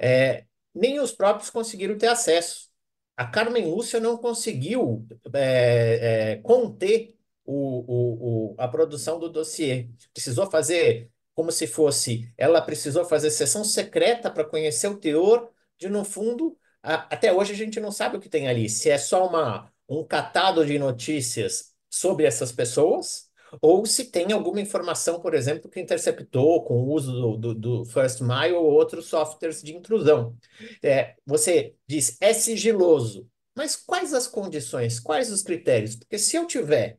É, 0.00 0.44
nem 0.74 0.98
os 0.98 1.12
próprios 1.12 1.48
conseguiram 1.48 1.96
ter 1.96 2.08
acesso. 2.08 2.68
A 3.16 3.26
Carmen 3.26 3.66
Lúcia 3.66 4.00
não 4.00 4.16
conseguiu 4.16 5.06
é, 5.32 6.32
é, 6.32 6.36
conter 6.38 7.14
o, 7.44 7.54
o, 7.54 8.52
o, 8.52 8.54
a 8.58 8.66
produção 8.66 9.20
do 9.20 9.28
dossiê. 9.28 9.88
Precisou 10.12 10.50
fazer 10.50 11.08
como 11.34 11.52
se 11.52 11.68
fosse. 11.68 12.32
Ela 12.36 12.60
precisou 12.60 13.04
fazer 13.04 13.30
sessão 13.30 13.62
secreta 13.62 14.28
para 14.28 14.44
conhecer 14.44 14.88
o 14.88 14.96
teor 14.96 15.50
de, 15.80 15.88
no 15.88 16.04
fundo, 16.04 16.56
a, 16.82 16.94
até 17.14 17.32
hoje 17.32 17.52
a 17.52 17.56
gente 17.56 17.80
não 17.80 17.90
sabe 17.92 18.16
o 18.16 18.20
que 18.20 18.28
tem 18.28 18.48
ali. 18.48 18.68
Se 18.68 18.90
é 18.90 18.98
só 18.98 19.26
uma, 19.26 19.72
um 19.88 20.04
catado 20.04 20.64
de 20.64 20.78
notícias 20.78 21.72
sobre 21.88 22.24
essas 22.26 22.52
pessoas, 22.52 23.28
ou 23.60 23.84
se 23.84 24.04
tem 24.10 24.32
alguma 24.32 24.60
informação, 24.60 25.20
por 25.20 25.34
exemplo, 25.34 25.68
que 25.70 25.80
interceptou 25.80 26.62
com 26.64 26.74
o 26.74 26.92
uso 26.92 27.12
do, 27.12 27.36
do, 27.36 27.54
do 27.54 27.84
First 27.86 28.20
Mile 28.20 28.54
ou 28.54 28.64
outros 28.64 29.06
softwares 29.06 29.62
de 29.62 29.74
intrusão. 29.74 30.36
É, 30.82 31.16
você 31.26 31.74
diz, 31.86 32.16
é 32.20 32.32
sigiloso, 32.32 33.28
Mas 33.56 33.76
quais 33.76 34.14
as 34.14 34.26
condições, 34.26 35.00
quais 35.00 35.30
os 35.30 35.42
critérios? 35.42 35.96
Porque 35.96 36.18
se 36.18 36.36
eu 36.36 36.46
tiver, 36.46 36.98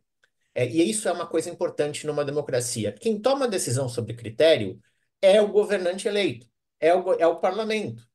é, 0.53 0.65
e 0.67 0.89
isso 0.89 1.07
é 1.07 1.11
uma 1.11 1.27
coisa 1.27 1.49
importante 1.49 2.05
numa 2.05 2.25
democracia, 2.25 2.91
quem 2.93 3.19
toma 3.19 3.47
decisão 3.47 3.87
sobre 3.89 4.13
critério 4.15 4.79
é 5.21 5.41
o 5.41 5.47
governante 5.49 6.07
eleito, 6.07 6.47
é 6.79 6.93
o, 6.95 7.13
é 7.13 7.27
o 7.27 7.39
parlamento, 7.39 8.07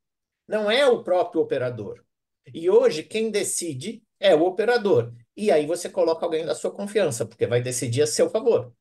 não 0.47 0.70
é 0.70 0.86
o 0.86 1.03
próprio 1.03 1.40
operador. 1.40 2.05
E 2.53 2.70
hoje 2.70 3.03
quem 3.03 3.30
decide 3.30 4.03
é 4.20 4.34
o 4.34 4.42
operador. 4.42 5.12
E 5.36 5.51
aí 5.51 5.66
você 5.66 5.88
coloca 5.88 6.24
alguém 6.24 6.44
da 6.44 6.55
sua 6.55 6.70
confiança, 6.70 7.26
porque 7.26 7.47
vai 7.47 7.61
decidir 7.61 8.03
a 8.03 8.07
seu 8.07 8.30
favor. 8.30 8.72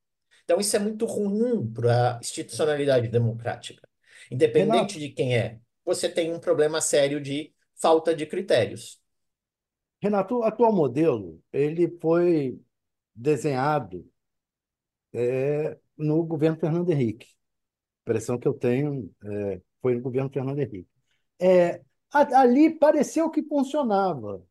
Então 0.44 0.60
isso 0.60 0.76
é 0.76 0.80
muito 0.80 1.06
ruim 1.06 1.72
para 1.72 2.18
a 2.18 2.20
institucionalidade 2.20 3.08
democrática. 3.08 3.88
Independente 4.32 4.94
Renato, 4.96 5.00
de 5.00 5.10
quem 5.10 5.36
é, 5.38 5.60
você 5.84 6.08
tem 6.08 6.34
um 6.34 6.40
problema 6.40 6.80
sério 6.82 7.20
de 7.20 7.54
falta 7.76 8.16
de 8.16 8.26
critérios. 8.26 9.02
Renato, 10.02 10.38
o 10.38 10.44
atual 10.44 10.74
modelo 10.74 11.42
ele 11.52 11.90
foi 12.00 12.60
desenhado 13.14 14.08
é, 15.14 15.78
no 15.98 16.24
governo 16.24 16.60
Fernando 16.60 16.92
Henrique. 16.92 17.28
A 17.28 18.12
impressão 18.12 18.38
que 18.38 18.48
eu 18.48 18.54
tenho 18.54 19.12
é, 19.24 19.62
foi 19.82 19.96
no 19.96 20.02
governo 20.02 20.30
Fernando 20.30 20.60
Henrique. 20.60 20.95
É, 21.40 21.82
ali 22.12 22.70
pareceu 22.70 23.30
que 23.30 23.44
funcionava. 23.44 24.44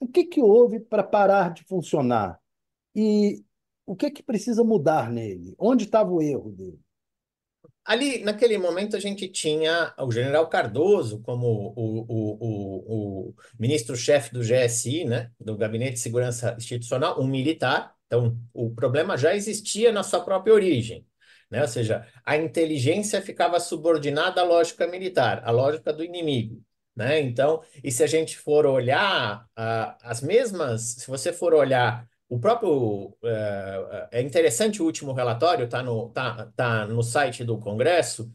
O 0.00 0.08
que 0.08 0.24
que 0.24 0.40
houve 0.40 0.80
para 0.80 1.02
parar 1.02 1.52
de 1.52 1.62
funcionar? 1.64 2.40
E 2.94 3.44
o 3.86 3.94
que 3.94 4.10
que 4.10 4.22
precisa 4.22 4.64
mudar 4.64 5.10
nele? 5.10 5.54
Onde 5.58 5.84
estava 5.84 6.10
o 6.10 6.20
erro 6.20 6.50
dele? 6.50 6.80
Ali, 7.84 8.22
naquele 8.22 8.56
momento, 8.58 8.96
a 8.96 9.00
gente 9.00 9.28
tinha 9.28 9.92
o 9.98 10.10
general 10.10 10.48
Cardoso 10.48 11.20
como 11.20 11.72
o, 11.76 12.00
o, 12.00 12.38
o, 12.40 13.28
o 13.28 13.34
ministro-chefe 13.58 14.32
do 14.32 14.40
GSI, 14.40 15.04
né, 15.04 15.32
do 15.38 15.56
Gabinete 15.56 15.94
de 15.94 16.00
Segurança 16.00 16.54
Institucional, 16.56 17.20
um 17.20 17.26
militar. 17.26 17.92
Então, 18.06 18.38
o 18.52 18.70
problema 18.70 19.16
já 19.16 19.34
existia 19.34 19.90
na 19.90 20.04
sua 20.04 20.20
própria 20.20 20.54
origem, 20.54 21.04
né? 21.52 21.62
Ou 21.62 21.68
seja, 21.68 22.06
a 22.24 22.36
inteligência 22.36 23.20
ficava 23.20 23.60
subordinada 23.60 24.40
à 24.40 24.44
lógica 24.44 24.86
militar, 24.86 25.42
à 25.44 25.50
lógica 25.50 25.92
do 25.92 26.02
inimigo. 26.02 26.62
Né? 26.96 27.20
Então, 27.20 27.62
e 27.84 27.90
se 27.92 28.02
a 28.02 28.06
gente 28.06 28.36
for 28.38 28.66
olhar 28.66 29.46
ah, 29.56 29.96
as 30.02 30.22
mesmas, 30.22 30.82
se 30.98 31.06
você 31.08 31.32
for 31.32 31.54
olhar 31.54 32.06
o 32.28 32.38
próprio. 32.40 33.14
É, 33.22 34.08
é 34.12 34.22
interessante 34.22 34.80
o 34.80 34.86
último 34.86 35.12
relatório, 35.12 35.66
está 35.66 35.82
no, 35.82 36.08
tá, 36.08 36.50
tá 36.56 36.86
no 36.86 37.02
site 37.02 37.44
do 37.44 37.58
Congresso. 37.58 38.32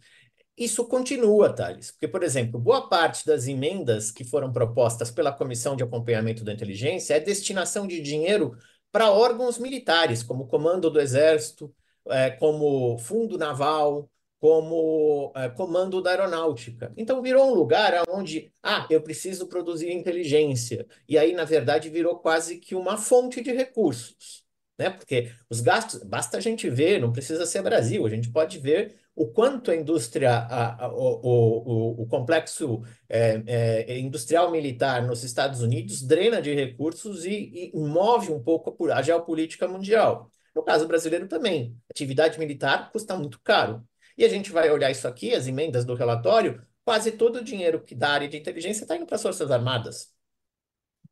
Isso 0.56 0.88
continua, 0.88 1.54
Thales, 1.54 1.92
porque, 1.92 2.08
por 2.08 2.24
exemplo, 2.24 2.60
boa 2.60 2.88
parte 2.90 3.26
das 3.26 3.48
emendas 3.48 4.12
que 4.12 4.24
foram 4.24 4.52
propostas 4.52 5.10
pela 5.10 5.32
Comissão 5.32 5.76
de 5.76 5.84
Acompanhamento 5.84 6.44
da 6.44 6.54
Inteligência 6.54 7.16
é 7.16 7.20
destinação 7.20 7.88
de 7.88 8.00
dinheiro 8.02 8.56
para 8.92 9.12
órgãos 9.12 9.58
militares, 9.58 10.22
como 10.24 10.48
Comando 10.48 10.90
do 10.92 11.00
Exército, 11.00 11.74
é, 12.12 12.32
como 12.32 12.98
Fundo 13.00 13.38
Naval, 13.38 14.10
como 14.40 15.32
é, 15.36 15.50
Comando 15.50 16.02
da 16.02 16.12
Aeronáutica. 16.12 16.94
Então, 16.96 17.22
virou 17.22 17.50
um 17.50 17.54
lugar 17.54 18.04
onde, 18.10 18.52
ah, 18.62 18.88
eu 18.90 19.02
preciso 19.02 19.48
produzir 19.48 19.92
inteligência. 19.92 20.86
E 21.08 21.18
aí, 21.18 21.34
na 21.34 21.44
verdade, 21.44 21.90
virou 21.90 22.20
quase 22.20 22.58
que 22.58 22.76
uma 22.76 22.98
fonte 22.98 23.42
de 23.42 23.52
recursos. 23.52 24.46
Né? 24.78 24.90
Porque 24.92 25.32
os 25.50 25.60
gastos, 25.60 26.04
basta 26.04 26.38
a 26.38 26.40
gente 26.40 26.70
ver, 26.70 27.02
não 27.02 27.12
precisa 27.12 27.46
ser 27.46 27.64
Brasil, 27.64 28.06
a 28.06 28.10
gente 28.10 28.30
pode 28.32 28.60
ver 28.60 28.96
o 29.16 29.28
quanto 29.28 29.72
a 29.72 29.76
indústria, 29.76 30.32
a, 30.32 30.86
a, 30.86 30.94
o, 30.94 31.96
o, 31.98 32.02
o, 32.04 32.06
complexo 32.06 32.84
é, 33.10 33.42
é, 33.88 34.00
industrial 34.00 34.52
militar 34.52 35.02
nos 35.08 35.24
Estados 35.24 35.62
Unidos 35.62 36.04
drena 36.04 36.40
de 36.40 36.54
recursos 36.54 37.26
e, 37.26 37.72
e 37.74 37.80
move 37.80 38.32
um 38.32 38.40
pouco 38.40 38.92
a 38.92 39.02
geopolítica 39.02 39.68
mundial. 39.68 40.30
No 40.58 40.64
caso 40.64 40.88
brasileiro 40.88 41.28
também, 41.28 41.80
atividade 41.88 42.40
militar 42.40 42.92
custa 42.92 43.16
muito 43.16 43.40
caro. 43.42 43.88
E 44.18 44.26
a 44.26 44.28
gente 44.28 44.52
vai 44.52 44.72
olhar 44.72 44.90
isso 44.90 45.08
aqui, 45.08 45.36
as 45.36 45.46
emendas 45.46 45.86
do 45.86 45.94
relatório, 45.94 46.66
quase 46.84 47.12
todo 47.12 47.36
o 47.36 47.44
dinheiro 47.44 47.80
que 47.84 47.94
da 47.94 48.10
área 48.10 48.28
de 48.28 48.38
inteligência 48.38 48.84
está 48.84 48.96
indo 48.96 49.06
para 49.06 49.18
as 49.18 49.22
Forças 49.22 49.52
Armadas, 49.52 50.12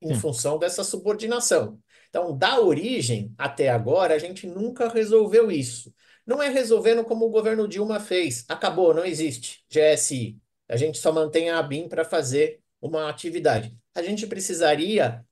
em 0.02 0.16
Sim. 0.16 0.20
função 0.20 0.58
dessa 0.58 0.84
subordinação. 0.84 1.80
Então, 2.10 2.36
da 2.36 2.60
origem 2.60 3.36
até 3.38 3.70
agora, 3.70 4.16
a 4.16 4.18
gente 4.18 4.48
nunca 4.48 4.90
resolveu 4.90 5.52
isso. 5.52 5.94
Não 6.26 6.42
é 6.42 6.50
resolvendo 6.50 7.04
como 7.04 7.26
o 7.28 7.30
governo 7.30 7.68
Dilma 7.68 8.00
fez. 8.00 8.46
Acabou, 8.50 8.96
não 8.96 9.06
existe 9.06 9.64
GSI. 9.70 10.40
A 10.68 10.76
gente 10.76 10.98
só 10.98 11.12
mantém 11.12 11.52
a 11.52 11.60
ABIN 11.60 11.88
para 11.88 12.04
fazer 12.04 12.62
uma 12.82 13.08
atividade. 13.08 13.78
A 13.94 14.02
gente 14.02 14.26
precisaria 14.26 15.24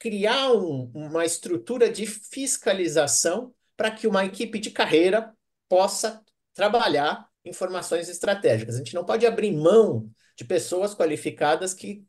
criar 0.00 0.50
um, 0.52 0.90
uma 0.94 1.26
estrutura 1.26 1.90
de 1.90 2.06
fiscalização 2.06 3.54
para 3.76 3.90
que 3.90 4.06
uma 4.06 4.24
equipe 4.24 4.58
de 4.58 4.70
carreira 4.70 5.32
possa 5.68 6.24
trabalhar 6.54 7.28
informações 7.44 8.08
estratégicas. 8.08 8.74
A 8.74 8.78
gente 8.78 8.94
não 8.94 9.04
pode 9.04 9.26
abrir 9.26 9.52
mão 9.52 10.10
de 10.36 10.44
pessoas 10.44 10.94
qualificadas 10.94 11.74
que 11.74 12.02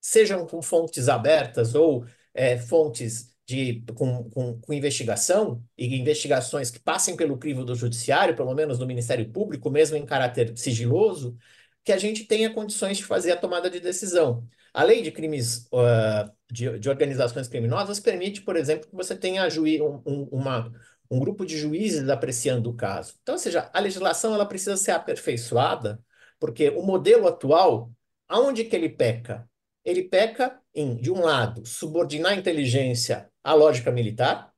sejam 0.00 0.46
com 0.46 0.62
fontes 0.62 1.08
abertas 1.08 1.74
ou 1.74 2.04
é, 2.34 2.58
fontes 2.58 3.34
de, 3.46 3.82
com, 3.94 4.28
com, 4.30 4.60
com, 4.60 4.72
investigação 4.72 5.64
e 5.76 5.98
investigações 5.98 6.70
que 6.70 6.78
passem 6.78 7.16
pelo 7.16 7.38
crivo 7.38 7.64
do 7.64 7.74
judiciário, 7.74 8.36
pelo 8.36 8.54
menos 8.54 8.78
do 8.78 8.86
Ministério 8.86 9.28
Público, 9.30 9.70
mesmo 9.70 9.96
em 9.96 10.06
caráter 10.06 10.56
sigiloso, 10.56 11.36
que 11.82 11.92
a 11.92 11.98
gente 11.98 12.24
tenha 12.24 12.52
condições 12.52 12.98
de 12.98 13.04
fazer 13.04 13.32
a 13.32 13.36
tomada 13.36 13.68
de 13.70 13.80
decisão. 13.80 14.46
A 14.72 14.82
lei 14.84 15.02
de 15.02 15.10
crimes 15.10 15.68
uh, 15.72 16.30
de, 16.50 16.78
de, 16.78 16.88
organizações 16.88 17.48
criminosas 17.48 18.00
permite, 18.00 18.42
por 18.42 18.56
exemplo, 18.56 18.88
que 18.88 18.94
você 18.94 19.16
tenha 19.16 19.46
um, 19.82 20.02
um, 20.06 20.28
uma, 20.30 20.72
um 21.10 21.18
grupo 21.18 21.44
de 21.44 21.58
juízes 21.58 22.08
apreciando 22.08 22.70
o 22.70 22.76
caso. 22.76 23.14
Então, 23.22 23.34
ou 23.34 23.38
seja, 23.38 23.68
a 23.72 23.80
legislação 23.80 24.34
ela 24.34 24.46
precisa 24.46 24.76
ser 24.76 24.92
aperfeiçoada, 24.92 26.00
porque 26.38 26.70
o 26.70 26.82
modelo 26.82 27.26
atual, 27.26 27.90
aonde 28.28 28.64
que 28.64 28.76
ele 28.76 28.88
peca? 28.88 29.48
Ele 29.84 30.04
peca 30.04 30.60
em, 30.74 30.96
de 30.96 31.10
um 31.10 31.20
lado, 31.20 31.66
subordinar 31.66 32.32
a 32.32 32.36
inteligência 32.36 33.30
à 33.42 33.54
lógica 33.54 33.90
militar, 33.90 34.52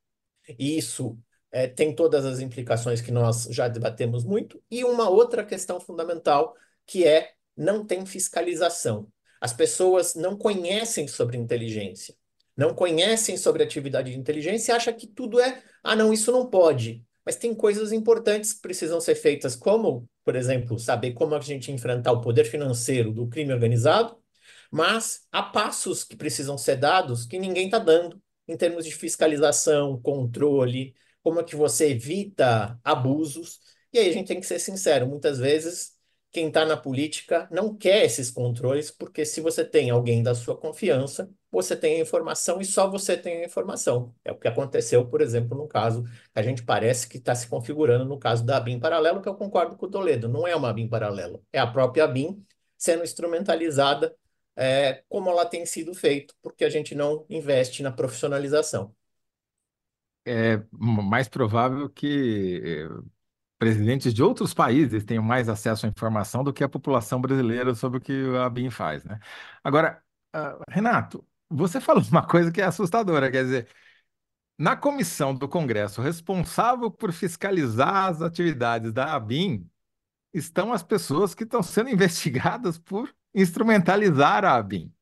e 0.59 0.77
isso 0.77 1.19
é, 1.51 1.67
tem 1.67 1.95
todas 1.95 2.25
as 2.27 2.41
implicações 2.41 3.01
que 3.01 3.11
nós 3.11 3.45
já 3.51 3.69
debatemos 3.69 4.25
muito, 4.25 4.63
e 4.71 4.85
uma 4.85 5.09
outra 5.09 5.45
questão 5.45 5.81
fundamental, 5.81 6.55
que 6.87 7.07
é 7.07 7.33
não 7.57 7.85
tem 7.87 8.05
fiscalização. 8.05 9.09
As 9.43 9.53
pessoas 9.53 10.15
não 10.15 10.37
conhecem 10.37 11.09
sobre 11.09 11.37
inteligência, 11.37 12.15
não 12.57 12.73
conhecem 12.73 13.37
sobre 13.37 13.65
atividade 13.65 14.13
de 14.13 14.17
inteligência 14.17 14.71
e 14.71 14.77
acham 14.77 14.95
que 14.95 15.05
tudo 15.05 15.41
é, 15.41 15.61
ah, 15.83 15.97
não, 15.97 16.13
isso 16.13 16.31
não 16.31 16.49
pode. 16.49 17.05
Mas 17.27 17.35
tem 17.35 17.53
coisas 17.53 17.91
importantes 17.91 18.53
que 18.53 18.61
precisam 18.63 19.01
ser 19.01 19.17
feitas, 19.17 19.57
como, 19.57 20.09
por 20.25 20.37
exemplo, 20.37 20.79
saber 20.79 21.15
como 21.15 21.35
a 21.35 21.41
gente 21.41 21.73
enfrentar 21.73 22.13
o 22.13 22.21
poder 22.21 22.45
financeiro 22.45 23.13
do 23.13 23.27
crime 23.27 23.53
organizado, 23.53 24.17
mas 24.71 25.27
há 25.33 25.43
passos 25.43 26.05
que 26.05 26.15
precisam 26.15 26.57
ser 26.57 26.77
dados 26.77 27.27
que 27.27 27.37
ninguém 27.37 27.65
está 27.65 27.81
dando 27.81 28.23
em 28.47 28.57
termos 28.57 28.85
de 28.85 28.93
fiscalização, 28.95 30.01
controle, 30.01 30.95
como 31.21 31.41
é 31.41 31.43
que 31.45 31.57
você 31.57 31.91
evita 31.91 32.79
abusos. 32.85 33.59
E 33.93 33.99
aí 33.99 34.09
a 34.09 34.13
gente 34.13 34.29
tem 34.29 34.39
que 34.39 34.47
ser 34.47 34.61
sincero, 34.61 35.09
muitas 35.09 35.41
vezes 35.41 36.01
quem 36.33 36.49
está 36.49 36.65
na 36.65 36.77
política 36.77 37.47
não 37.51 37.77
quer 37.77 38.05
esses 38.05 38.31
controles, 38.31 38.91
porque 38.91 39.25
se 39.25 39.41
você 39.41 39.65
tem 39.65 39.91
alguém 39.91 40.23
da 40.23 40.35
sua 40.35 40.57
confiança, 40.57 41.31
você 41.51 41.77
tem 41.77 41.97
a 41.97 42.01
informação 42.01 42.61
e 42.61 42.65
só 42.65 42.89
você 42.91 43.17
tem 43.17 43.43
a 43.43 43.47
informação. 43.47 44.15
É 44.25 44.33
o 44.33 44.39
que 44.39 44.49
aconteceu, 44.49 45.07
por 45.07 45.21
exemplo, 45.21 45.57
no 45.57 45.69
caso, 45.69 46.05
a 46.35 46.43
gente 46.43 46.63
parece 46.63 47.07
que 47.09 47.19
está 47.19 47.35
se 47.35 47.47
configurando 47.47 48.07
no 48.07 48.19
caso 48.19 48.45
da 48.45 48.59
BIM 48.59 48.81
paralelo, 48.81 49.21
que 49.21 49.29
eu 49.29 49.35
concordo 49.35 49.77
com 49.77 49.87
o 49.87 49.91
Toledo, 49.91 50.29
não 50.29 50.47
é 50.47 50.57
uma 50.57 50.73
BIM 50.73 50.89
paralela, 50.89 51.41
é 51.53 51.59
a 51.59 51.67
própria 51.67 52.07
BIM 52.07 52.43
sendo 52.79 53.05
instrumentalizada 53.05 54.17
é, 54.57 55.03
como 55.09 55.31
ela 55.31 55.45
tem 55.47 55.65
sido 55.67 55.95
feito, 55.95 56.35
porque 56.43 56.65
a 56.65 56.71
gente 56.71 56.95
não 56.95 57.27
investe 57.29 57.83
na 57.83 57.93
profissionalização. 57.93 58.95
É 60.25 60.63
mais 60.71 61.29
provável 61.29 61.91
que 61.91 62.89
presidentes 63.63 64.13
de 64.13 64.21
outros 64.25 64.53
países 64.53 65.05
tenham 65.05 65.23
mais 65.23 65.49
acesso 65.49 65.87
à 65.87 65.89
informação 65.89 66.43
do 66.43 66.53
que 66.53 66.65
a 66.65 66.69
população 66.69 67.21
brasileira 67.21 67.77
sobre 67.77 67.99
o 67.99 68.01
que 68.01 68.13
a 68.37 68.51
BIM 68.51 68.71
faz, 68.71 69.05
né? 69.05 69.21
Agora, 69.63 70.03
uh, 70.35 70.61
Renato, 70.69 71.25
você 71.49 71.79
falou 71.81 72.03
uma 72.11 72.27
coisa 72.27 72.51
que 72.51 72.61
é 72.61 72.65
assustadora, 72.65 73.31
quer 73.31 73.45
dizer, 73.45 73.69
na 74.59 74.75
comissão 74.75 75.33
do 75.33 75.49
Congresso 75.49 76.03
responsável 76.03 76.91
por 76.91 77.13
fiscalizar 77.13 78.07
as 78.07 78.21
atividades 78.21 78.93
da 78.93 79.15
ABIN 79.15 79.65
estão 80.35 80.73
as 80.73 80.83
pessoas 80.83 81.33
que 81.33 81.45
estão 81.45 81.63
sendo 81.63 81.91
investigadas 81.95 82.81
por 82.81 83.15
instrumentalizar 83.33 84.45
a 84.45 84.57
ABIN. 84.57 84.93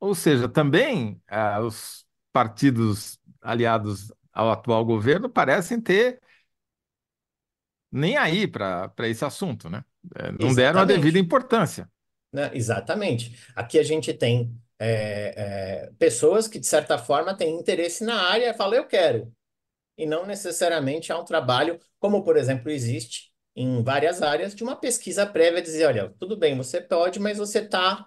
Ou 0.00 0.12
seja, 0.12 0.48
também 0.48 1.22
uh, 1.30 1.64
os 1.64 2.04
partidos 2.32 3.16
aliados 3.40 4.12
ao 4.32 4.50
atual 4.50 4.84
governo 4.84 5.30
parecem 5.30 5.80
ter 5.80 6.20
nem 7.90 8.16
aí 8.16 8.46
para 8.46 8.92
esse 9.04 9.24
assunto, 9.24 9.68
né? 9.68 9.84
É, 10.14 10.32
não 10.32 10.54
deram 10.54 10.80
a 10.80 10.84
devida 10.84 11.18
importância. 11.18 11.88
Né? 12.32 12.50
Exatamente. 12.54 13.36
Aqui 13.54 13.78
a 13.78 13.82
gente 13.82 14.12
tem 14.12 14.54
é, 14.78 15.34
é, 15.36 15.90
pessoas 15.98 16.46
que, 16.46 16.58
de 16.58 16.66
certa 16.66 16.98
forma, 16.98 17.36
têm 17.36 17.58
interesse 17.58 18.04
na 18.04 18.22
área 18.30 18.50
e 18.50 18.54
falam, 18.54 18.74
eu 18.74 18.86
quero. 18.86 19.32
E 19.96 20.06
não 20.06 20.26
necessariamente 20.26 21.12
há 21.12 21.18
um 21.18 21.24
trabalho, 21.24 21.78
como, 21.98 22.22
por 22.22 22.36
exemplo, 22.36 22.70
existe 22.70 23.32
em 23.56 23.82
várias 23.82 24.22
áreas, 24.22 24.54
de 24.54 24.62
uma 24.62 24.76
pesquisa 24.76 25.26
prévia, 25.26 25.60
dizer, 25.60 25.86
olha, 25.86 26.14
tudo 26.18 26.36
bem, 26.36 26.56
você 26.56 26.80
pode, 26.80 27.18
mas 27.18 27.38
você 27.38 27.58
está 27.58 28.06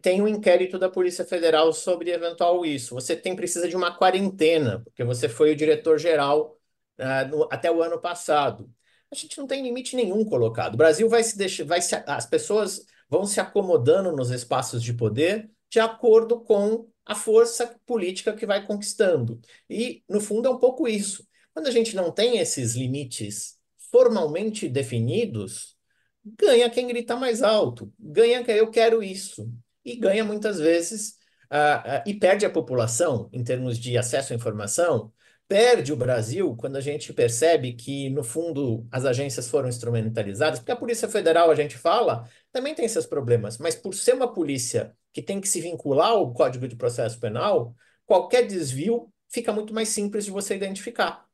tem 0.00 0.22
um 0.22 0.28
inquérito 0.28 0.78
da 0.78 0.88
Polícia 0.88 1.24
Federal 1.24 1.70
sobre 1.72 2.10
eventual 2.10 2.64
isso. 2.64 2.94
Você 2.94 3.14
tem 3.14 3.36
precisa 3.36 3.68
de 3.68 3.76
uma 3.76 3.94
quarentena, 3.94 4.80
porque 4.82 5.04
você 5.04 5.28
foi 5.28 5.52
o 5.52 5.56
diretor-geral 5.56 6.53
uh, 6.98 7.28
no, 7.28 7.48
até 7.50 7.70
o 7.70 7.82
ano 7.82 8.00
passado. 8.00 8.70
A 9.10 9.14
gente 9.14 9.38
não 9.38 9.46
tem 9.46 9.62
limite 9.62 9.94
nenhum 9.94 10.24
colocado. 10.24 10.74
O 10.74 10.78
Brasil 10.78 11.08
vai 11.08 11.22
se 11.22 11.38
deixar, 11.38 11.64
vai 11.64 11.80
se, 11.80 11.94
as 12.06 12.26
pessoas 12.26 12.84
vão 13.08 13.24
se 13.26 13.40
acomodando 13.40 14.10
nos 14.12 14.30
espaços 14.30 14.82
de 14.82 14.92
poder 14.92 15.50
de 15.70 15.80
acordo 15.80 16.40
com 16.40 16.88
a 17.04 17.14
força 17.14 17.78
política 17.84 18.32
que 18.32 18.46
vai 18.46 18.64
conquistando. 18.64 19.40
E, 19.68 20.02
no 20.08 20.20
fundo, 20.20 20.48
é 20.48 20.50
um 20.50 20.58
pouco 20.58 20.86
isso. 20.86 21.26
Quando 21.52 21.66
a 21.66 21.70
gente 21.70 21.94
não 21.94 22.10
tem 22.10 22.38
esses 22.38 22.74
limites 22.74 23.58
formalmente 23.90 24.68
definidos, 24.68 25.76
ganha 26.24 26.70
quem 26.70 26.86
grita 26.86 27.16
mais 27.16 27.42
alto, 27.42 27.92
ganha 27.98 28.42
quem 28.44 28.56
eu 28.56 28.70
quero 28.70 29.02
isso. 29.02 29.48
E 29.84 29.96
ganha 29.96 30.24
muitas 30.24 30.58
vezes, 30.58 31.16
uh, 31.52 31.98
uh, 31.98 32.02
e 32.06 32.14
perde 32.14 32.46
a 32.46 32.50
população 32.50 33.28
em 33.32 33.44
termos 33.44 33.78
de 33.78 33.98
acesso 33.98 34.32
à 34.32 34.36
informação, 34.36 35.12
perde 35.48 35.92
o 35.92 35.96
Brasil 35.96 36.56
quando 36.56 36.76
a 36.76 36.80
gente 36.80 37.12
percebe 37.12 37.74
que, 37.74 38.10
no 38.10 38.24
fundo, 38.24 38.86
as 38.90 39.04
agências 39.04 39.48
foram 39.48 39.68
instrumentalizadas, 39.68 40.58
porque 40.58 40.72
a 40.72 40.76
Polícia 40.76 41.08
Federal, 41.08 41.50
a 41.50 41.54
gente 41.54 41.76
fala, 41.78 42.28
também 42.52 42.74
tem 42.74 42.88
seus 42.88 43.06
problemas, 43.06 43.58
mas 43.58 43.74
por 43.74 43.94
ser 43.94 44.14
uma 44.14 44.32
polícia 44.32 44.96
que 45.12 45.22
tem 45.22 45.40
que 45.40 45.48
se 45.48 45.60
vincular 45.60 46.10
ao 46.10 46.32
Código 46.32 46.66
de 46.68 46.76
Processo 46.76 47.18
Penal, 47.20 47.74
qualquer 48.06 48.46
desvio 48.46 49.12
fica 49.28 49.52
muito 49.52 49.74
mais 49.74 49.88
simples 49.90 50.24
de 50.24 50.30
você 50.30 50.56
identificar. 50.56 51.24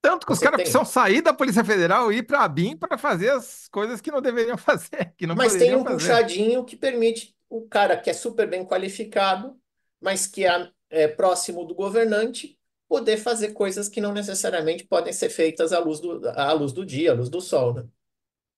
Tanto 0.00 0.26
que 0.26 0.32
os 0.32 0.40
caras 0.40 0.60
precisam 0.60 0.84
sair 0.84 1.20
da 1.20 1.34
Polícia 1.34 1.64
Federal 1.64 2.12
e 2.12 2.18
ir 2.18 2.22
para 2.22 2.42
a 2.44 2.48
BIM 2.48 2.76
para 2.76 2.96
fazer 2.96 3.30
as 3.30 3.68
coisas 3.68 4.00
que 4.00 4.10
não 4.10 4.22
deveriam 4.22 4.56
fazer, 4.58 5.12
que 5.16 5.26
não 5.26 5.36
Mas 5.36 5.56
tem 5.56 5.74
um 5.76 5.84
fazer. 5.84 5.84
puxadinho 5.84 6.64
que 6.64 6.76
permite 6.76 7.34
o 7.48 7.66
cara 7.68 7.96
que 8.00 8.10
é 8.10 8.12
super 8.12 8.48
bem 8.48 8.64
qualificado, 8.64 9.60
mas 10.00 10.26
que 10.26 10.44
é, 10.46 10.70
é 10.90 11.08
próximo 11.08 11.64
do 11.64 11.74
governante, 11.74 12.55
poder 12.88 13.16
fazer 13.16 13.52
coisas 13.52 13.88
que 13.88 14.00
não 14.00 14.12
necessariamente 14.12 14.84
podem 14.84 15.12
ser 15.12 15.28
feitas 15.28 15.72
à 15.72 15.78
luz 15.78 16.00
do, 16.00 16.28
à 16.30 16.52
luz 16.52 16.72
do 16.72 16.84
dia, 16.84 17.12
à 17.12 17.14
luz 17.14 17.28
do 17.28 17.40
sol, 17.40 17.74
né? 17.74 17.86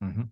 Uhum. 0.01 0.29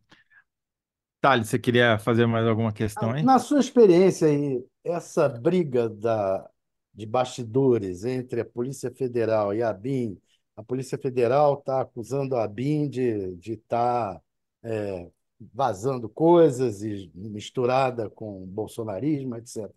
Thales, 1.21 1.49
você 1.49 1.59
queria 1.59 1.99
fazer 1.99 2.27
mais 2.27 2.47
alguma 2.47 2.73
questão 2.73 3.11
aí? 3.11 3.23
Na 3.23 3.39
sua 3.39 3.59
experiência 3.59 4.29
aí, 4.29 4.63
essa 4.85 5.29
briga 5.29 5.89
da, 5.89 6.49
de 6.95 7.07
bastidores 7.07 8.05
entre 8.05 8.41
a 8.41 8.45
Polícia 8.45 8.91
Federal 8.91 9.55
e 9.55 9.63
a 9.63 9.73
BIM, 9.73 10.19
a 10.57 10.63
Polícia 10.63 10.97
Federal 10.97 11.59
está 11.59 11.81
acusando 11.81 12.37
a 12.37 12.47
BIM 12.47 12.89
de 12.89 13.39
estar 13.53 14.15
tá, 14.15 14.23
é, 14.63 15.11
vazando 15.53 16.09
coisas 16.09 16.83
e 16.83 17.11
misturada 17.15 18.09
com 18.09 18.47
bolsonarismo, 18.47 19.37
etc. 19.37 19.71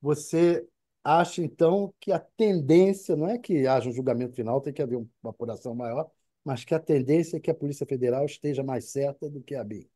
Você 0.00 0.66
acha, 1.02 1.42
então, 1.42 1.92
que 2.00 2.12
a 2.12 2.18
tendência, 2.18 3.16
não 3.16 3.28
é 3.28 3.38
que 3.38 3.66
haja 3.66 3.88
um 3.88 3.92
julgamento 3.92 4.34
final, 4.34 4.60
tem 4.60 4.72
que 4.72 4.82
haver 4.82 4.96
uma 4.96 5.30
apuração 5.30 5.74
maior, 5.74 6.10
mas 6.44 6.64
que 6.64 6.74
a 6.74 6.78
tendência 6.78 7.36
é 7.36 7.40
que 7.40 7.50
a 7.50 7.54
Polícia 7.54 7.86
Federal 7.86 8.24
esteja 8.24 8.62
mais 8.62 8.90
certa 8.90 9.28
do 9.28 9.42
que 9.42 9.54
a 9.54 9.64
BIM? 9.64 9.88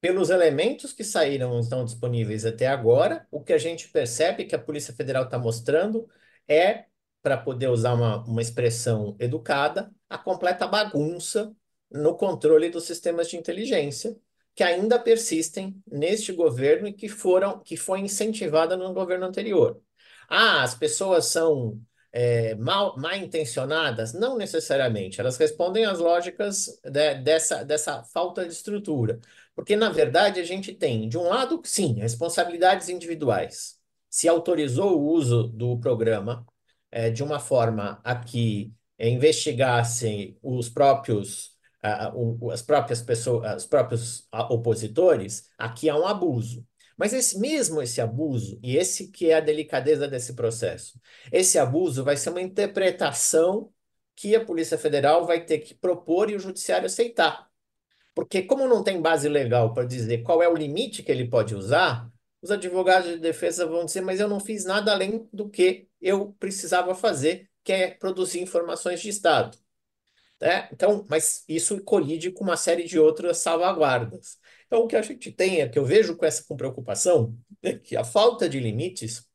Pelos 0.00 0.30
elementos 0.30 0.92
que 0.92 1.04
saíram 1.04 1.58
estão 1.60 1.84
disponíveis 1.84 2.46
até 2.46 2.66
agora, 2.66 3.26
o 3.30 3.42
que 3.42 3.52
a 3.52 3.58
gente 3.58 3.88
percebe 3.90 4.46
que 4.46 4.54
a 4.54 4.58
Polícia 4.58 4.94
Federal 4.94 5.24
está 5.24 5.38
mostrando 5.38 6.08
é, 6.48 6.86
para 7.22 7.36
poder 7.36 7.68
usar 7.68 7.92
uma, 7.92 8.24
uma 8.24 8.40
expressão 8.40 9.14
educada, 9.18 9.92
a 10.08 10.16
completa 10.16 10.66
bagunça 10.66 11.54
no 11.90 12.16
controle 12.16 12.70
dos 12.70 12.84
sistemas 12.84 13.28
de 13.28 13.36
inteligência 13.36 14.16
que 14.54 14.62
ainda 14.62 14.98
persistem 14.98 15.82
neste 15.86 16.32
governo 16.32 16.88
e 16.88 16.92
que 16.92 17.08
foram 17.08 17.60
que 17.60 17.76
foi 17.76 18.00
incentivada 18.00 18.76
no 18.76 18.92
governo 18.92 19.26
anterior. 19.26 19.80
Ah, 20.30 20.62
as 20.62 20.74
pessoas 20.74 21.26
são 21.26 21.80
é, 22.12 22.54
mal, 22.54 22.96
mal 22.96 23.16
intencionadas? 23.16 24.12
Não 24.12 24.36
necessariamente. 24.38 25.20
Elas 25.20 25.36
respondem 25.36 25.84
às 25.84 25.98
lógicas 25.98 26.80
de, 26.84 27.14
dessa, 27.16 27.64
dessa 27.64 28.04
falta 28.04 28.46
de 28.46 28.52
estrutura. 28.52 29.20
Porque, 29.54 29.76
na 29.76 29.90
verdade, 29.90 30.40
a 30.40 30.44
gente 30.44 30.72
tem, 30.74 31.08
de 31.08 31.18
um 31.18 31.24
lado, 31.24 31.60
sim, 31.64 31.94
responsabilidades 31.94 32.88
individuais. 32.88 33.78
Se 34.08 34.28
autorizou 34.28 34.98
o 34.98 35.06
uso 35.12 35.44
do 35.48 35.78
programa 35.80 36.46
é, 36.90 37.10
de 37.10 37.22
uma 37.22 37.38
forma 37.40 38.00
a 38.04 38.16
que 38.16 38.72
é, 38.98 39.08
investigassem 39.08 40.38
os 40.42 40.68
próprios, 40.68 41.56
as 42.52 42.62
próprias 42.62 43.02
pessoas, 43.02 43.62
os 43.62 43.66
próprios 43.66 44.28
opositores, 44.50 45.48
aqui 45.58 45.88
há 45.88 45.96
um 45.96 46.06
abuso. 46.06 46.66
Mas 47.00 47.14
esse 47.14 47.38
mesmo 47.38 47.80
esse 47.80 47.98
abuso, 47.98 48.60
e 48.62 48.76
esse 48.76 49.08
que 49.08 49.30
é 49.30 49.34
a 49.36 49.40
delicadeza 49.40 50.06
desse 50.06 50.34
processo, 50.34 51.00
esse 51.32 51.58
abuso 51.58 52.04
vai 52.04 52.14
ser 52.14 52.28
uma 52.28 52.42
interpretação 52.42 53.72
que 54.14 54.36
a 54.36 54.44
Polícia 54.44 54.76
Federal 54.76 55.24
vai 55.26 55.42
ter 55.42 55.60
que 55.60 55.74
propor 55.74 56.28
e 56.28 56.36
o 56.36 56.38
Judiciário 56.38 56.84
aceitar. 56.84 57.48
Porque, 58.14 58.42
como 58.42 58.68
não 58.68 58.84
tem 58.84 59.00
base 59.00 59.30
legal 59.30 59.72
para 59.72 59.86
dizer 59.86 60.22
qual 60.22 60.42
é 60.42 60.48
o 60.48 60.54
limite 60.54 61.02
que 61.02 61.10
ele 61.10 61.26
pode 61.26 61.54
usar, 61.54 62.06
os 62.42 62.50
advogados 62.50 63.08
de 63.12 63.18
defesa 63.18 63.64
vão 63.64 63.86
dizer, 63.86 64.02
mas 64.02 64.20
eu 64.20 64.28
não 64.28 64.38
fiz 64.38 64.66
nada 64.66 64.92
além 64.92 65.26
do 65.32 65.48
que 65.48 65.88
eu 66.02 66.34
precisava 66.38 66.94
fazer, 66.94 67.48
que 67.64 67.72
é 67.72 67.90
produzir 67.92 68.42
informações 68.42 69.00
de 69.00 69.08
Estado. 69.08 69.56
Né? 70.38 70.68
Então, 70.70 71.06
mas 71.08 71.44
isso 71.48 71.82
colide 71.82 72.30
com 72.30 72.44
uma 72.44 72.58
série 72.58 72.84
de 72.84 72.98
outras 72.98 73.38
salvaguardas. 73.38 74.38
Então, 74.70 74.84
o 74.84 74.86
que 74.86 74.94
a 74.94 75.02
gente 75.02 75.32
tem 75.32 75.60
é 75.60 75.68
que 75.68 75.76
eu 75.76 75.84
vejo 75.84 76.16
com 76.16 76.24
essa 76.24 76.44
com 76.44 76.56
preocupação 76.56 77.36
é 77.60 77.76
que 77.76 77.96
a 77.96 78.04
falta 78.04 78.48
de 78.48 78.60
limites 78.60 79.26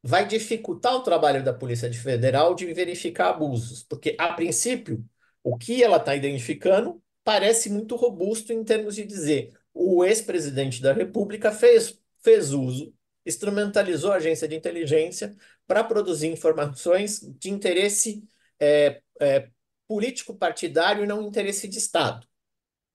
vai 0.00 0.24
dificultar 0.24 0.94
o 0.94 1.02
trabalho 1.02 1.42
da 1.42 1.52
Polícia 1.52 1.92
Federal 1.92 2.54
de 2.54 2.72
verificar 2.72 3.30
abusos, 3.30 3.82
porque, 3.82 4.14
a 4.16 4.32
princípio, 4.34 5.04
o 5.42 5.58
que 5.58 5.82
ela 5.82 5.96
está 5.96 6.14
identificando 6.14 7.02
parece 7.24 7.68
muito 7.68 7.96
robusto 7.96 8.52
em 8.52 8.62
termos 8.62 8.94
de 8.94 9.04
dizer 9.04 9.52
o 9.74 10.04
ex-presidente 10.04 10.80
da 10.80 10.92
República 10.92 11.50
fez, 11.50 12.00
fez 12.20 12.52
uso, 12.52 12.94
instrumentalizou 13.26 14.12
a 14.12 14.16
agência 14.16 14.46
de 14.46 14.54
inteligência 14.54 15.36
para 15.66 15.82
produzir 15.82 16.28
informações 16.28 17.20
de 17.20 17.50
interesse 17.50 18.24
é, 18.60 19.02
é, 19.20 19.48
político 19.88 20.36
partidário 20.36 21.02
e 21.02 21.06
não 21.06 21.26
interesse 21.26 21.66
de 21.66 21.78
Estado. 21.78 22.27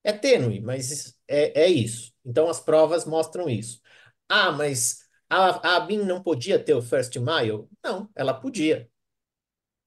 É 0.04 0.12
tênue, 0.12 0.60
mas 0.62 1.18
é, 1.28 1.64
é 1.64 1.68
isso. 1.68 2.14
Então 2.26 2.50
as 2.50 2.60
provas 2.60 3.06
mostram 3.06 3.50
isso. 3.50 3.82
Ah, 4.30 4.52
mas 4.52 5.00
a, 5.30 5.78
a 5.78 5.80
BIM 5.82 6.04
não 6.06 6.22
podia 6.22 6.60
ter 6.60 6.74
o 6.74 6.82
First 6.82 7.16
Mile? 7.18 7.68
Não, 7.84 8.10
ela 8.16 8.34
podia. 8.34 8.90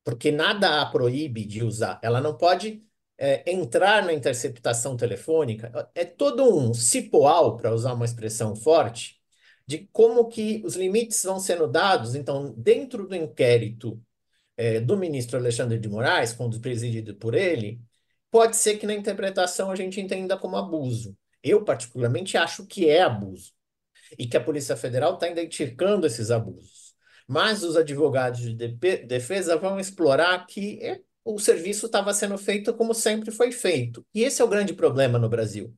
Porque 0.05 0.31
nada 0.31 0.81
a 0.83 0.87
proíbe 0.87 1.45
de 1.45 1.65
usar. 1.65 1.99
Ela 2.03 2.21
não 2.21 2.37
pode 2.37 2.83
é, 3.19 3.51
entrar 3.51 4.05
na 4.05 4.13
interceptação 4.13 4.97
telefônica. 4.97 5.91
É 5.95 6.05
todo 6.05 6.45
um 6.57 6.73
cipoal, 6.75 7.57
para 7.57 7.75
usar 7.75 7.93
uma 7.95 8.05
expressão 8.05 8.55
forte, 8.55 9.21
de 9.67 9.89
como 9.93 10.29
que 10.29 10.63
os 10.65 10.77
limites 10.77 11.23
vão 11.25 11.41
sendo 11.41 11.67
dados. 11.67 12.15
Então, 12.15 12.55
dentro 12.57 13.07
do 13.09 13.17
inquérito 13.17 14.01
é, 14.57 14.81
do 14.81 14.97
ministro 14.97 15.39
Alexandre 15.39 15.79
de 15.79 15.89
Moraes, 15.89 16.33
quando 16.33 16.61
presidido 16.61 17.17
por 17.17 17.35
ele, 17.35 17.81
pode 18.37 18.55
ser 18.57 18.77
que 18.77 18.87
na 18.87 18.93
interpretação 18.93 19.71
a 19.71 19.75
gente 19.75 19.99
entenda 19.99 20.37
como 20.37 20.59
abuso. 20.59 21.17
Eu, 21.43 21.65
particularmente, 21.65 22.37
acho 22.37 22.67
que 22.67 22.87
é 22.87 23.01
abuso 23.01 23.51
e 24.19 24.27
que 24.27 24.37
a 24.37 24.41
Polícia 24.45 24.77
Federal 24.77 25.15
está 25.15 25.27
identificando 25.27 26.07
esses 26.07 26.31
abusos. 26.31 26.95
Mas 27.27 27.63
os 27.63 27.79
advogados 27.79 28.43
de 28.43 28.53
defesa 29.07 29.57
vão 29.57 29.81
explorar 29.81 30.47
que 30.47 30.79
é, 30.83 31.01
o 31.25 31.39
serviço 31.39 31.87
estava 31.87 32.13
sendo 32.13 32.37
feito 32.37 32.75
como 32.75 32.93
sempre 32.93 33.31
foi 33.31 33.51
feito. 33.51 34.05
E 34.15 34.23
esse 34.23 34.43
é 34.43 34.45
o 34.45 34.49
grande 34.49 34.75
problema 34.75 35.19
no 35.19 35.31
Brasil. 35.31 35.75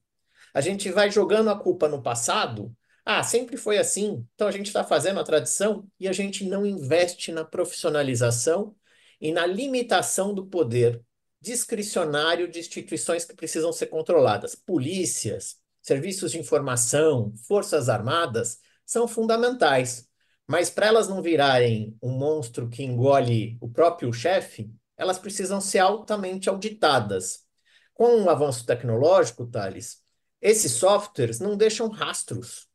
A 0.53 0.61
gente 0.61 0.91
vai 0.91 1.13
jogando 1.13 1.51
a 1.51 1.57
culpa 1.57 1.87
no 1.87 2.03
passado. 2.03 2.75
Ah, 3.05 3.23
sempre 3.23 3.57
foi 3.57 3.79
assim, 3.79 4.27
então 4.35 4.49
a 4.49 4.53
gente 4.53 4.67
está 4.67 4.83
fazendo 4.83 5.21
a 5.21 5.25
tradição 5.25 5.87
e 6.01 6.09
a 6.09 6.13
gente 6.13 6.45
não 6.45 6.67
investe 6.67 7.31
na 7.31 7.45
profissionalização 7.45 8.75
e 9.21 9.31
na 9.31 9.47
limitação 9.47 10.35
do 10.35 10.45
poder 10.45 11.01
discricionário 11.49 12.47
de 12.47 12.59
instituições 12.59 13.25
que 13.25 13.35
precisam 13.35 13.73
ser 13.73 13.87
controladas. 13.87 14.55
Polícias, 14.55 15.57
serviços 15.81 16.33
de 16.33 16.39
informação, 16.39 17.33
forças 17.47 17.89
armadas 17.89 18.59
são 18.85 19.09
fundamentais. 19.09 20.07
Mas 20.47 20.69
para 20.69 20.87
elas 20.87 21.09
não 21.09 21.23
virarem 21.23 21.97
um 22.03 22.11
monstro 22.11 22.69
que 22.69 22.83
engole 22.83 23.57
o 23.63 23.69
próprio 23.69 24.13
chefe, 24.13 24.71
elas 24.95 25.19
precisam 25.19 25.59
ser 25.59 25.79
altamente 25.79 26.51
auditadas. 26.51 27.47
Com 27.95 28.23
o 28.23 28.31
avanço 28.31 28.67
tecnológico, 28.67 29.47
Thales, 29.47 30.03
esses 30.43 30.73
softwares 30.73 31.41
não 31.41 31.57
deixam 31.57 31.89
rastros. 31.89 32.69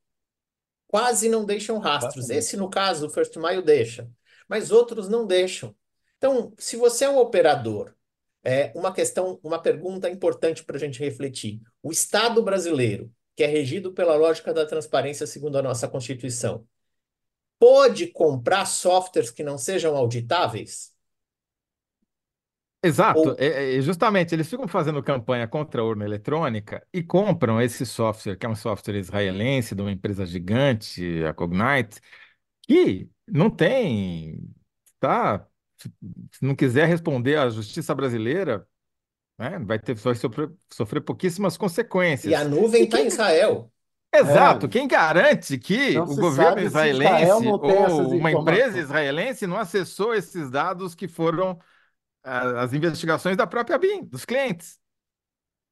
quase 0.87 1.29
não 1.29 1.45
deixam 1.45 1.77
rastros. 1.79 2.29
Esse, 2.29 2.57
no 2.57 2.69
caso, 2.69 3.05
o 3.07 3.09
First 3.09 3.35
Mile 3.37 3.61
deixa, 3.63 4.09
mas 4.47 4.71
outros 4.71 5.07
não 5.07 5.25
deixam. 5.27 5.75
Então, 6.17 6.53
se 6.57 6.75
você 6.75 7.05
é 7.05 7.09
um 7.09 7.17
operador, 7.17 7.93
é 8.43 8.71
uma 8.75 8.93
questão, 8.93 9.39
uma 9.43 9.59
pergunta 9.59 10.09
importante 10.09 10.63
para 10.63 10.75
a 10.75 10.79
gente 10.79 10.99
refletir. 10.99 11.61
O 11.81 11.91
Estado 11.91 12.41
brasileiro, 12.43 13.11
que 13.35 13.43
é 13.43 13.47
regido 13.47 13.93
pela 13.93 14.15
lógica 14.15 14.53
da 14.53 14.65
transparência 14.65 15.25
segundo 15.25 15.57
a 15.57 15.61
nossa 15.61 15.87
Constituição, 15.87 16.65
pode 17.57 18.07
comprar 18.07 18.65
softwares 18.65 19.31
que 19.31 19.43
não 19.43 19.57
sejam 19.57 19.95
auditáveis? 19.95 20.93
Exato, 22.85 23.29
Ou 23.29 23.35
é, 23.39 23.77
é, 23.77 23.81
justamente 23.81 24.35
eles 24.35 24.49
ficam 24.49 24.67
fazendo 24.67 25.01
campanha 25.01 25.47
contra 25.47 25.81
a 25.81 25.85
urna 25.85 26.03
eletrônica 26.03 26.85
e 26.91 27.01
compram 27.01 27.61
esse 27.61 27.85
software, 27.85 28.35
que 28.35 28.45
é 28.45 28.49
um 28.49 28.55
software 28.55 28.99
israelense 28.99 29.73
de 29.73 29.81
uma 29.81 29.91
empresa 29.91 30.25
gigante, 30.25 31.23
a 31.23 31.33
Cognite, 31.33 32.01
que 32.61 33.09
não 33.25 33.49
tem, 33.49 34.37
tá? 34.99 35.47
Se 36.31 36.43
não 36.45 36.55
quiser 36.55 36.87
responder 36.87 37.37
à 37.37 37.49
justiça 37.49 37.93
brasileira, 37.95 38.67
né, 39.39 39.59
vai 39.59 39.79
ter, 39.79 39.95
vai 39.95 40.15
sofrer, 40.15 40.51
sofrer 40.71 41.01
pouquíssimas 41.01 41.57
e 42.23 42.33
a 42.35 42.43
consequências. 42.43 42.43
nuvem 42.43 42.83
está 42.85 42.99
em 43.01 43.07
Israel. 43.07 43.71
exato, 44.13 44.67
É, 44.67 44.69
quem 44.69 44.87
garante 44.87 45.57
que 45.57 45.99
não 45.99 46.05
o 46.05 46.15
governo 46.17 46.61
israelense 46.61 47.55
ou 47.59 48.15
uma 48.15 48.31
empresa 48.31 48.79
israelense 48.79 49.47
não 49.47 49.57
acessou 49.57 50.13
esses 50.13 50.49
dados 50.49 50.93
que 50.95 51.07
foram 51.07 51.59
as 52.23 52.73
investigações 52.73 53.37
da 53.37 53.47
própria 53.47 53.77
BIM, 53.77 54.05
dos 54.05 54.25
clientes? 54.25 54.79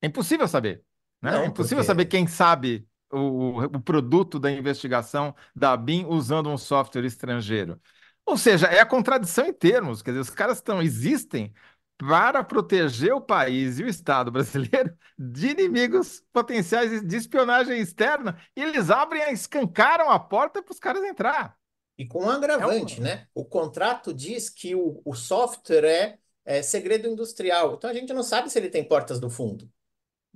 É 0.02 0.08
impossível 0.08 0.48
saber, 0.48 0.84
né? 1.22 1.44
É 1.44 1.46
Não, 1.46 1.48
impossível 1.48 1.84
saber 1.84 2.06
porque 2.06 2.08
quem 2.08 2.28
sabe 2.28 2.88
o, 3.12 3.62
o 3.64 3.82
produto 3.82 4.40
da 4.40 4.52
investigação 4.52 5.36
da 5.56 5.76
BIM 5.78 6.06
usando 6.08 6.50
um 6.50 6.58
software 6.58 7.06
estrangeiro. 7.06 7.80
Ou 8.26 8.38
seja, 8.38 8.68
é 8.68 8.80
a 8.80 8.86
contradição 8.86 9.46
em 9.48 9.54
termos. 9.54 10.02
Quer 10.02 10.12
dizer, 10.12 10.22
os 10.22 10.30
caras 10.30 10.58
estão, 10.58 10.82
existem 10.82 11.54
para 11.98 12.44
proteger 12.44 13.14
o 13.14 13.22
país 13.22 13.80
e 13.80 13.84
o 13.84 13.88
Estado 13.88 14.32
brasileiro 14.32 14.96
de 15.18 15.50
inimigos 15.50 16.24
potenciais 16.34 17.02
de 17.06 17.16
espionagem 17.16 17.80
externa, 17.80 18.40
e 18.56 18.62
eles 18.64 18.90
abrem, 18.90 19.32
escancaram 19.34 20.10
a 20.10 20.20
porta 20.20 20.64
para 20.64 20.72
os 20.72 20.80
caras 20.80 21.04
entrar. 21.04 21.56
E 21.98 22.08
com 22.08 22.26
um 22.26 22.32
É 22.58 22.64
agravante, 22.64 23.00
um. 23.00 23.02
né? 23.02 23.28
O 23.34 23.46
contrato 23.46 24.14
diz 24.14 24.50
que 24.50 24.74
o, 24.76 25.02
o 25.06 25.14
software 25.14 25.86
é, 25.86 26.20
é 26.60 26.62
segredo 26.64 27.08
industrial. 27.08 27.76
Então 27.76 27.90
a 27.90 27.94
gente 27.94 28.14
não 28.14 28.24
sabe 28.24 28.50
se 28.50 28.58
ele 28.58 28.70
tem 28.70 28.84
portas 28.84 29.20
do 29.20 29.30
fundo, 29.30 29.70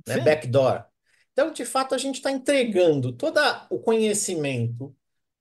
né? 0.08 0.18
Sim, 0.18 0.22
Backdoor. 0.22 0.86
Então, 1.34 1.52
de 1.52 1.66
fato, 1.66 1.96
a 1.96 1.98
gente 1.98 2.16
está 2.18 2.32
entregando 2.32 3.14
todo 3.14 3.40
o 3.70 3.80
conhecimento 3.80 4.96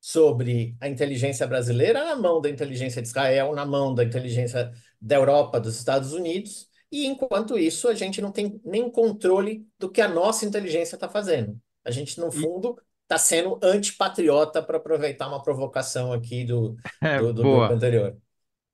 sobre 0.04 0.76
a 0.82 0.86
inteligência 0.86 1.46
brasileira 1.46 2.04
na 2.04 2.14
mão 2.14 2.38
da 2.38 2.50
inteligência 2.50 3.00
de 3.00 3.08
Israel, 3.08 3.54
na 3.54 3.64
mão 3.64 3.94
da 3.94 4.04
inteligência 4.04 4.70
da 5.00 5.14
Europa, 5.14 5.58
dos 5.58 5.78
Estados 5.78 6.12
Unidos, 6.12 6.68
e 6.92 7.06
enquanto 7.06 7.58
isso, 7.58 7.88
a 7.88 7.94
gente 7.94 8.20
não 8.20 8.30
tem 8.30 8.60
nem 8.62 8.90
controle 8.90 9.66
do 9.78 9.90
que 9.90 10.02
a 10.02 10.08
nossa 10.08 10.44
inteligência 10.44 10.96
está 10.96 11.08
fazendo. 11.08 11.58
A 11.82 11.90
gente, 11.90 12.20
no 12.20 12.30
fundo, 12.30 12.78
está 13.04 13.16
sendo 13.16 13.58
antipatriota 13.62 14.62
para 14.62 14.76
aproveitar 14.76 15.26
uma 15.26 15.42
provocação 15.42 16.12
aqui 16.12 16.44
do, 16.44 16.76
é 17.00 17.18
do, 17.18 17.32
do 17.32 17.42
boa, 17.42 17.72
anterior. 17.72 18.14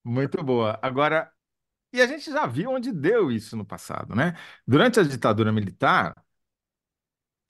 muito 0.05 0.43
boa. 0.43 0.81
Agora, 0.83 1.31
e 1.93 2.03
a 2.03 2.09
gente 2.09 2.29
já 2.29 2.45
viu 2.45 2.71
onde 2.71 2.91
deu 2.91 3.31
isso 3.31 3.57
no 3.57 3.65
passado, 3.65 4.17
né? 4.17 4.35
Durante 4.67 4.99
a 4.99 5.05
ditadura 5.05 5.53
militar, 5.53 6.13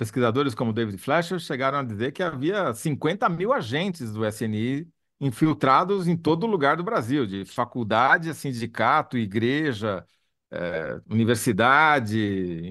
Pesquisadores 0.01 0.55
como 0.55 0.73
David 0.73 0.97
Fleischer 0.97 1.39
chegaram 1.39 1.79
a 1.79 1.83
dizer 1.85 2.13
que 2.13 2.23
havia 2.23 2.73
50 2.73 3.29
mil 3.29 3.53
agentes 3.53 4.11
do 4.13 4.25
SNI 4.25 4.89
infiltrados 5.21 6.09
em 6.09 6.17
todo 6.17 6.47
lugar 6.47 6.79
do 6.79 6.83
Brasil, 6.83 7.27
de 7.27 7.45
faculdade, 7.45 8.33
sindicato, 8.35 9.19
igreja, 9.19 10.03
eh, 10.51 11.01
universidade, 11.11 12.19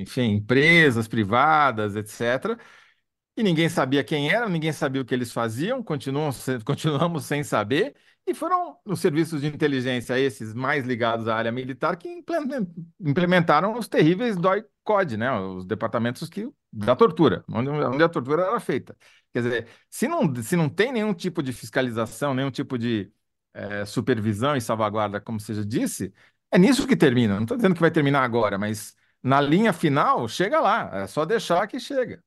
enfim, 0.01 0.33
empresas 0.37 1.07
privadas, 1.07 1.95
etc. 1.95 2.57
E 3.37 3.43
ninguém 3.43 3.69
sabia 3.69 4.03
quem 4.03 4.29
eram, 4.31 4.49
ninguém 4.49 4.71
sabia 4.73 5.01
o 5.01 5.05
que 5.05 5.13
eles 5.13 5.31
faziam, 5.31 5.83
continuam, 5.83 6.31
continuamos 6.65 7.25
sem 7.25 7.43
saber, 7.43 7.95
e 8.27 8.33
foram 8.33 8.77
os 8.85 8.99
serviços 8.99 9.41
de 9.41 9.47
inteligência, 9.47 10.19
esses 10.19 10.53
mais 10.53 10.83
ligados 10.85 11.27
à 11.27 11.35
área 11.35 11.51
militar, 11.51 11.95
que 11.97 12.09
implemen- 12.09 12.67
implementaram 12.99 13.77
os 13.77 13.87
terríveis 13.87 14.35
DOI-CODE, 14.35 15.17
né? 15.17 15.31
Os 15.39 15.65
departamentos 15.65 16.27
que, 16.29 16.49
da 16.71 16.95
tortura, 16.95 17.43
onde, 17.49 17.69
onde 17.69 18.03
a 18.03 18.09
tortura 18.09 18.43
era 18.43 18.59
feita. 18.59 18.95
Quer 19.33 19.41
dizer, 19.41 19.67
se 19.89 20.07
não, 20.07 20.33
se 20.43 20.55
não 20.55 20.69
tem 20.69 20.91
nenhum 20.91 21.13
tipo 21.13 21.41
de 21.43 21.53
fiscalização, 21.53 22.33
nenhum 22.33 22.51
tipo 22.51 22.77
de 22.77 23.11
eh, 23.53 23.85
supervisão 23.85 24.55
e 24.55 24.61
salvaguarda, 24.61 25.19
como 25.21 25.39
você 25.39 25.53
já 25.53 25.63
disse, 25.63 26.13
é 26.51 26.57
nisso 26.57 26.87
que 26.87 26.95
termina. 26.95 27.35
Não 27.35 27.43
estou 27.43 27.57
dizendo 27.57 27.75
que 27.75 27.81
vai 27.81 27.91
terminar 27.91 28.23
agora, 28.23 28.57
mas 28.57 28.95
na 29.21 29.41
linha 29.41 29.73
final, 29.73 30.27
chega 30.27 30.59
lá, 30.59 30.89
é 31.03 31.07
só 31.07 31.25
deixar 31.25 31.67
que 31.67 31.79
chega. 31.79 32.23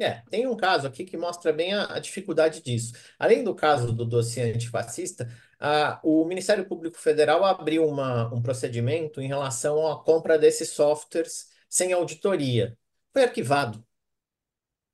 É, 0.00 0.22
tem 0.30 0.46
um 0.46 0.56
caso 0.56 0.86
aqui 0.86 1.04
que 1.04 1.16
mostra 1.16 1.52
bem 1.52 1.72
a, 1.74 1.94
a 1.94 1.98
dificuldade 2.00 2.62
disso. 2.62 2.92
Além 3.18 3.44
do 3.44 3.54
caso 3.54 3.92
do 3.92 4.04
dossiê 4.04 4.52
antifascista, 4.52 5.28
a, 5.60 6.00
o 6.02 6.24
Ministério 6.24 6.66
Público 6.66 6.98
Federal 6.98 7.44
abriu 7.44 7.86
uma, 7.86 8.32
um 8.34 8.42
procedimento 8.42 9.20
em 9.20 9.28
relação 9.28 9.86
à 9.90 10.02
compra 10.02 10.38
desses 10.38 10.70
softwares 10.70 11.50
sem 11.68 11.92
auditoria. 11.92 12.76
Foi 13.12 13.22
arquivado. 13.24 13.84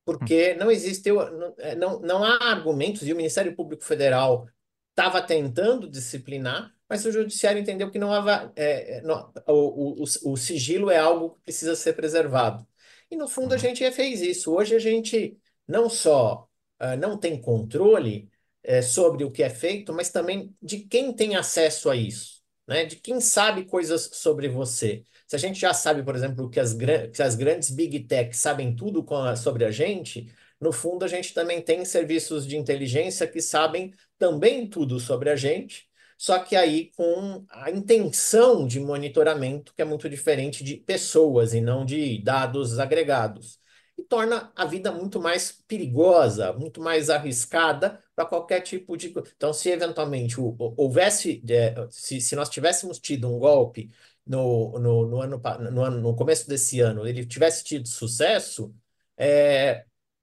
porque 0.04 0.54
não 0.54 0.70
existiu, 0.70 1.16
não, 1.30 1.54
é, 1.58 1.74
não, 1.74 2.00
não 2.00 2.24
há 2.24 2.36
argumentos, 2.50 3.06
e 3.06 3.12
o 3.12 3.16
Ministério 3.16 3.54
Público 3.54 3.84
Federal 3.84 4.48
estava 4.90 5.20
tentando 5.22 5.88
disciplinar, 5.88 6.74
mas 6.88 7.04
o 7.04 7.12
Judiciário 7.12 7.60
entendeu 7.60 7.90
que 7.90 7.98
não 7.98 8.12
hava, 8.12 8.50
é, 8.56 8.98
é, 8.98 9.02
não- 9.02 9.30
o, 9.46 10.02
o, 10.02 10.04
o, 10.32 10.36
sigilo 10.36 10.90
é 10.90 10.98
algo 10.98 11.30
que 11.34 11.40
precisa 11.42 11.76
ser 11.76 11.92
preservado. 11.92 12.66
E 13.10 13.16
no 13.16 13.28
fundo 13.28 13.52
a 13.52 13.56
Uhum. 13.56 13.58
gente 13.58 13.90
fez 13.92 14.20
isso. 14.22 14.52
Hoje 14.54 14.74
a 14.74 14.78
gente 14.78 15.38
não 15.66 15.88
só 15.90 16.48
ah, 16.78 16.96
não 16.96 17.18
tem 17.18 17.40
controle 17.40 18.30
é, 18.62 18.80
sobre 18.82 19.24
o 19.24 19.30
que 19.30 19.42
é 19.42 19.50
feito, 19.50 19.92
mas 19.92 20.10
também 20.10 20.54
de 20.62 20.80
quem 20.80 21.12
tem 21.14 21.36
acesso 21.36 21.90
a 21.90 21.96
isso, 21.96 22.37
né? 22.68 22.84
De 22.84 22.96
quem 22.96 23.20
sabe 23.20 23.64
coisas 23.64 24.10
sobre 24.14 24.48
você. 24.48 25.04
Se 25.26 25.36
a 25.36 25.38
gente 25.38 25.60
já 25.60 25.74
sabe, 25.74 26.02
por 26.04 26.14
exemplo, 26.16 26.50
que 26.50 26.60
as, 26.60 26.74
que 27.12 27.22
as 27.22 27.34
grandes 27.34 27.70
big 27.70 28.00
tech 28.00 28.36
sabem 28.36 28.74
tudo 28.76 29.04
a- 29.14 29.36
sobre 29.36 29.64
a 29.64 29.70
gente, 29.70 30.32
no 30.60 30.72
fundo 30.72 31.04
a 31.04 31.08
gente 31.08 31.34
também 31.34 31.62
tem 31.62 31.84
serviços 31.84 32.46
de 32.46 32.56
inteligência 32.56 33.26
que 33.26 33.40
sabem 33.40 33.92
também 34.18 34.66
tudo 34.68 34.98
sobre 35.00 35.30
a 35.30 35.36
gente, 35.36 35.88
só 36.16 36.38
que 36.40 36.56
aí 36.56 36.90
com 36.96 37.44
a 37.48 37.70
intenção 37.70 38.66
de 38.66 38.80
monitoramento 38.80 39.72
que 39.74 39.82
é 39.82 39.84
muito 39.84 40.08
diferente 40.08 40.64
de 40.64 40.76
pessoas 40.76 41.54
e 41.54 41.60
não 41.60 41.84
de 41.84 42.20
dados 42.22 42.78
agregados. 42.78 43.58
E 43.96 44.02
torna 44.02 44.52
a 44.54 44.64
vida 44.64 44.92
muito 44.92 45.20
mais 45.20 45.50
perigosa, 45.66 46.52
muito 46.52 46.80
mais 46.80 47.10
arriscada 47.10 48.02
para 48.18 48.26
qualquer 48.26 48.60
tipo 48.62 48.96
de. 48.96 49.08
Então, 49.36 49.52
se 49.52 49.70
eventualmente 49.70 50.40
hou- 50.40 50.56
houvesse, 50.76 51.40
é, 51.48 51.74
se, 51.90 52.20
se 52.20 52.34
nós 52.36 52.48
tivéssemos 52.48 52.98
tido 52.98 53.28
um 53.32 53.38
golpe 53.38 53.90
no, 54.26 54.78
no, 54.78 55.06
no 55.08 55.20
ano, 55.22 55.40
no 55.70 55.82
ano, 55.84 56.00
no 56.00 56.16
começo 56.16 56.48
desse 56.48 56.80
ano, 56.80 57.06
ele 57.06 57.24
tivesse 57.24 57.62
tido 57.64 57.86
sucesso, 57.88 58.74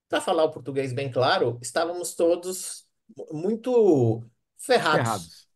para 0.09 0.21
falar 0.21 0.43
o 0.45 0.51
português 0.51 0.93
bem 0.93 1.11
claro, 1.11 1.59
estávamos 1.61 2.15
todos 2.15 2.87
muito 3.31 4.23
ferrados. 4.57 5.35
Ferrados. 5.37 5.47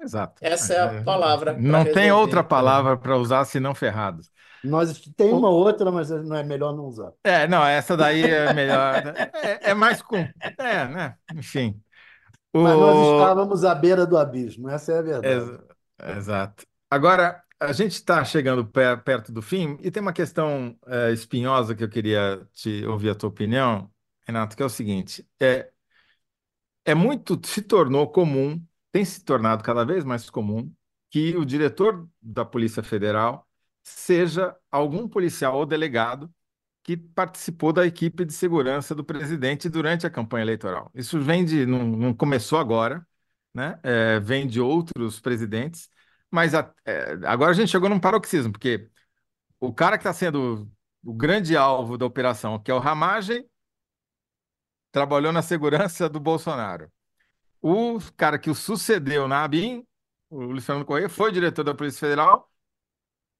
Exato. 0.00 0.42
Essa 0.42 0.74
é 0.74 0.80
a 0.80 0.88
É, 0.88 1.04
palavra 1.04 1.62
para 1.62 1.78
não 1.78 1.86
tem 1.86 2.12
outra 2.12 2.42
resolver. 2.42 2.44
palavra 2.44 2.96
para 2.96 3.16
usar 3.16 3.44
senão 3.44 3.74
ferrados. 3.74 4.30
Nós 4.62 5.00
tem 5.16 5.32
uma 5.32 5.50
outra, 5.50 5.90
mas 5.92 6.10
não 6.10 6.36
é 6.36 6.42
melhor 6.44 6.72
não 6.76 6.86
usar. 6.86 7.12
É, 7.24 7.46
não, 7.46 7.64
essa 7.66 7.96
daí 7.96 8.22
é 8.30 8.52
melhor. 8.52 9.14
É, 9.42 9.70
é 9.70 9.74
mais 9.74 10.00
com. 10.02 10.32
É, 10.58 10.88
né? 10.88 11.18
Enfim. 11.34 11.82
Mas 12.60 12.78
nós 12.78 13.00
O... 13.00 13.00
estávamos 13.00 13.64
à 13.64 13.74
beira 13.74 14.06
do 14.06 14.16
abismo, 14.18 14.68
essa 14.68 14.92
é 14.92 14.98
a 14.98 15.02
verdade. 15.02 15.52
Ex- 15.52 16.16
Exato. 16.16 16.64
Agora, 16.90 17.42
a 17.60 17.72
gente 17.72 17.92
está 17.92 18.24
chegando 18.24 18.64
pe- 18.66 18.96
perto 18.98 19.32
do 19.32 19.42
fim 19.42 19.76
e 19.82 19.90
tem 19.90 20.00
uma 20.00 20.12
questão 20.12 20.78
é, 20.86 21.12
espinhosa 21.12 21.74
que 21.74 21.82
eu 21.84 21.88
queria 21.88 22.46
te 22.52 22.84
ouvir 22.86 23.10
a 23.10 23.14
tua 23.14 23.28
opinião, 23.28 23.90
Renato, 24.26 24.56
que 24.56 24.62
é 24.62 24.66
o 24.66 24.68
seguinte: 24.68 25.26
é, 25.40 25.70
é 26.84 26.94
muito, 26.94 27.40
se 27.46 27.62
tornou 27.62 28.10
comum, 28.10 28.62
tem 28.92 29.04
se 29.04 29.22
tornado 29.24 29.62
cada 29.62 29.84
vez 29.84 30.04
mais 30.04 30.28
comum, 30.30 30.72
que 31.10 31.36
o 31.36 31.44
diretor 31.44 32.08
da 32.20 32.44
Polícia 32.44 32.82
Federal 32.82 33.46
seja 33.82 34.56
algum 34.70 35.08
policial 35.08 35.56
ou 35.56 35.66
delegado 35.66 36.32
que 36.88 36.96
participou 36.96 37.70
da 37.70 37.84
equipe 37.86 38.24
de 38.24 38.32
segurança 38.32 38.94
do 38.94 39.04
presidente 39.04 39.68
durante 39.68 40.06
a 40.06 40.10
campanha 40.10 40.42
eleitoral. 40.44 40.90
Isso 40.94 41.20
vem 41.20 41.44
de, 41.44 41.66
não, 41.66 41.84
não 41.86 42.14
começou 42.14 42.58
agora, 42.58 43.06
né? 43.52 43.78
É, 43.82 44.18
vem 44.20 44.46
de 44.46 44.58
outros 44.58 45.20
presidentes, 45.20 45.90
mas 46.30 46.54
a- 46.54 46.72
é, 46.86 47.12
agora 47.26 47.50
a 47.50 47.54
gente 47.54 47.68
chegou 47.70 47.90
num 47.90 48.00
paroxismo, 48.00 48.52
porque 48.52 48.88
o 49.60 49.72
cara 49.74 49.98
que 49.98 50.02
está 50.02 50.12
sendo 50.14 50.70
o 51.04 51.14
grande 51.14 51.56
alvo 51.56 51.98
da 51.98 52.06
operação, 52.06 52.58
que 52.58 52.70
é 52.70 52.74
o 52.74 52.78
Ramagem, 52.80 53.46
trabalhou 54.92 55.32
na 55.32 55.42
segurança 55.42 56.08
do 56.08 56.20
Bolsonaro. 56.20 56.90
O 57.62 57.98
cara 58.16 58.38
que 58.38 58.50
o 58.50 58.56
sucedeu 58.56 59.28
na 59.28 59.44
ABIN, 59.44 59.86
o 60.30 60.60
Fernando 60.62 60.86
Correia, 60.86 61.08
foi 61.10 61.32
diretor 61.32 61.64
da 61.64 61.74
Polícia 61.74 62.00
Federal 62.00 62.50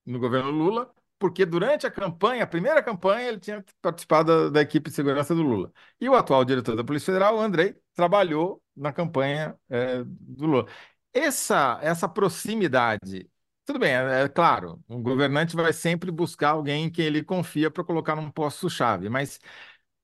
no 0.07 0.19
governo 0.19 0.51
Lula, 0.51 0.93
porque 1.19 1.45
durante 1.47 1.87
a 1.87 1.91
campanha, 1.91 2.45
a 2.45 2.47
primeira 2.47 2.83
campanha, 2.83 3.29
ele 3.29 3.41
tinha 3.41 3.65
participado 3.83 4.45
da, 4.47 4.51
da 4.51 4.61
equipe 4.63 4.91
de 4.91 4.97
segurança 4.97 5.35
do 5.35 5.43
Lula. 5.43 5.73
E 6.01 6.09
o 6.09 6.15
atual 6.15 6.45
diretor 6.45 6.77
da 6.77 6.85
Polícia 6.85 7.07
Federal, 7.07 7.39
Andrei, 7.41 7.77
trabalhou 7.95 8.63
na 8.77 8.93
campanha 8.93 9.57
é, 9.69 10.05
do 10.05 10.47
Lula. 10.47 10.67
Essa, 11.13 11.79
essa 11.83 12.09
proximidade, 12.09 13.29
tudo 13.65 13.79
bem, 13.79 13.91
é, 13.93 14.23
é 14.25 14.29
claro, 14.29 14.83
o 14.89 14.99
governante 14.99 15.57
vai 15.57 15.73
sempre 15.73 16.11
buscar 16.11 16.51
alguém 16.51 16.85
em 16.85 16.91
quem 16.91 17.07
ele 17.07 17.23
confia 17.25 17.71
para 17.71 17.83
colocar 17.85 18.15
num 18.15 18.31
posto-chave, 18.31 19.09
mas 19.09 19.41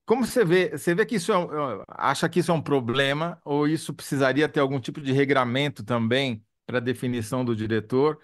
como 0.07 0.27
você 0.27 0.45
vê, 0.45 0.71
você 0.77 0.95
vê 0.95 1.07
que 1.07 1.17
isso 1.17 1.33
é, 1.33 1.39
um- 1.39 1.83
acha 1.89 2.29
que 2.29 2.41
isso 2.41 2.51
é 2.51 2.55
um 2.55 2.61
problema, 2.63 3.41
ou 3.45 3.67
isso 3.69 3.95
precisaria 3.95 4.49
ter 4.49 4.61
algum 4.61 4.79
tipo 4.81 5.01
de 5.01 5.13
regramento 5.13 5.83
também 5.85 6.45
para 6.67 6.81
definição 6.81 7.45
do 7.45 7.57
diretor? 7.57 8.19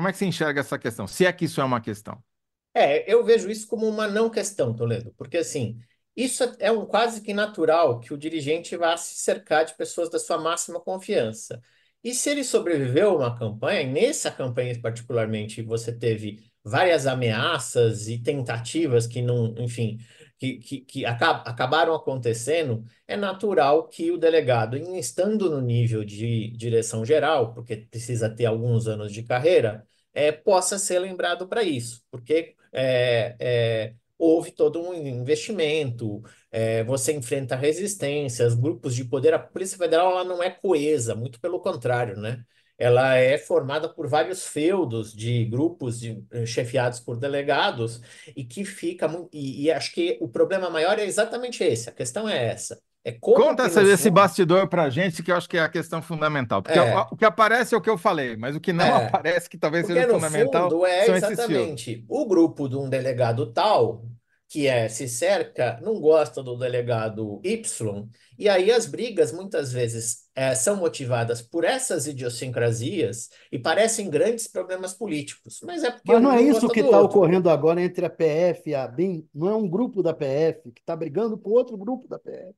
Como 0.00 0.08
é 0.08 0.12
que 0.12 0.18
você 0.18 0.24
enxerga 0.24 0.60
essa 0.60 0.78
questão? 0.78 1.06
Se 1.06 1.26
é 1.26 1.32
que 1.32 1.44
isso 1.44 1.60
é 1.60 1.64
uma 1.64 1.78
questão. 1.78 2.24
É, 2.72 3.12
eu 3.12 3.22
vejo 3.22 3.50
isso 3.50 3.68
como 3.68 3.86
uma 3.86 4.08
não 4.08 4.30
questão, 4.30 4.74
Toledo, 4.74 5.12
porque 5.14 5.36
assim, 5.36 5.78
isso 6.16 6.42
é 6.58 6.72
um 6.72 6.86
quase 6.86 7.20
que 7.20 7.34
natural 7.34 8.00
que 8.00 8.14
o 8.14 8.16
dirigente 8.16 8.74
vá 8.78 8.96
se 8.96 9.16
cercar 9.16 9.66
de 9.66 9.74
pessoas 9.74 10.08
da 10.08 10.18
sua 10.18 10.38
máxima 10.38 10.80
confiança. 10.80 11.60
E 12.02 12.14
se 12.14 12.30
ele 12.30 12.44
sobreviveu 12.44 13.10
a 13.10 13.16
uma 13.16 13.38
campanha, 13.38 13.82
e 13.82 13.92
nessa 13.92 14.30
campanha 14.30 14.80
particularmente 14.80 15.60
você 15.60 15.92
teve 15.92 16.50
várias 16.64 17.06
ameaças 17.06 18.08
e 18.08 18.16
tentativas 18.18 19.06
que 19.06 19.20
não, 19.20 19.54
enfim, 19.58 19.98
que, 20.38 20.54
que, 20.60 20.80
que 20.80 21.04
acab 21.04 21.42
acabaram 21.46 21.94
acontecendo, 21.94 22.82
é 23.06 23.18
natural 23.18 23.86
que 23.86 24.10
o 24.10 24.16
delegado, 24.16 24.78
estando 24.96 25.50
no 25.50 25.60
nível 25.60 26.02
de 26.02 26.50
direção 26.56 27.04
geral, 27.04 27.52
porque 27.52 27.76
precisa 27.76 28.30
ter 28.34 28.46
alguns 28.46 28.86
anos 28.86 29.12
de 29.12 29.22
carreira, 29.22 29.86
é, 30.14 30.32
possa 30.32 30.78
ser 30.78 30.98
lembrado 30.98 31.46
para 31.48 31.62
isso, 31.62 32.02
porque 32.10 32.54
é, 32.72 33.36
é, 33.38 33.94
houve 34.18 34.50
todo 34.52 34.80
um 34.80 34.94
investimento, 34.94 36.22
é, 36.50 36.84
você 36.84 37.12
enfrenta 37.12 37.56
resistências, 37.56 38.54
grupos 38.54 38.94
de 38.94 39.04
poder. 39.04 39.34
A 39.34 39.38
Polícia 39.38 39.78
Federal 39.78 40.12
ela 40.12 40.24
não 40.24 40.42
é 40.42 40.50
coesa, 40.50 41.14
muito 41.14 41.40
pelo 41.40 41.60
contrário, 41.60 42.16
né? 42.16 42.44
Ela 42.78 43.14
é 43.16 43.36
formada 43.36 43.88
por 43.92 44.08
vários 44.08 44.46
feudos 44.46 45.12
de 45.12 45.44
grupos 45.44 46.00
de, 46.00 46.24
eh, 46.30 46.46
chefiados 46.46 46.98
por 46.98 47.16
delegados 47.18 48.00
e 48.34 48.42
que 48.44 48.64
fica 48.64 49.06
e, 49.32 49.64
e 49.64 49.70
acho 49.70 49.92
que 49.92 50.16
o 50.20 50.26
problema 50.28 50.70
maior 50.70 50.98
é 50.98 51.04
exatamente 51.04 51.62
esse. 51.62 51.90
A 51.90 51.92
questão 51.92 52.26
é 52.28 52.46
essa. 52.46 52.80
É 53.02 53.12
como 53.12 53.36
Conta 53.36 53.66
esse 53.66 54.04
fundo, 54.04 54.12
bastidor 54.12 54.68
para 54.68 54.82
a 54.82 54.90
gente, 54.90 55.22
que 55.22 55.32
eu 55.32 55.36
acho 55.36 55.48
que 55.48 55.56
é 55.56 55.62
a 55.62 55.68
questão 55.68 56.02
fundamental. 56.02 56.62
Porque 56.62 56.78
é, 56.78 56.96
o, 56.96 57.06
o 57.12 57.16
que 57.16 57.24
aparece 57.24 57.74
é 57.74 57.78
o 57.78 57.80
que 57.80 57.88
eu 57.88 57.96
falei, 57.96 58.36
mas 58.36 58.54
o 58.54 58.60
que 58.60 58.72
não 58.72 58.84
é. 58.84 59.06
aparece, 59.06 59.48
que 59.48 59.56
talvez 59.56 59.86
Porque, 59.86 60.00
seja 60.00 60.12
no 60.12 60.20
fundamental, 60.20 60.70
fundo, 60.70 60.84
é 60.84 61.06
são 61.06 61.14
exatamente 61.14 62.04
o 62.08 62.26
grupo 62.26 62.68
de 62.68 62.76
um 62.76 62.90
delegado 62.90 63.50
tal, 63.52 64.04
que 64.50 64.66
é 64.66 64.88
se 64.88 65.08
cerca, 65.08 65.80
não 65.80 65.98
gosta 66.00 66.42
do 66.42 66.58
delegado 66.58 67.40
Y, 67.42 68.08
e 68.36 68.48
aí 68.48 68.70
as 68.70 68.84
brigas 68.84 69.32
muitas 69.32 69.72
vezes 69.72 70.28
é, 70.34 70.54
são 70.54 70.76
motivadas 70.76 71.40
por 71.40 71.64
essas 71.64 72.06
idiosincrasias 72.06 73.30
e 73.50 73.58
parecem 73.58 74.10
grandes 74.10 74.48
problemas 74.48 74.92
políticos, 74.92 75.60
mas 75.64 75.84
é 75.84 75.90
porque 75.90 76.12
Mas 76.12 76.20
um 76.20 76.22
não 76.24 76.32
é 76.32 76.42
não 76.42 76.50
isso 76.50 76.68
que 76.68 76.80
está 76.80 77.00
ocorrendo 77.00 77.48
agora 77.48 77.80
entre 77.80 78.04
a 78.04 78.10
PF 78.10 78.70
e 78.70 78.74
a 78.74 78.86
BIM? 78.88 79.26
Não 79.32 79.48
é 79.48 79.54
um 79.54 79.68
grupo 79.68 80.02
da 80.02 80.12
PF 80.12 80.72
que 80.74 80.80
está 80.80 80.96
brigando 80.96 81.38
com 81.38 81.50
outro 81.50 81.78
grupo 81.78 82.08
da 82.08 82.18
PF. 82.18 82.52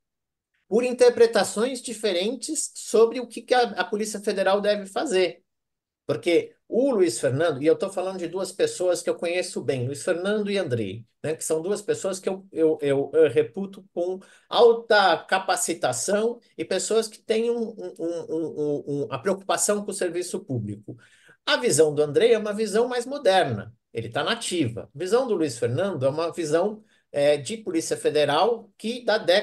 Por 0.72 0.84
interpretações 0.84 1.82
diferentes 1.82 2.72
sobre 2.74 3.20
o 3.20 3.26
que 3.26 3.42
que 3.42 3.52
a, 3.52 3.60
a 3.72 3.84
Polícia 3.84 4.18
Federal 4.20 4.58
deve 4.58 4.86
fazer. 4.86 5.44
Porque 6.06 6.56
o 6.66 6.90
Luiz 6.92 7.20
Fernando, 7.20 7.62
e 7.62 7.66
eu 7.66 7.74
estou 7.74 7.90
falando 7.90 8.16
de 8.18 8.26
duas 8.26 8.52
pessoas 8.52 9.02
que 9.02 9.10
eu 9.10 9.14
conheço 9.14 9.60
bem, 9.60 9.84
Luiz 9.84 10.02
Fernando 10.02 10.50
e 10.50 10.56
Andrei, 10.56 11.04
né, 11.22 11.36
que 11.36 11.44
são 11.44 11.60
duas 11.60 11.82
pessoas 11.82 12.18
que 12.18 12.26
eu, 12.26 12.48
eu, 12.50 12.78
eu, 12.80 13.10
eu 13.12 13.28
reputo 13.30 13.84
com 13.92 14.18
alta 14.48 15.18
capacitação 15.28 16.40
e 16.56 16.64
pessoas 16.64 17.06
que 17.06 17.20
têm 17.20 17.50
um, 17.50 17.74
um, 17.98 18.84
um, 18.88 19.08
a 19.10 19.18
preocupação 19.18 19.84
com 19.84 19.90
o 19.90 19.94
serviço 19.94 20.40
público. 20.40 20.96
A 21.44 21.58
visão 21.58 21.94
do 21.94 22.02
Andrei 22.02 22.32
é 22.32 22.38
uma 22.38 22.54
visão 22.54 22.88
mais 22.88 23.04
moderna, 23.04 23.76
ele 23.92 24.06
está 24.06 24.24
nativa. 24.24 24.88
A 24.94 24.98
visão 24.98 25.26
do 25.26 25.34
Luiz 25.34 25.58
Fernando 25.58 26.06
é 26.06 26.08
uma 26.08 26.32
visão 26.32 26.82
é, 27.12 27.36
de 27.36 27.58
Polícia 27.58 27.96
Federal 27.96 28.70
que 28.76 29.04
da, 29.04 29.18
da, 29.18 29.40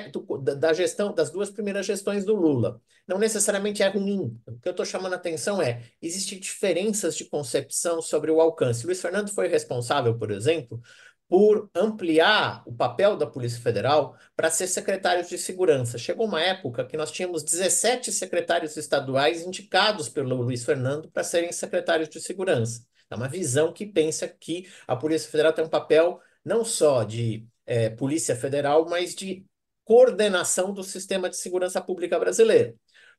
da 0.55 0.74
gestão 0.74 1.13
das 1.13 1.30
duas 1.30 1.49
primeiras 1.49 1.86
gestões 1.86 2.26
do 2.26 2.36
Lula 2.36 2.82
não 3.07 3.17
necessariamente 3.17 3.82
é 3.82 3.88
ruim. 3.88 4.39
O 4.45 4.59
que 4.59 4.67
eu 4.67 4.72
estou 4.72 4.86
chamando 4.86 5.13
a 5.13 5.15
atenção 5.15 5.59
é, 5.59 5.82
existem 5.99 6.39
diferenças 6.39 7.15
de 7.15 7.26
concepção 7.26 8.03
sobre 8.03 8.30
o 8.30 8.39
alcance. 8.39 8.86
Luiz 8.86 9.01
Fernando 9.01 9.30
foi 9.32 9.47
responsável, 9.47 10.15
por 10.15 10.30
exemplo, 10.30 10.80
por 11.28 11.70
ampliar 11.76 12.63
o 12.67 12.74
papel 12.74 13.17
da 13.17 13.26
Polícia 13.26 13.61
Federal 13.61 14.15
para 14.36 14.51
ser 14.51 14.67
secretário 14.67 15.28
de 15.28 15.38
segurança. 15.38 15.97
Chegou 15.97 16.28
uma 16.28 16.41
época 16.41 16.86
que 16.86 16.97
nós 16.97 17.11
tínhamos 17.11 17.43
17 17.43 18.11
secretários 18.11 18.78
estaduais 18.78 19.43
indicados 19.43 20.07
pelo 20.07 20.36
Luiz 20.36 20.63
Fernando 20.63 21.09
para 21.09 21.24
serem 21.24 21.51
secretários 21.51 22.09
de 22.09 22.20
segurança. 22.22 22.84
É 23.09 23.15
uma 23.15 23.28
visão 23.28 23.74
que 23.74 23.86
pensa 23.88 24.28
que 24.28 24.67
a 24.88 24.95
Polícia 24.95 25.30
Federal 25.32 25.51
tem 25.53 25.65
um 25.65 25.70
papel 25.70 26.20
não 26.43 26.63
só 26.63 27.03
de 27.03 27.47
é, 27.70 27.88
Polícia 27.88 28.36
Federal, 28.36 28.89
mas 28.89 29.13
de 29.13 29.45
coordenação 29.86 30.74
do 30.74 30.84
sistema 30.84 31.30
de 31.30 31.38
segurança 31.38 31.80
pública 31.80 32.17
brasileiro. 32.20 32.76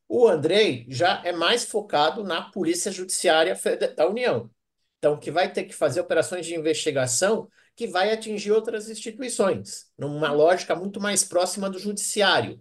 O 0.09 0.27
Andrei 0.27 0.87
já 0.89 1.23
é 1.25 1.31
mais 1.31 1.65
focado 1.65 2.25
na 2.25 2.51
Polícia 2.51 2.91
Judiciária 2.91 3.57
da 3.97 4.09
União. 4.09 4.51
Então, 4.99 5.17
que 5.17 5.31
vai 5.31 5.53
ter 5.53 5.65
que 5.65 5.75
fazer 5.75 6.01
operações 6.01 6.45
de 6.45 6.55
investigação 6.55 7.49
que 7.77 7.87
vai 7.87 8.13
atingir 8.13 8.51
outras 8.51 8.91
instituições, 8.91 9.87
numa 9.97 10.33
lógica 10.33 10.75
muito 10.75 11.01
mais 11.01 11.23
próxima 11.25 11.71
do 11.71 11.79
judiciário. 11.79 12.61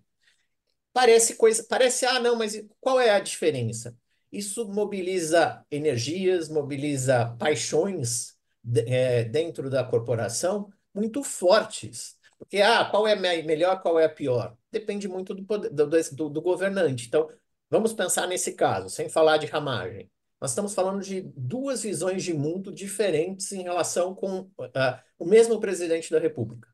Parece 0.94 1.36
coisa, 1.36 1.66
parece, 1.68 2.06
ah, 2.06 2.20
não, 2.20 2.36
mas 2.36 2.64
qual 2.80 3.00
é 3.00 3.10
a 3.10 3.20
diferença? 3.20 3.98
Isso 4.32 4.68
mobiliza 4.68 5.66
energias, 5.72 6.50
mobiliza 6.50 7.36
paixões 7.40 8.38
é, 8.86 9.24
dentro 9.24 9.70
da 9.70 9.84
corporação 9.84 10.72
muito 11.00 11.24
fortes. 11.24 12.18
Porque, 12.38 12.62
ah, 12.62 12.86
qual 12.86 13.08
é 13.08 13.16
melhor, 13.16 13.82
qual 13.82 14.00
é 14.00 14.08
pior? 14.08 14.56
Depende 14.72 15.08
muito 15.08 15.34
do, 15.34 15.44
poder, 15.44 15.70
do, 15.70 15.88
do, 15.88 16.30
do 16.30 16.42
governante. 16.42 17.08
Então, 17.08 17.30
vamos 17.70 17.94
pensar 17.94 18.28
nesse 18.28 18.54
caso, 18.54 18.90
sem 18.90 19.10
falar 19.10 19.38
de 19.38 19.46
ramagem. 19.46 20.10
Nós 20.40 20.52
estamos 20.52 20.74
falando 20.74 21.02
de 21.04 21.22
duas 21.36 21.84
visões 21.84 22.24
de 22.24 22.34
mundo 22.34 22.72
diferentes 22.72 23.52
em 23.52 23.62
relação 23.62 24.16
com 24.16 24.42
uh, 24.42 25.00
o 25.18 25.26
mesmo 25.26 25.60
presidente 25.60 26.12
da 26.12 26.20
República. 26.20 26.70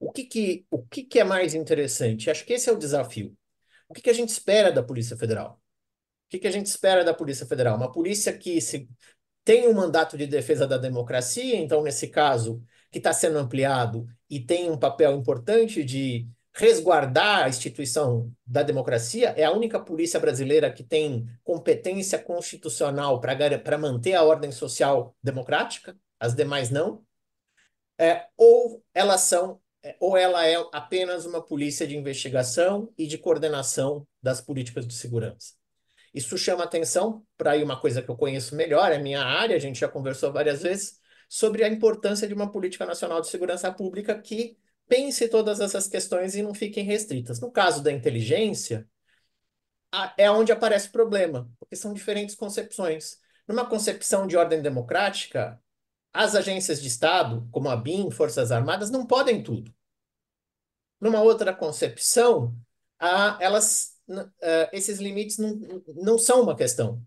O 0.00 0.10
que, 0.10 0.24
que, 0.24 0.66
o 0.70 0.82
que, 0.82 1.02
que 1.02 1.20
é 1.20 1.24
mais 1.24 1.54
interessante? 1.54 2.30
Acho 2.30 2.44
que 2.44 2.54
esse 2.54 2.68
é 2.68 2.72
o 2.72 2.78
desafio. 2.78 3.36
O 3.88 3.94
que, 3.94 4.00
que 4.00 4.10
a 4.10 4.14
gente 4.14 4.30
espera 4.30 4.72
da 4.72 4.82
Polícia 4.82 5.16
Federal? 5.16 5.60
O 6.26 6.30
que, 6.30 6.38
que 6.38 6.48
a 6.48 6.50
gente 6.50 6.66
espera 6.66 7.04
da 7.04 7.12
Polícia 7.12 7.46
Federal? 7.46 7.76
Uma 7.76 7.92
polícia 7.92 8.36
que 8.36 8.60
se, 8.60 8.88
tem 9.44 9.68
um 9.68 9.74
mandato 9.74 10.16
de 10.16 10.26
defesa 10.26 10.66
da 10.66 10.78
democracia, 10.78 11.56
então, 11.56 11.82
nesse 11.82 12.08
caso, 12.08 12.62
que 12.94 12.98
está 12.98 13.12
sendo 13.12 13.38
ampliado 13.38 14.06
e 14.30 14.38
tem 14.38 14.70
um 14.70 14.78
papel 14.78 15.16
importante 15.16 15.82
de 15.82 16.28
resguardar 16.52 17.42
a 17.42 17.48
instituição 17.48 18.32
da 18.46 18.62
democracia, 18.62 19.30
é 19.36 19.42
a 19.42 19.50
única 19.50 19.80
polícia 19.80 20.20
brasileira 20.20 20.72
que 20.72 20.84
tem 20.84 21.26
competência 21.42 22.16
constitucional 22.20 23.20
para 23.20 23.76
manter 23.76 24.14
a 24.14 24.22
ordem 24.22 24.52
social 24.52 25.12
democrática, 25.20 25.96
as 26.20 26.36
demais 26.36 26.70
não. 26.70 27.04
É, 27.98 28.26
ou 28.36 28.80
elas 28.94 29.22
são, 29.22 29.60
ou 29.98 30.16
ela 30.16 30.46
é 30.46 30.54
apenas 30.72 31.26
uma 31.26 31.42
polícia 31.42 31.88
de 31.88 31.96
investigação 31.96 32.92
e 32.96 33.08
de 33.08 33.18
coordenação 33.18 34.06
das 34.22 34.40
políticas 34.40 34.86
de 34.86 34.94
segurança. 34.94 35.54
Isso 36.14 36.38
chama 36.38 36.62
atenção 36.62 37.24
para 37.36 37.56
uma 37.56 37.80
coisa 37.80 38.00
que 38.00 38.08
eu 38.08 38.16
conheço 38.16 38.54
melhor, 38.54 38.92
é 38.92 38.98
minha 38.98 39.24
área, 39.24 39.56
a 39.56 39.58
gente 39.58 39.80
já 39.80 39.88
conversou 39.88 40.32
várias 40.32 40.62
vezes, 40.62 41.02
sobre 41.34 41.64
a 41.64 41.68
importância 41.68 42.28
de 42.28 42.34
uma 42.34 42.48
política 42.48 42.86
nacional 42.86 43.20
de 43.20 43.26
segurança 43.26 43.68
pública 43.72 44.16
que 44.16 44.56
pense 44.86 45.26
todas 45.28 45.58
essas 45.58 45.88
questões 45.88 46.36
e 46.36 46.42
não 46.42 46.54
fiquem 46.54 46.84
restritas. 46.84 47.40
No 47.40 47.50
caso 47.50 47.82
da 47.82 47.90
inteligência, 47.90 48.88
é 50.16 50.30
onde 50.30 50.52
aparece 50.52 50.86
o 50.86 50.92
problema, 50.92 51.50
porque 51.58 51.74
são 51.74 51.92
diferentes 51.92 52.36
concepções. 52.36 53.18
Numa 53.48 53.68
concepção 53.68 54.28
de 54.28 54.36
ordem 54.36 54.62
democrática, 54.62 55.60
as 56.12 56.36
agências 56.36 56.80
de 56.80 56.86
Estado, 56.86 57.48
como 57.50 57.68
a 57.68 57.74
BIM, 57.74 58.12
Forças 58.12 58.52
Armadas, 58.52 58.88
não 58.88 59.04
podem 59.04 59.42
tudo. 59.42 59.74
Numa 61.00 61.20
outra 61.20 61.52
concepção, 61.52 62.56
elas, 63.40 63.98
esses 64.70 65.00
limites 65.00 65.38
não, 65.38 65.82
não 65.96 66.16
são 66.16 66.42
uma 66.42 66.54
questão. 66.54 67.04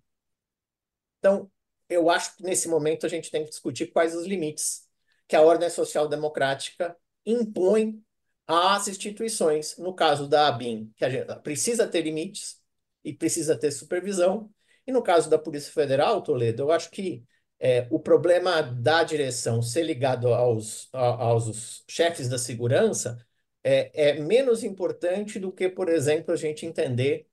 Então, 1.19 1.49
eu 1.90 2.10
acho 2.10 2.36
que 2.38 2.44
nesse 2.44 2.68
momento 2.68 3.06
a 3.06 3.10
gente 3.10 3.32
tem 3.32 3.44
que 3.44 3.50
discutir 3.50 3.88
quais 3.88 4.16
os 4.16 4.26
limites 4.26 4.88
que 5.28 5.36
a 5.36 5.42
ordem 5.42 5.70
social 5.70 6.08
democrática 6.08 6.96
impõe 7.26 8.02
às 8.46 8.88
instituições. 8.88 9.78
No 9.78 9.94
caso 9.94 10.28
da 10.28 10.48
ABIN, 10.48 10.92
que 10.96 11.04
a 11.04 11.10
gente 11.10 11.34
precisa 11.42 11.88
ter 11.88 12.02
limites 12.02 12.62
e 13.04 13.14
precisa 13.14 13.58
ter 13.58 13.72
supervisão. 13.72 14.50
E 14.86 14.92
no 14.92 15.02
caso 15.02 15.30
da 15.30 15.38
Polícia 15.38 15.72
Federal, 15.72 16.22
Toledo, 16.22 16.64
eu 16.64 16.72
acho 16.72 16.90
que 16.90 17.24
é, 17.60 17.88
o 17.90 18.00
problema 18.00 18.62
da 18.62 19.04
direção 19.04 19.62
ser 19.62 19.84
ligado 19.84 20.34
aos, 20.34 20.88
aos 20.94 21.84
chefes 21.90 22.30
da 22.30 22.38
segurança 22.38 23.18
é, 23.64 24.12
é 24.12 24.14
menos 24.20 24.64
importante 24.64 25.40
do 25.40 25.52
que, 25.52 25.68
por 25.68 25.90
exemplo, 25.90 26.34
a 26.34 26.38
gente 26.38 26.66
entender 26.66 27.28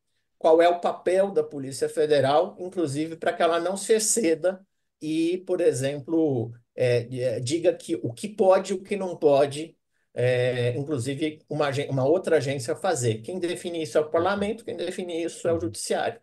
qual 0.45 0.61
é 0.61 0.69
o 0.69 0.79
papel 0.79 1.31
da 1.31 1.43
Polícia 1.43 1.89
Federal, 1.89 2.55
inclusive 2.61 3.17
para 3.17 3.33
que 3.33 3.43
ela 3.43 3.59
não 3.59 3.79
se 3.79 3.95
exceda 3.95 4.61
e, 5.01 5.39
por 5.47 5.59
exemplo, 5.59 6.53
é, 6.77 7.41
diga 7.41 7.73
que 7.73 7.99
o 8.03 8.13
que 8.13 8.29
pode 8.29 8.75
e 8.75 8.77
o 8.77 8.83
que 8.83 8.95
não 8.95 9.17
pode, 9.17 9.75
é, 10.13 10.77
inclusive 10.77 11.39
uma, 11.49 11.71
uma 11.89 12.05
outra 12.05 12.37
agência 12.37 12.77
fazer. 12.77 13.23
Quem 13.23 13.39
define 13.39 13.83
isso 13.83 13.97
é 13.97 14.03
o 14.03 14.11
parlamento, 14.11 14.67
quem 14.67 14.77
define 14.77 15.25
isso 15.25 15.49
é 15.49 15.53
o 15.55 15.59
judiciário. 15.59 16.21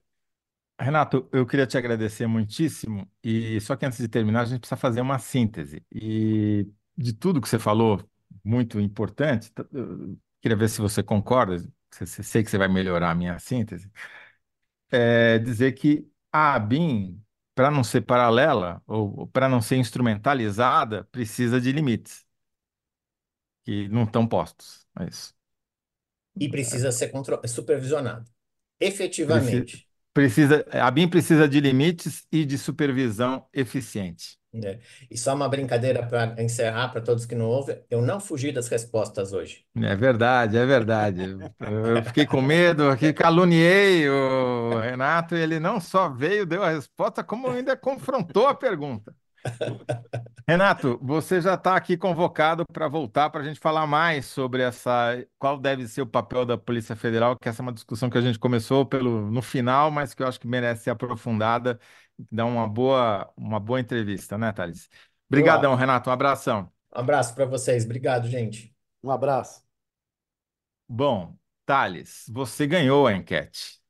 Renato, 0.80 1.28
eu 1.34 1.44
queria 1.44 1.66
te 1.66 1.80
agradecer 1.80 2.28
muitíssimo, 2.28 3.10
e 3.24 3.60
só 3.60 3.76
que 3.76 3.88
antes 3.88 3.98
de 3.98 4.08
terminar, 4.08 4.42
a 4.42 4.46
gente 4.46 4.60
precisa 4.60 4.78
fazer 4.78 5.02
uma 5.02 5.18
síntese. 5.18 5.84
E 5.92 6.68
de 6.96 7.12
tudo 7.14 7.42
que 7.42 7.50
você 7.50 7.58
falou, 7.58 8.00
muito 8.44 8.80
importante, 8.80 9.52
queria 10.40 10.56
ver 10.56 10.70
se 10.70 10.80
você 10.80 11.02
concorda, 11.02 11.58
sei 11.92 12.44
que 12.44 12.50
você 12.50 12.58
vai 12.58 12.68
melhorar 12.68 13.12
a 13.12 13.16
minha 13.16 13.38
síntese, 13.40 13.90
é 14.90 15.40
dizer 15.40 15.74
que 15.74 16.08
a 16.32 16.56
ABIN, 16.56 17.22
para 17.56 17.72
não 17.72 17.84
ser 17.84 18.02
paralela 18.02 18.82
ou 18.88 19.28
para 19.28 19.50
não 19.50 19.62
ser 19.62 19.78
instrumentalizada, 19.78 21.04
precisa 21.12 21.60
de 21.60 21.72
limites 21.72 22.26
que 23.64 23.88
não 23.90 24.04
estão 24.04 24.28
postos. 24.28 24.86
É 25.00 25.08
isso. 25.08 25.34
E 26.40 26.50
precisa 26.50 26.92
ser 26.92 27.12
supervisionado. 27.48 28.30
Efetivamente. 28.80 29.88
Precisa, 30.14 30.66
a 30.72 30.92
BIM 30.92 31.08
precisa 31.08 31.48
de 31.48 31.62
limites 31.62 32.28
e 32.32 32.44
de 32.44 32.58
supervisão 32.58 33.48
eficiente. 33.54 34.41
É. 34.54 34.80
E 35.10 35.18
só 35.18 35.34
uma 35.34 35.48
brincadeira 35.48 36.06
para 36.06 36.42
encerrar 36.44 36.90
para 36.90 37.02
todos 37.02 37.26
que 37.26 37.36
não 37.36 37.48
ouvem, 37.48 37.82
eu 37.90 38.02
não 38.02 38.20
fugi 38.20 38.52
das 38.52 38.68
respostas 38.68 39.32
hoje. 39.32 39.66
É 39.74 39.96
verdade, 39.96 40.58
é 40.58 40.66
verdade. 40.66 41.22
Eu 41.62 42.04
fiquei 42.04 42.26
com 42.26 42.42
medo, 42.42 42.90
aqui 42.90 43.14
caluniei 43.14 44.10
o 44.10 44.78
Renato 44.80 45.34
e 45.36 45.40
ele 45.40 45.60
não 45.62 45.80
só 45.80 46.10
veio, 46.10 46.46
deu 46.46 46.62
a 46.64 46.72
resposta, 46.72 47.24
como 47.24 47.50
ainda 47.50 47.78
confrontou 47.78 48.48
a 48.48 48.54
pergunta. 48.56 49.16
Renato, 50.48 51.00
você 51.02 51.40
já 51.40 51.54
está 51.54 51.76
aqui 51.76 51.96
convocado 51.96 52.66
para 52.66 52.88
voltar 52.88 53.30
para 53.30 53.42
a 53.42 53.44
gente 53.44 53.60
falar 53.60 53.88
mais 53.88 54.26
sobre 54.26 54.62
essa, 54.62 55.26
qual 55.40 55.58
deve 55.58 55.88
ser 55.88 56.02
o 56.02 56.06
papel 56.08 56.46
da 56.46 56.58
Polícia 56.58 56.96
Federal, 56.96 57.38
que 57.38 57.48
essa 57.48 57.62
é 57.62 57.64
uma 57.64 57.72
discussão 57.72 58.10
que 58.10 58.18
a 58.18 58.22
gente 58.22 58.40
começou 58.40 58.86
pelo, 58.86 59.32
no 59.32 59.42
final, 59.42 59.92
mas 59.92 60.14
que 60.14 60.22
eu 60.24 60.28
acho 60.28 60.40
que 60.40 60.48
merece 60.48 60.84
ser 60.84 60.90
aprofundada, 60.90 61.80
dar 62.32 62.46
uma 62.46 62.68
boa, 62.68 63.32
uma 63.38 63.60
boa 63.60 63.80
entrevista, 63.80 64.38
né, 64.38 64.52
Thales? 64.52 64.90
Obrigadão, 65.30 65.76
Renato, 65.76 66.10
um 66.10 66.14
abração. 66.14 66.72
Um 66.96 67.00
abraço 67.00 67.34
para 67.36 67.46
vocês, 67.46 67.86
obrigado, 67.86 68.28
gente. 68.28 68.74
Um 69.04 69.12
abraço. 69.12 69.64
Bom, 70.88 71.38
Thales, 71.66 72.26
você 72.30 72.68
ganhou 72.68 73.08
a 73.08 73.14
enquete. 73.14 73.81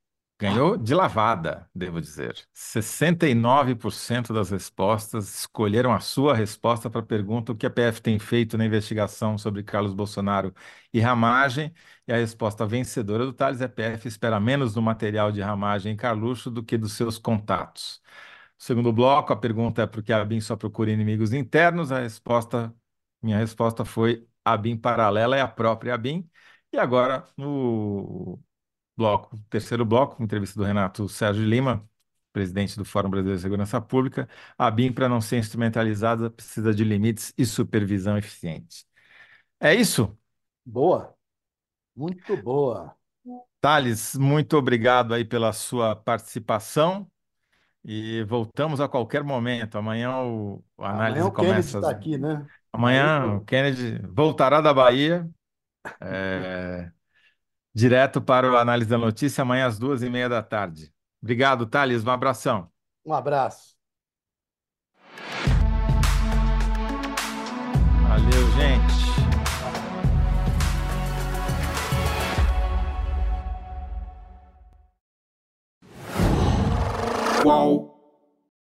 Ganhou 0.42 0.76
de 0.76 0.92
lavada, 0.92 1.70
devo 1.72 2.00
dizer. 2.00 2.34
69% 2.52 4.32
das 4.32 4.50
respostas 4.50 5.32
escolheram 5.38 5.92
a 5.92 6.00
sua 6.00 6.34
resposta 6.34 6.90
para 6.90 7.00
a 7.00 7.04
pergunta 7.04 7.52
o 7.52 7.56
que 7.56 7.64
a 7.64 7.70
PF 7.70 8.02
tem 8.02 8.18
feito 8.18 8.58
na 8.58 8.66
investigação 8.66 9.38
sobre 9.38 9.62
Carlos 9.62 9.94
Bolsonaro 9.94 10.52
e 10.92 10.98
ramagem. 10.98 11.72
E 12.08 12.12
a 12.12 12.16
resposta 12.16 12.66
vencedora 12.66 13.24
do 13.24 13.32
Thales 13.32 13.60
é 13.60 13.68
PF 13.68 14.08
espera 14.08 14.40
menos 14.40 14.74
do 14.74 14.82
material 14.82 15.30
de 15.30 15.40
ramagem 15.40 15.92
em 15.92 15.96
Carluxo 15.96 16.50
do 16.50 16.64
que 16.64 16.76
dos 16.76 16.94
seus 16.94 17.18
contatos. 17.18 18.02
segundo 18.58 18.92
bloco, 18.92 19.32
a 19.32 19.36
pergunta 19.36 19.82
é 19.82 19.86
por 19.86 20.02
que 20.02 20.12
a 20.12 20.24
BIM 20.24 20.40
só 20.40 20.56
procura 20.56 20.90
inimigos 20.90 21.32
internos. 21.32 21.92
A 21.92 22.00
resposta, 22.00 22.74
minha 23.22 23.38
resposta 23.38 23.84
foi 23.84 24.26
a 24.44 24.56
BIM 24.56 24.76
paralela 24.76 25.36
é 25.36 25.40
a 25.40 25.48
própria 25.48 25.96
BIM. 25.96 26.28
E 26.72 26.78
agora, 26.78 27.24
no 27.36 28.40
bloco, 28.96 29.38
terceiro 29.50 29.84
bloco, 29.84 30.22
entrevista 30.22 30.58
do 30.58 30.64
Renato 30.66 31.08
Sérgio 31.08 31.44
Lima, 31.44 31.88
presidente 32.32 32.76
do 32.76 32.84
Fórum 32.84 33.10
Brasileiro 33.10 33.36
de 33.38 33.42
Segurança 33.42 33.80
Pública. 33.80 34.28
A 34.58 34.70
BIM, 34.70 34.92
para 34.92 35.08
não 35.08 35.20
ser 35.20 35.38
instrumentalizada, 35.38 36.30
precisa 36.30 36.74
de 36.74 36.84
limites 36.84 37.32
e 37.36 37.44
supervisão 37.46 38.16
eficiente. 38.18 38.84
É 39.60 39.74
isso? 39.74 40.16
Boa. 40.66 41.16
Muito 41.96 42.36
boa. 42.36 42.96
Thales, 43.60 44.16
muito 44.16 44.56
obrigado 44.56 45.14
aí 45.14 45.24
pela 45.24 45.52
sua 45.52 45.94
participação 45.94 47.06
e 47.84 48.24
voltamos 48.24 48.80
a 48.80 48.88
qualquer 48.88 49.24
momento. 49.24 49.78
Amanhã 49.78 50.18
o, 50.22 50.64
o 50.76 50.84
análise 50.84 51.24
Amanhã 51.24 51.26
o 51.26 51.32
começa. 51.32 51.42
Kennedy 51.42 51.68
está 51.70 51.90
aqui, 51.90 52.18
né? 52.18 52.46
Amanhã 52.72 53.36
o 53.36 53.44
Kennedy 53.44 53.98
voltará 54.08 54.60
da 54.60 54.74
Bahia. 54.74 55.28
É 56.00 56.92
direto 57.74 58.20
para 58.20 58.50
o 58.50 58.56
Análise 58.56 58.88
da 58.88 58.98
Notícia, 58.98 59.42
amanhã 59.42 59.66
às 59.66 59.78
duas 59.78 60.02
e 60.02 60.10
meia 60.10 60.28
da 60.28 60.42
tarde. 60.42 60.92
Obrigado, 61.22 61.66
Thales. 61.66 62.04
Um 62.04 62.10
abração. 62.10 62.68
Um 63.04 63.14
abraço. 63.14 63.74
Valeu, 68.08 68.50
gente. 68.52 69.02
Qual? 77.42 77.91